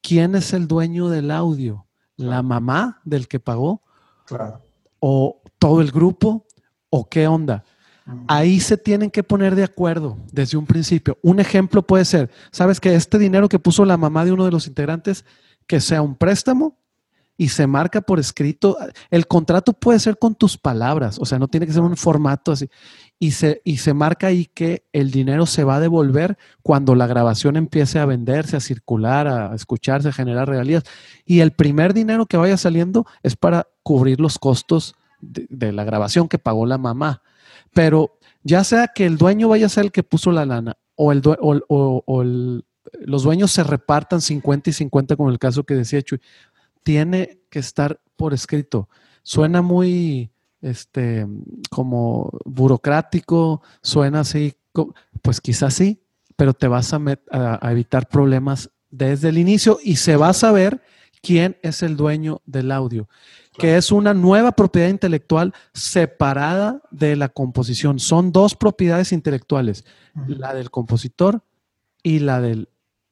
¿Quién 0.00 0.34
es 0.34 0.52
el 0.52 0.66
dueño 0.66 1.08
del 1.08 1.30
audio? 1.30 1.86
¿La 2.16 2.42
mamá 2.42 3.00
del 3.04 3.28
que 3.28 3.38
pagó? 3.38 3.82
Claro. 4.24 4.62
¿O 4.98 5.40
todo 5.58 5.80
el 5.80 5.92
grupo? 5.92 6.47
¿O 6.90 7.08
qué 7.08 7.26
onda? 7.26 7.64
Ahí 8.26 8.58
se 8.60 8.78
tienen 8.78 9.10
que 9.10 9.22
poner 9.22 9.54
de 9.54 9.64
acuerdo 9.64 10.16
desde 10.32 10.56
un 10.56 10.64
principio. 10.64 11.18
Un 11.22 11.40
ejemplo 11.40 11.82
puede 11.82 12.06
ser, 12.06 12.30
sabes 12.50 12.80
que 12.80 12.94
este 12.94 13.18
dinero 13.18 13.48
que 13.48 13.58
puso 13.58 13.84
la 13.84 13.98
mamá 13.98 14.24
de 14.24 14.32
uno 14.32 14.46
de 14.46 14.50
los 14.50 14.66
integrantes, 14.66 15.26
que 15.66 15.80
sea 15.80 16.00
un 16.00 16.14
préstamo 16.14 16.78
y 17.36 17.48
se 17.48 17.66
marca 17.66 18.00
por 18.00 18.18
escrito. 18.18 18.78
El 19.10 19.26
contrato 19.26 19.74
puede 19.74 19.98
ser 19.98 20.18
con 20.18 20.34
tus 20.34 20.56
palabras, 20.56 21.18
o 21.20 21.26
sea, 21.26 21.38
no 21.38 21.48
tiene 21.48 21.66
que 21.66 21.72
ser 21.72 21.82
un 21.82 21.96
formato 21.98 22.52
así. 22.52 22.70
Y 23.18 23.32
se, 23.32 23.60
y 23.62 23.76
se 23.76 23.92
marca 23.92 24.28
ahí 24.28 24.46
que 24.46 24.86
el 24.92 25.10
dinero 25.10 25.44
se 25.44 25.64
va 25.64 25.76
a 25.76 25.80
devolver 25.80 26.38
cuando 26.62 26.94
la 26.94 27.06
grabación 27.06 27.56
empiece 27.56 27.98
a 27.98 28.06
venderse, 28.06 28.56
a 28.56 28.60
circular, 28.60 29.28
a 29.28 29.54
escucharse, 29.54 30.08
a 30.08 30.12
generar 30.12 30.48
regalías. 30.48 30.84
Y 31.26 31.40
el 31.40 31.52
primer 31.52 31.92
dinero 31.92 32.24
que 32.24 32.38
vaya 32.38 32.56
saliendo 32.56 33.06
es 33.22 33.36
para 33.36 33.68
cubrir 33.82 34.18
los 34.18 34.38
costos 34.38 34.94
de 35.20 35.72
la 35.72 35.84
grabación 35.84 36.28
que 36.28 36.38
pagó 36.38 36.66
la 36.66 36.78
mamá. 36.78 37.22
Pero 37.72 38.18
ya 38.42 38.64
sea 38.64 38.88
que 38.88 39.06
el 39.06 39.18
dueño 39.18 39.48
vaya 39.48 39.66
a 39.66 39.70
ser 39.70 39.86
el 39.86 39.92
que 39.92 40.02
puso 40.02 40.32
la 40.32 40.46
lana 40.46 40.76
o, 40.98 41.12
el, 41.12 41.22
o, 41.40 42.24
los 43.00 43.22
dueños 43.22 43.52
se 43.52 43.62
repartan 43.62 44.20
50 44.20 44.70
y 44.70 44.72
50, 44.72 45.16
como 45.16 45.30
el 45.30 45.38
caso 45.38 45.64
que 45.64 45.74
decía 45.74 46.02
Chuy, 46.02 46.20
tiene 46.82 47.40
que 47.50 47.60
estar 47.60 48.00
por 48.16 48.34
escrito. 48.34 48.88
Suena 49.22 49.62
muy 49.62 50.30
este, 50.60 51.26
como 51.70 52.30
burocrático, 52.44 53.62
suena 53.80 54.20
así, 54.20 54.54
pues 55.22 55.40
quizás 55.40 55.74
sí, 55.74 56.02
pero 56.34 56.52
te 56.52 56.66
vas 56.66 56.92
a, 56.92 57.00
a 57.30 57.72
evitar 57.72 58.08
problemas 58.08 58.70
desde 58.90 59.28
el 59.28 59.38
inicio 59.38 59.78
y 59.82 59.96
se 59.96 60.16
va 60.16 60.30
a 60.30 60.34
saber 60.34 60.82
quién 61.22 61.58
es 61.62 61.82
el 61.82 61.96
dueño 61.96 62.42
del 62.46 62.72
audio 62.72 63.08
que 63.58 63.76
es 63.76 63.92
una 63.92 64.14
nueva 64.14 64.52
propiedad 64.52 64.88
intelectual 64.88 65.52
separada 65.74 66.80
de 66.90 67.16
la 67.16 67.28
composición. 67.28 67.98
Son 67.98 68.32
dos 68.32 68.54
propiedades 68.54 69.12
intelectuales, 69.12 69.84
la 70.26 70.54
del 70.54 70.70
compositor 70.70 71.42
y 72.02 72.20
la 72.20 72.40
del 72.40 72.68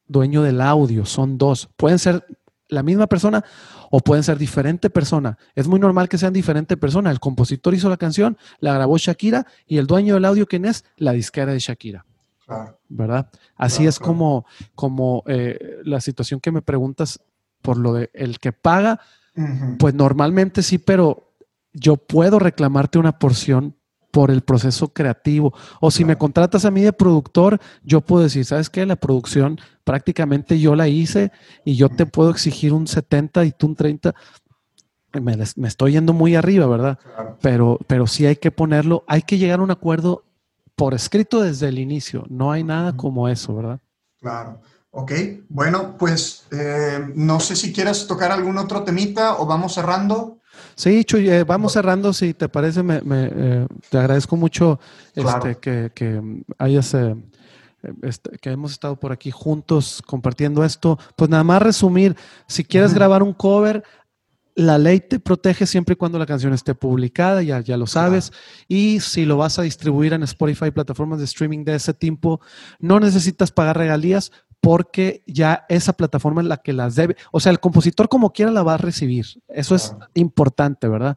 dueño 0.07 0.42
del 0.42 0.61
audio. 0.61 1.05
Son 1.05 1.36
dos. 1.36 1.68
Pueden 1.76 1.99
ser 1.99 2.24
la 2.68 2.82
misma 2.82 3.07
persona 3.07 3.44
o 3.90 4.01
pueden 4.01 4.24
ser 4.24 4.38
diferente 4.38 4.90
persona. 4.90 5.38
Es 5.55 5.68
muy 5.68 5.80
normal 5.80 6.09
que 6.09 6.18
sean 6.18 6.32
diferente 6.32 6.76
persona. 6.76 7.11
El 7.11 7.20
compositor 7.20 7.74
hizo 7.74 7.88
la 7.88 7.97
canción, 7.97 8.36
la 8.61 8.74
grabó 8.74 8.99
Shakira 8.99 9.47
y 9.66 9.78
el 9.78 9.86
dueño 9.86 10.14
del 10.14 10.24
audio, 10.24 10.47
¿quién 10.47 10.64
es? 10.64 10.84
La 10.97 11.12
disquera 11.12 11.53
de 11.53 11.59
Shakira. 11.59 12.05
¿Verdad? 12.88 13.28
Así 13.57 13.86
es 13.86 13.99
como, 13.99 14.47
como 14.76 15.24
eh, 15.26 15.80
la 15.84 16.01
situación 16.01 16.38
que 16.38 16.53
me 16.53 16.62
preguntas 16.62 17.20
por 17.61 17.76
lo 17.76 17.92
de 17.92 18.11
el 18.14 18.38
que 18.38 18.53
paga 18.53 19.01
pues 19.78 19.95
normalmente 19.95 20.62
sí, 20.62 20.78
pero 20.78 21.32
yo 21.72 21.97
puedo 21.97 22.39
reclamarte 22.39 22.99
una 22.99 23.18
porción 23.18 23.76
por 24.11 24.30
el 24.30 24.41
proceso 24.41 24.89
creativo. 24.89 25.53
O 25.78 25.91
si 25.91 26.05
me 26.05 26.16
contratas 26.16 26.64
a 26.64 26.70
mí 26.70 26.80
de 26.80 26.95
productor, 26.95 27.61
yo 27.82 28.01
puedo 28.01 28.22
decir, 28.22 28.47
¿sabes 28.47 28.70
qué? 28.70 28.87
La 28.87 28.97
producción 28.97 29.59
prácticamente 29.84 30.59
yo 30.59 30.74
la 30.74 30.89
hice 30.89 31.32
y 31.66 31.76
yo 31.76 31.91
te 31.91 32.07
puedo 32.07 32.30
exigir 32.30 32.72
un 32.72 32.87
70 32.87 33.45
y 33.45 33.53
tú 33.53 33.66
un 33.66 33.76
30. 33.76 34.14
Me, 35.20 35.37
estoy 35.68 35.93
yendo 35.93 36.14
muy 36.14 36.34
arriba, 36.34 36.66
¿verdad? 36.66 36.99
Pero, 37.43 37.78
pero 37.87 38.07
sí 38.07 38.24
hay 38.24 38.37
que 38.37 38.51
ponerlo, 38.51 39.05
hay 39.07 39.20
que 39.20 39.37
llegar 39.37 39.61
a 39.61 39.62
un 39.62 39.70
acuerdo 39.70 40.24
por 40.76 40.95
escrito 40.95 41.43
desde 41.43 41.68
el 41.68 41.78
inicio. 41.78 42.24
No 42.30 42.53
hay 42.53 42.64
nada 42.64 42.97
como 42.97 43.28
eso, 43.28 43.55
¿verdad? 43.55 43.80
Claro. 44.18 44.61
Ok, 44.99 45.12
bueno, 45.51 45.94
pues 45.99 46.47
eh, 46.51 47.07
no 47.14 47.38
sé 47.38 47.55
si 47.55 47.70
quieres 47.70 48.07
tocar 48.07 48.32
algún 48.32 48.57
otro 48.57 48.82
temita 48.82 49.36
o 49.36 49.44
vamos 49.44 49.74
cerrando. 49.74 50.38
Sí, 50.74 51.05
Chuy, 51.05 51.28
eh, 51.28 51.44
vamos 51.44 51.74
cerrando, 51.74 52.14
si 52.14 52.32
te 52.32 52.49
parece, 52.49 52.82
me, 52.82 53.03
eh, 53.05 53.66
te 53.90 53.99
agradezco 53.99 54.36
mucho 54.36 54.80
este, 55.14 55.57
que, 55.59 56.40
hayas, 56.57 56.97
este, 58.01 58.38
que 58.38 58.51
hemos 58.51 58.72
estado 58.72 58.99
por 58.99 59.12
aquí 59.12 59.30
juntos 59.30 60.03
compartiendo 60.07 60.64
esto. 60.64 60.99
Pues 61.14 61.28
nada 61.28 61.44
más 61.44 61.61
resumir, 61.61 62.16
si 62.47 62.64
quieres 62.64 62.94
grabar 62.94 63.22
un 63.22 63.34
cover, 63.34 63.84
la 64.57 64.78
ley 64.78 65.01
te 65.01 65.20
protege 65.20 65.66
siempre 65.66 65.92
y 65.92 65.97
cuando 65.97 66.18
la 66.18 66.24
canción 66.24 66.55
esté 66.55 66.74
publicada, 66.74 67.42
ya, 67.42 67.61
ya 67.61 67.76
lo 67.76 67.86
sabes. 67.86 68.32
Y 68.66 69.01
si 69.01 69.26
lo 69.26 69.36
vas 69.36 69.59
a 69.59 69.62
distribuir 69.62 70.14
en 70.14 70.22
Spotify, 70.22 70.70
plataformas 70.70 71.18
de 71.18 71.26
streaming 71.26 71.62
de 71.62 71.74
ese 71.74 71.92
tipo, 71.92 72.40
no 72.80 72.99
necesitas 72.99 73.53
pagar 73.53 73.76
regalías, 73.76 74.32
porque 74.67 75.23
ya 75.29 75.64
esa 75.69 75.93
plataforma 75.93 76.41
es 76.41 76.49
la 76.49 76.57
que 76.57 76.73
las 76.73 76.97
debe. 76.97 77.17
O 77.31 77.39
sea, 77.39 77.53
el 77.53 77.61
compositor 77.61 78.09
como 78.09 78.33
quiera 78.33 78.51
la 78.51 78.64
va 78.64 78.75
a 78.75 78.79
recibir. 78.79 79.25
Eso 79.47 79.77
es 79.77 79.95
importante, 80.14 80.89
¿verdad? 80.89 81.17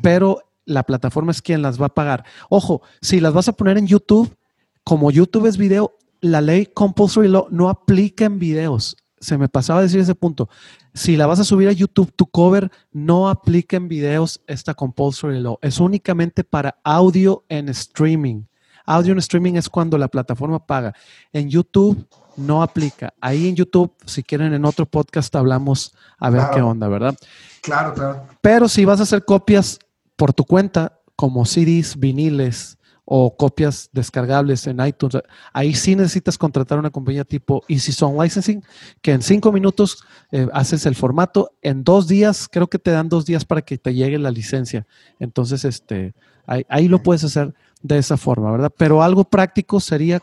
Pero 0.00 0.40
la 0.64 0.82
plataforma 0.82 1.30
es 1.30 1.42
quien 1.42 1.60
las 1.60 1.78
va 1.78 1.86
a 1.86 1.94
pagar. 1.94 2.24
Ojo, 2.48 2.80
si 3.02 3.20
las 3.20 3.34
vas 3.34 3.48
a 3.48 3.52
poner 3.52 3.76
en 3.76 3.86
YouTube, 3.86 4.34
como 4.82 5.10
YouTube 5.10 5.44
es 5.44 5.58
video, 5.58 5.98
la 6.22 6.40
ley 6.40 6.64
Compulsory 6.64 7.28
Law 7.28 7.48
no 7.50 7.68
aplica 7.68 8.24
en 8.24 8.38
videos. 8.38 8.96
Se 9.20 9.36
me 9.36 9.50
pasaba 9.50 9.80
a 9.80 9.82
decir 9.82 10.00
ese 10.00 10.14
punto. 10.14 10.48
Si 10.94 11.18
la 11.18 11.26
vas 11.26 11.38
a 11.38 11.44
subir 11.44 11.68
a 11.68 11.72
YouTube, 11.72 12.10
tu 12.16 12.24
cover 12.24 12.72
no 12.92 13.28
aplica 13.28 13.76
en 13.76 13.88
videos 13.88 14.40
esta 14.46 14.72
Compulsory 14.72 15.38
Law. 15.38 15.58
Es 15.60 15.80
únicamente 15.80 16.44
para 16.44 16.78
audio 16.82 17.44
en 17.50 17.68
streaming. 17.68 18.44
Audio 18.86 19.12
en 19.12 19.18
streaming 19.18 19.56
es 19.56 19.68
cuando 19.68 19.98
la 19.98 20.08
plataforma 20.08 20.64
paga. 20.64 20.94
En 21.30 21.50
YouTube 21.50 22.08
no 22.36 22.62
aplica. 22.62 23.14
Ahí 23.20 23.48
en 23.48 23.56
YouTube, 23.56 23.92
si 24.04 24.22
quieren, 24.22 24.52
en 24.52 24.64
otro 24.64 24.86
podcast 24.86 25.34
hablamos 25.36 25.94
a 26.18 26.30
ver 26.30 26.42
qué 26.52 26.60
onda, 26.60 26.88
¿verdad? 26.88 27.16
Claro, 27.62 27.94
claro. 27.94 28.26
Pero 28.40 28.68
si 28.68 28.84
vas 28.84 29.00
a 29.00 29.04
hacer 29.04 29.24
copias 29.24 29.78
por 30.16 30.32
tu 30.32 30.44
cuenta, 30.44 31.00
como 31.16 31.44
CDs, 31.46 31.98
viniles 31.98 32.78
o 33.04 33.36
copias 33.36 33.88
descargables 33.92 34.66
en 34.66 34.84
iTunes, 34.84 35.18
ahí 35.52 35.74
sí 35.74 35.94
necesitas 35.94 36.36
contratar 36.36 36.78
una 36.78 36.90
compañía 36.90 37.24
tipo 37.24 37.62
Easy 37.68 37.92
Song 37.92 38.20
Licensing, 38.20 38.64
que 39.00 39.12
en 39.12 39.22
cinco 39.22 39.52
minutos 39.52 40.04
eh, 40.32 40.48
haces 40.52 40.86
el 40.86 40.96
formato, 40.96 41.52
en 41.62 41.84
dos 41.84 42.08
días, 42.08 42.48
creo 42.50 42.66
que 42.66 42.80
te 42.80 42.90
dan 42.90 43.08
dos 43.08 43.24
días 43.24 43.44
para 43.44 43.62
que 43.62 43.78
te 43.78 43.94
llegue 43.94 44.18
la 44.18 44.30
licencia. 44.30 44.86
Entonces, 45.20 45.64
este, 45.64 46.14
ahí 46.46 46.88
lo 46.88 47.02
puedes 47.02 47.22
hacer 47.24 47.54
de 47.82 47.98
esa 47.98 48.16
forma, 48.16 48.50
¿verdad? 48.50 48.72
Pero 48.76 49.02
algo 49.02 49.24
práctico 49.24 49.78
sería 49.78 50.20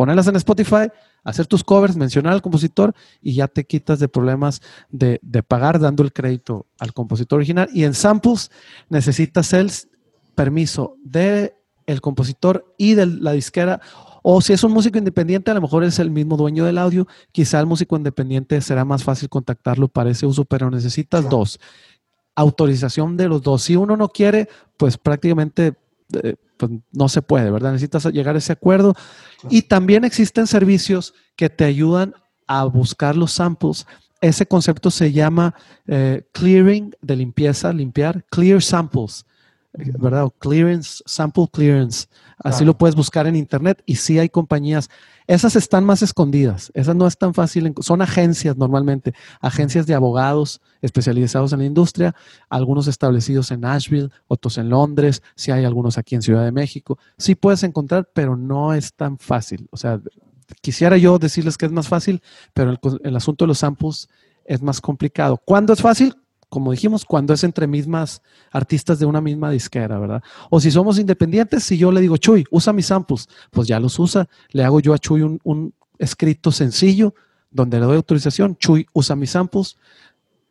ponerlas 0.00 0.28
en 0.28 0.36
Spotify, 0.36 0.88
hacer 1.24 1.46
tus 1.46 1.62
covers, 1.62 1.94
mencionar 1.94 2.32
al 2.32 2.40
compositor 2.40 2.94
y 3.20 3.34
ya 3.34 3.48
te 3.48 3.64
quitas 3.64 3.98
de 3.98 4.08
problemas 4.08 4.62
de, 4.88 5.20
pagar 5.46 5.78
dando 5.78 6.02
el 6.02 6.10
crédito 6.10 6.64
al 6.78 6.94
compositor 6.94 7.36
original. 7.36 7.68
Y 7.74 7.84
en 7.84 7.92
samples 7.92 8.50
necesitas 8.88 9.52
el 9.52 9.70
permiso 10.34 10.96
del 11.04 11.52
el 11.84 12.00
compositor 12.00 12.74
y 12.78 12.94
de 12.94 13.04
la 13.04 13.32
disquera. 13.32 13.82
O 14.22 14.40
si 14.40 14.54
es 14.54 14.64
un 14.64 14.72
músico 14.72 14.96
independiente, 14.96 15.50
a 15.50 15.54
lo 15.54 15.60
mejor 15.60 15.84
es 15.84 15.98
el 15.98 16.10
mismo 16.10 16.38
dueño 16.38 16.64
del 16.64 16.78
audio. 16.78 17.06
Quizá 17.30 17.60
el 17.60 17.66
músico 17.66 17.94
independiente 17.94 18.58
será 18.62 18.86
más 18.86 19.04
fácil 19.04 19.28
contactarlo 19.28 19.88
para 19.88 20.08
ese 20.08 20.24
uso, 20.24 20.46
pero 20.46 20.70
necesitas 20.70 21.28
dos. 21.28 21.60
Autorización 22.34 23.18
de 23.18 23.28
los 23.28 23.42
dos. 23.42 23.64
Si 23.64 23.76
uno 23.76 23.98
no 23.98 24.08
quiere, 24.08 24.48
pues 24.78 24.96
prácticamente 24.96 25.74
eh, 26.22 26.36
pues 26.60 26.72
no 26.92 27.08
se 27.08 27.22
puede, 27.22 27.50
¿verdad? 27.50 27.72
Necesitas 27.72 28.04
llegar 28.12 28.34
a 28.34 28.38
ese 28.38 28.52
acuerdo. 28.52 28.94
Y 29.48 29.62
también 29.62 30.04
existen 30.04 30.46
servicios 30.46 31.14
que 31.34 31.48
te 31.48 31.64
ayudan 31.64 32.14
a 32.46 32.64
buscar 32.64 33.16
los 33.16 33.32
samples. 33.32 33.86
Ese 34.20 34.44
concepto 34.44 34.90
se 34.90 35.12
llama 35.12 35.54
eh, 35.86 36.28
clearing 36.32 36.94
de 37.00 37.16
limpieza, 37.16 37.72
limpiar, 37.72 38.26
clear 38.30 38.62
samples. 38.62 39.24
¿Verdad? 39.72 40.24
O 40.24 40.30
clearance, 40.30 41.02
sample 41.06 41.46
clearance. 41.52 42.06
Así 42.38 42.64
lo 42.64 42.76
puedes 42.76 42.96
buscar 42.96 43.26
en 43.26 43.36
internet 43.36 43.82
y 43.86 43.96
sí 43.96 44.18
hay 44.18 44.28
compañías. 44.28 44.88
Esas 45.26 45.54
están 45.56 45.84
más 45.84 46.02
escondidas. 46.02 46.72
Esas 46.74 46.96
no 46.96 47.06
es 47.06 47.16
tan 47.16 47.34
fácil. 47.34 47.72
Son 47.80 48.02
agencias 48.02 48.56
normalmente, 48.56 49.14
agencias 49.40 49.86
de 49.86 49.94
abogados 49.94 50.60
especializados 50.80 51.52
en 51.52 51.60
la 51.60 51.66
industria, 51.66 52.14
algunos 52.48 52.88
establecidos 52.88 53.50
en 53.50 53.60
Nashville, 53.60 54.10
otros 54.26 54.58
en 54.58 54.70
Londres, 54.70 55.22
si 55.36 55.50
hay 55.52 55.64
algunos 55.64 55.98
aquí 55.98 56.14
en 56.14 56.22
Ciudad 56.22 56.44
de 56.44 56.52
México. 56.52 56.98
Sí 57.18 57.34
puedes 57.34 57.62
encontrar, 57.62 58.08
pero 58.12 58.36
no 58.36 58.74
es 58.74 58.94
tan 58.94 59.18
fácil. 59.18 59.68
O 59.70 59.76
sea, 59.76 60.00
quisiera 60.62 60.96
yo 60.96 61.18
decirles 61.18 61.56
que 61.56 61.66
es 61.66 61.72
más 61.72 61.88
fácil, 61.88 62.22
pero 62.54 62.70
el, 62.70 62.78
el 63.04 63.16
asunto 63.16 63.44
de 63.44 63.48
los 63.48 63.58
samples 63.58 64.08
es 64.44 64.62
más 64.62 64.80
complicado. 64.80 65.36
¿Cuándo 65.36 65.72
es 65.72 65.80
fácil? 65.80 66.14
Como 66.50 66.72
dijimos, 66.72 67.04
cuando 67.04 67.32
es 67.32 67.44
entre 67.44 67.66
mismas 67.66 68.20
artistas 68.50 68.98
de 68.98 69.06
una 69.06 69.20
misma 69.20 69.50
disquera, 69.50 69.98
¿verdad? 69.98 70.22
O 70.50 70.60
si 70.60 70.70
somos 70.70 70.98
independientes, 70.98 71.62
si 71.62 71.78
yo 71.78 71.92
le 71.92 72.00
digo, 72.00 72.16
Chuy, 72.16 72.44
usa 72.50 72.72
mis 72.72 72.86
samples, 72.86 73.28
pues 73.50 73.68
ya 73.68 73.78
los 73.78 73.98
usa. 73.98 74.28
Le 74.50 74.64
hago 74.64 74.80
yo 74.80 74.92
a 74.92 74.98
Chuy 74.98 75.22
un, 75.22 75.74
escrito 75.98 76.50
sencillo 76.50 77.14
donde 77.50 77.78
le 77.78 77.86
doy 77.86 77.96
autorización, 77.96 78.56
Chuy 78.56 78.86
usa 78.92 79.16
mis 79.16 79.30
samples, 79.30 79.76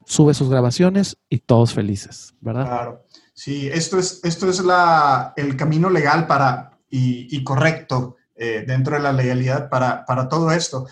sube 0.05 0.33
sus 0.33 0.49
grabaciones 0.49 1.17
y 1.29 1.39
todos 1.39 1.73
felices, 1.73 2.33
¿verdad? 2.39 2.65
Claro. 2.65 3.05
Sí, 3.33 3.67
esto 3.67 3.99
es, 3.99 4.21
esto 4.23 4.49
es 4.49 4.59
la, 4.63 5.33
el 5.35 5.55
camino 5.55 5.89
legal 5.89 6.27
para, 6.27 6.77
y, 6.89 7.43
correcto 7.43 8.15
eh, 8.35 8.63
dentro 8.65 8.95
de 8.95 9.01
la 9.01 9.11
legalidad 9.11 9.69
para, 9.69 10.05
para 10.05 10.29
todo 10.29 10.51
esto 10.51 10.87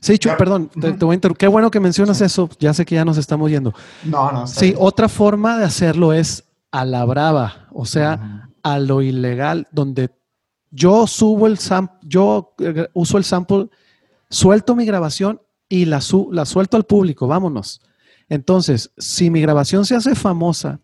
sí, 0.00 0.18
perdón, 0.38 0.68
te, 0.68 0.90
voy 0.92 1.12
a 1.12 1.14
interrumpir. 1.14 1.38
Qué 1.38 1.48
bueno 1.48 1.70
que 1.70 1.80
mencionas 1.80 2.20
eso. 2.20 2.48
Ya 2.58 2.72
sé 2.72 2.84
que 2.84 2.94
ya 2.94 3.04
nos 3.04 3.18
estamos 3.18 3.50
yendo. 3.50 3.74
No, 4.04 4.32
no. 4.32 4.46
Sí, 4.46 4.74
otra 4.78 5.08
forma 5.08 5.58
de 5.58 5.64
hacerlo 5.64 6.12
es 6.12 6.44
a 6.70 6.84
la 6.84 7.04
brava, 7.04 7.66
o 7.72 7.84
sea, 7.84 8.48
a 8.62 8.78
lo 8.78 9.02
ilegal, 9.02 9.66
donde 9.72 10.10
yo 10.70 11.06
subo 11.06 11.46
el 11.46 11.58
sample, 11.58 11.98
yo 12.02 12.54
eh, 12.58 12.88
uso 12.94 13.18
el 13.18 13.24
sample, 13.24 13.68
suelto 14.28 14.76
mi 14.76 14.84
grabación 14.84 15.40
y 15.68 15.84
la, 15.84 16.00
la 16.30 16.44
suelto 16.44 16.76
al 16.76 16.84
público, 16.84 17.26
vámonos. 17.26 17.82
Entonces, 18.28 18.92
si 18.96 19.30
mi 19.30 19.40
grabación 19.40 19.84
se 19.84 19.96
hace 19.96 20.14
famosa, 20.14 20.80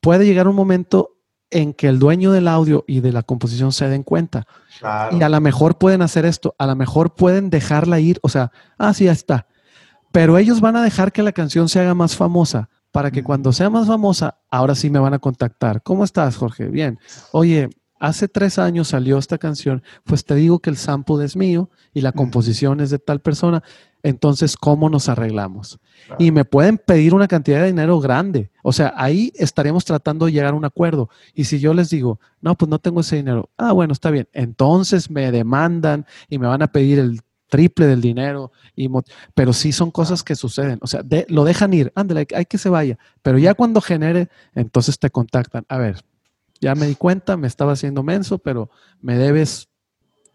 puede 0.00 0.24
llegar 0.24 0.48
un 0.48 0.56
momento 0.56 1.13
en 1.54 1.72
que 1.72 1.86
el 1.86 2.00
dueño 2.00 2.32
del 2.32 2.48
audio 2.48 2.84
y 2.88 3.00
de 3.00 3.12
la 3.12 3.22
composición 3.22 3.72
se 3.72 3.88
den 3.88 4.02
cuenta. 4.02 4.46
Y 5.12 5.22
a 5.22 5.28
lo 5.28 5.40
mejor 5.40 5.78
pueden 5.78 6.02
hacer 6.02 6.26
esto, 6.26 6.54
a 6.58 6.66
lo 6.66 6.74
mejor 6.74 7.14
pueden 7.14 7.48
dejarla 7.48 8.00
ir, 8.00 8.18
o 8.22 8.28
sea, 8.28 8.50
ah, 8.76 8.92
sí, 8.92 9.04
ya 9.04 9.12
está. 9.12 9.46
Pero 10.10 10.36
ellos 10.36 10.60
van 10.60 10.76
a 10.76 10.82
dejar 10.82 11.12
que 11.12 11.22
la 11.22 11.32
canción 11.32 11.68
se 11.68 11.78
haga 11.78 11.94
más 11.94 12.16
famosa 12.16 12.68
para 12.90 13.10
que 13.12 13.22
cuando 13.22 13.52
sea 13.52 13.70
más 13.70 13.86
famosa, 13.86 14.38
ahora 14.50 14.74
sí 14.74 14.90
me 14.90 14.98
van 14.98 15.14
a 15.14 15.20
contactar. 15.20 15.82
¿Cómo 15.82 16.04
estás, 16.04 16.36
Jorge? 16.36 16.66
Bien. 16.66 16.98
Oye, 17.30 17.70
hace 17.98 18.28
tres 18.28 18.58
años 18.58 18.88
salió 18.88 19.18
esta 19.18 19.38
canción, 19.38 19.82
pues 20.04 20.24
te 20.24 20.34
digo 20.34 20.58
que 20.58 20.70
el 20.70 20.76
sample 20.76 21.24
es 21.24 21.36
mío 21.36 21.70
y 21.92 22.00
la 22.00 22.12
composición 22.12 22.80
es 22.80 22.90
de 22.90 22.98
tal 22.98 23.20
persona. 23.20 23.62
Entonces, 24.02 24.56
¿cómo 24.56 24.90
nos 24.90 25.08
arreglamos? 25.08 25.78
Y 26.18 26.30
me 26.30 26.44
pueden 26.44 26.76
pedir 26.76 27.14
una 27.14 27.26
cantidad 27.26 27.60
de 27.60 27.68
dinero 27.68 27.98
grande. 28.00 28.50
O 28.62 28.70
sea, 28.70 28.92
ahí 28.96 29.32
estaríamos 29.34 29.86
tratando 29.86 30.26
de 30.26 30.32
llegar 30.32 30.52
a 30.52 30.56
un 30.56 30.66
acuerdo. 30.66 31.08
Y 31.32 31.44
si 31.44 31.58
yo 31.58 31.72
les 31.72 31.88
digo, 31.88 32.20
no, 32.42 32.54
pues 32.54 32.68
no 32.68 32.78
tengo 32.78 33.00
ese 33.00 33.16
dinero. 33.16 33.48
Ah, 33.56 33.72
bueno, 33.72 33.94
está 33.94 34.10
bien. 34.10 34.28
Entonces 34.34 35.10
me 35.10 35.32
demandan 35.32 36.04
y 36.28 36.38
me 36.38 36.46
van 36.46 36.60
a 36.60 36.66
pedir 36.66 36.98
el 36.98 37.22
triple 37.48 37.86
del 37.86 38.02
dinero. 38.02 38.52
Y 38.76 38.90
pero 39.34 39.54
sí 39.54 39.72
son 39.72 39.90
cosas 39.90 40.22
que 40.22 40.34
suceden. 40.34 40.78
O 40.82 40.86
sea, 40.86 41.02
lo 41.28 41.44
dejan 41.44 41.72
ir. 41.72 41.90
Ándale, 41.94 42.26
hay 42.34 42.44
que 42.44 42.58
se 42.58 42.68
vaya. 42.68 42.98
Pero 43.22 43.38
ya 43.38 43.54
cuando 43.54 43.80
genere, 43.80 44.28
entonces 44.54 44.98
te 44.98 45.08
contactan. 45.08 45.64
A 45.68 45.78
ver, 45.78 46.04
ya 46.64 46.74
me 46.74 46.86
di 46.86 46.94
cuenta, 46.94 47.36
me 47.36 47.46
estaba 47.46 47.72
haciendo 47.72 48.02
menso, 48.02 48.38
pero 48.38 48.70
me 49.02 49.18
debes 49.18 49.68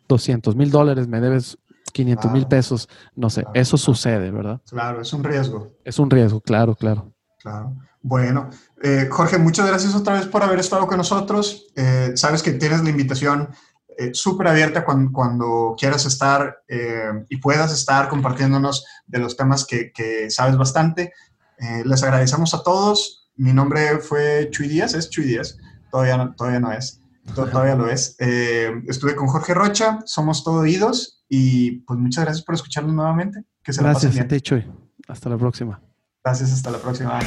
200 0.07 0.55
mil 0.55 0.69
dólares, 0.69 1.07
me 1.07 1.19
debes 1.19 1.57
500 1.91 2.32
mil 2.32 2.45
pesos, 2.45 2.88
no 3.15 3.32
sé, 3.32 3.45
eso 3.55 3.77
sucede, 3.77 4.30
¿verdad? 4.30 4.61
Claro, 4.69 5.01
es 5.01 5.11
un 5.11 5.23
riesgo. 5.23 5.71
Es 5.84 5.97
un 5.97 6.11
riesgo, 6.11 6.39
claro, 6.39 6.75
claro. 6.75 7.11
Claro. 7.39 7.75
Bueno, 8.01 8.51
eh, 8.84 9.07
Jorge, 9.09 9.39
muchas 9.39 9.67
gracias 9.67 9.95
otra 9.95 10.13
vez 10.13 10.27
por 10.27 10.43
haber 10.43 10.59
estado 10.59 10.86
con 10.86 10.97
nosotros. 10.97 11.65
Eh, 11.75 12.11
sabes 12.13 12.43
que 12.43 12.51
tienes 12.51 12.84
la 12.84 12.91
invitación 12.91 13.49
eh, 13.97 14.11
súper 14.13 14.49
abierta 14.49 14.86
cuando, 14.86 15.11
cuando, 15.11 15.75
quieras 15.77 16.05
estar 16.05 16.61
y 17.27 17.38
puedas 17.38 17.73
estar 17.73 18.07
compartiéndonos 18.07 18.86
de 19.07 19.17
los 19.17 19.36
temas 19.36 19.65
que, 19.65 19.91
que 19.91 20.30
sabes 20.30 20.57
bastante. 20.57 21.11
les 21.84 22.03
agradecemos 22.03 22.53
a 22.53 22.61
todos. 22.61 23.32
Mi 23.36 23.51
nombre 23.51 23.97
fue 23.99 24.49
Chuy 24.51 24.67
Díaz, 24.67 24.93
es 24.93 25.09
Chuy 25.09 25.25
Díaz, 25.25 25.57
todavía 25.91 26.17
no, 26.17 26.35
todavía 26.35 26.59
no 26.59 26.71
es, 26.71 27.01
todavía 27.35 27.75
lo 27.75 27.89
es. 27.89 28.15
estuve 28.19 29.15
con 29.15 29.27
Jorge 29.27 29.53
Rocha, 29.53 29.99
somos 30.05 30.43
todo 30.43 30.61
oídos 30.61 31.23
y 31.29 31.81
pues 31.81 31.99
muchas 31.99 32.25
gracias 32.25 32.45
por 32.45 32.55
escucharnos 32.55 32.93
nuevamente. 32.93 33.43
Que 33.63 33.73
se 33.73 33.81
gracias, 33.81 34.15
Chuy. 34.41 34.65
Hasta 35.07 35.29
la 35.29 35.37
próxima. 35.37 35.81
Gracias, 36.23 36.51
hasta 36.51 36.71
la 36.71 36.77
próxima. 36.79 37.19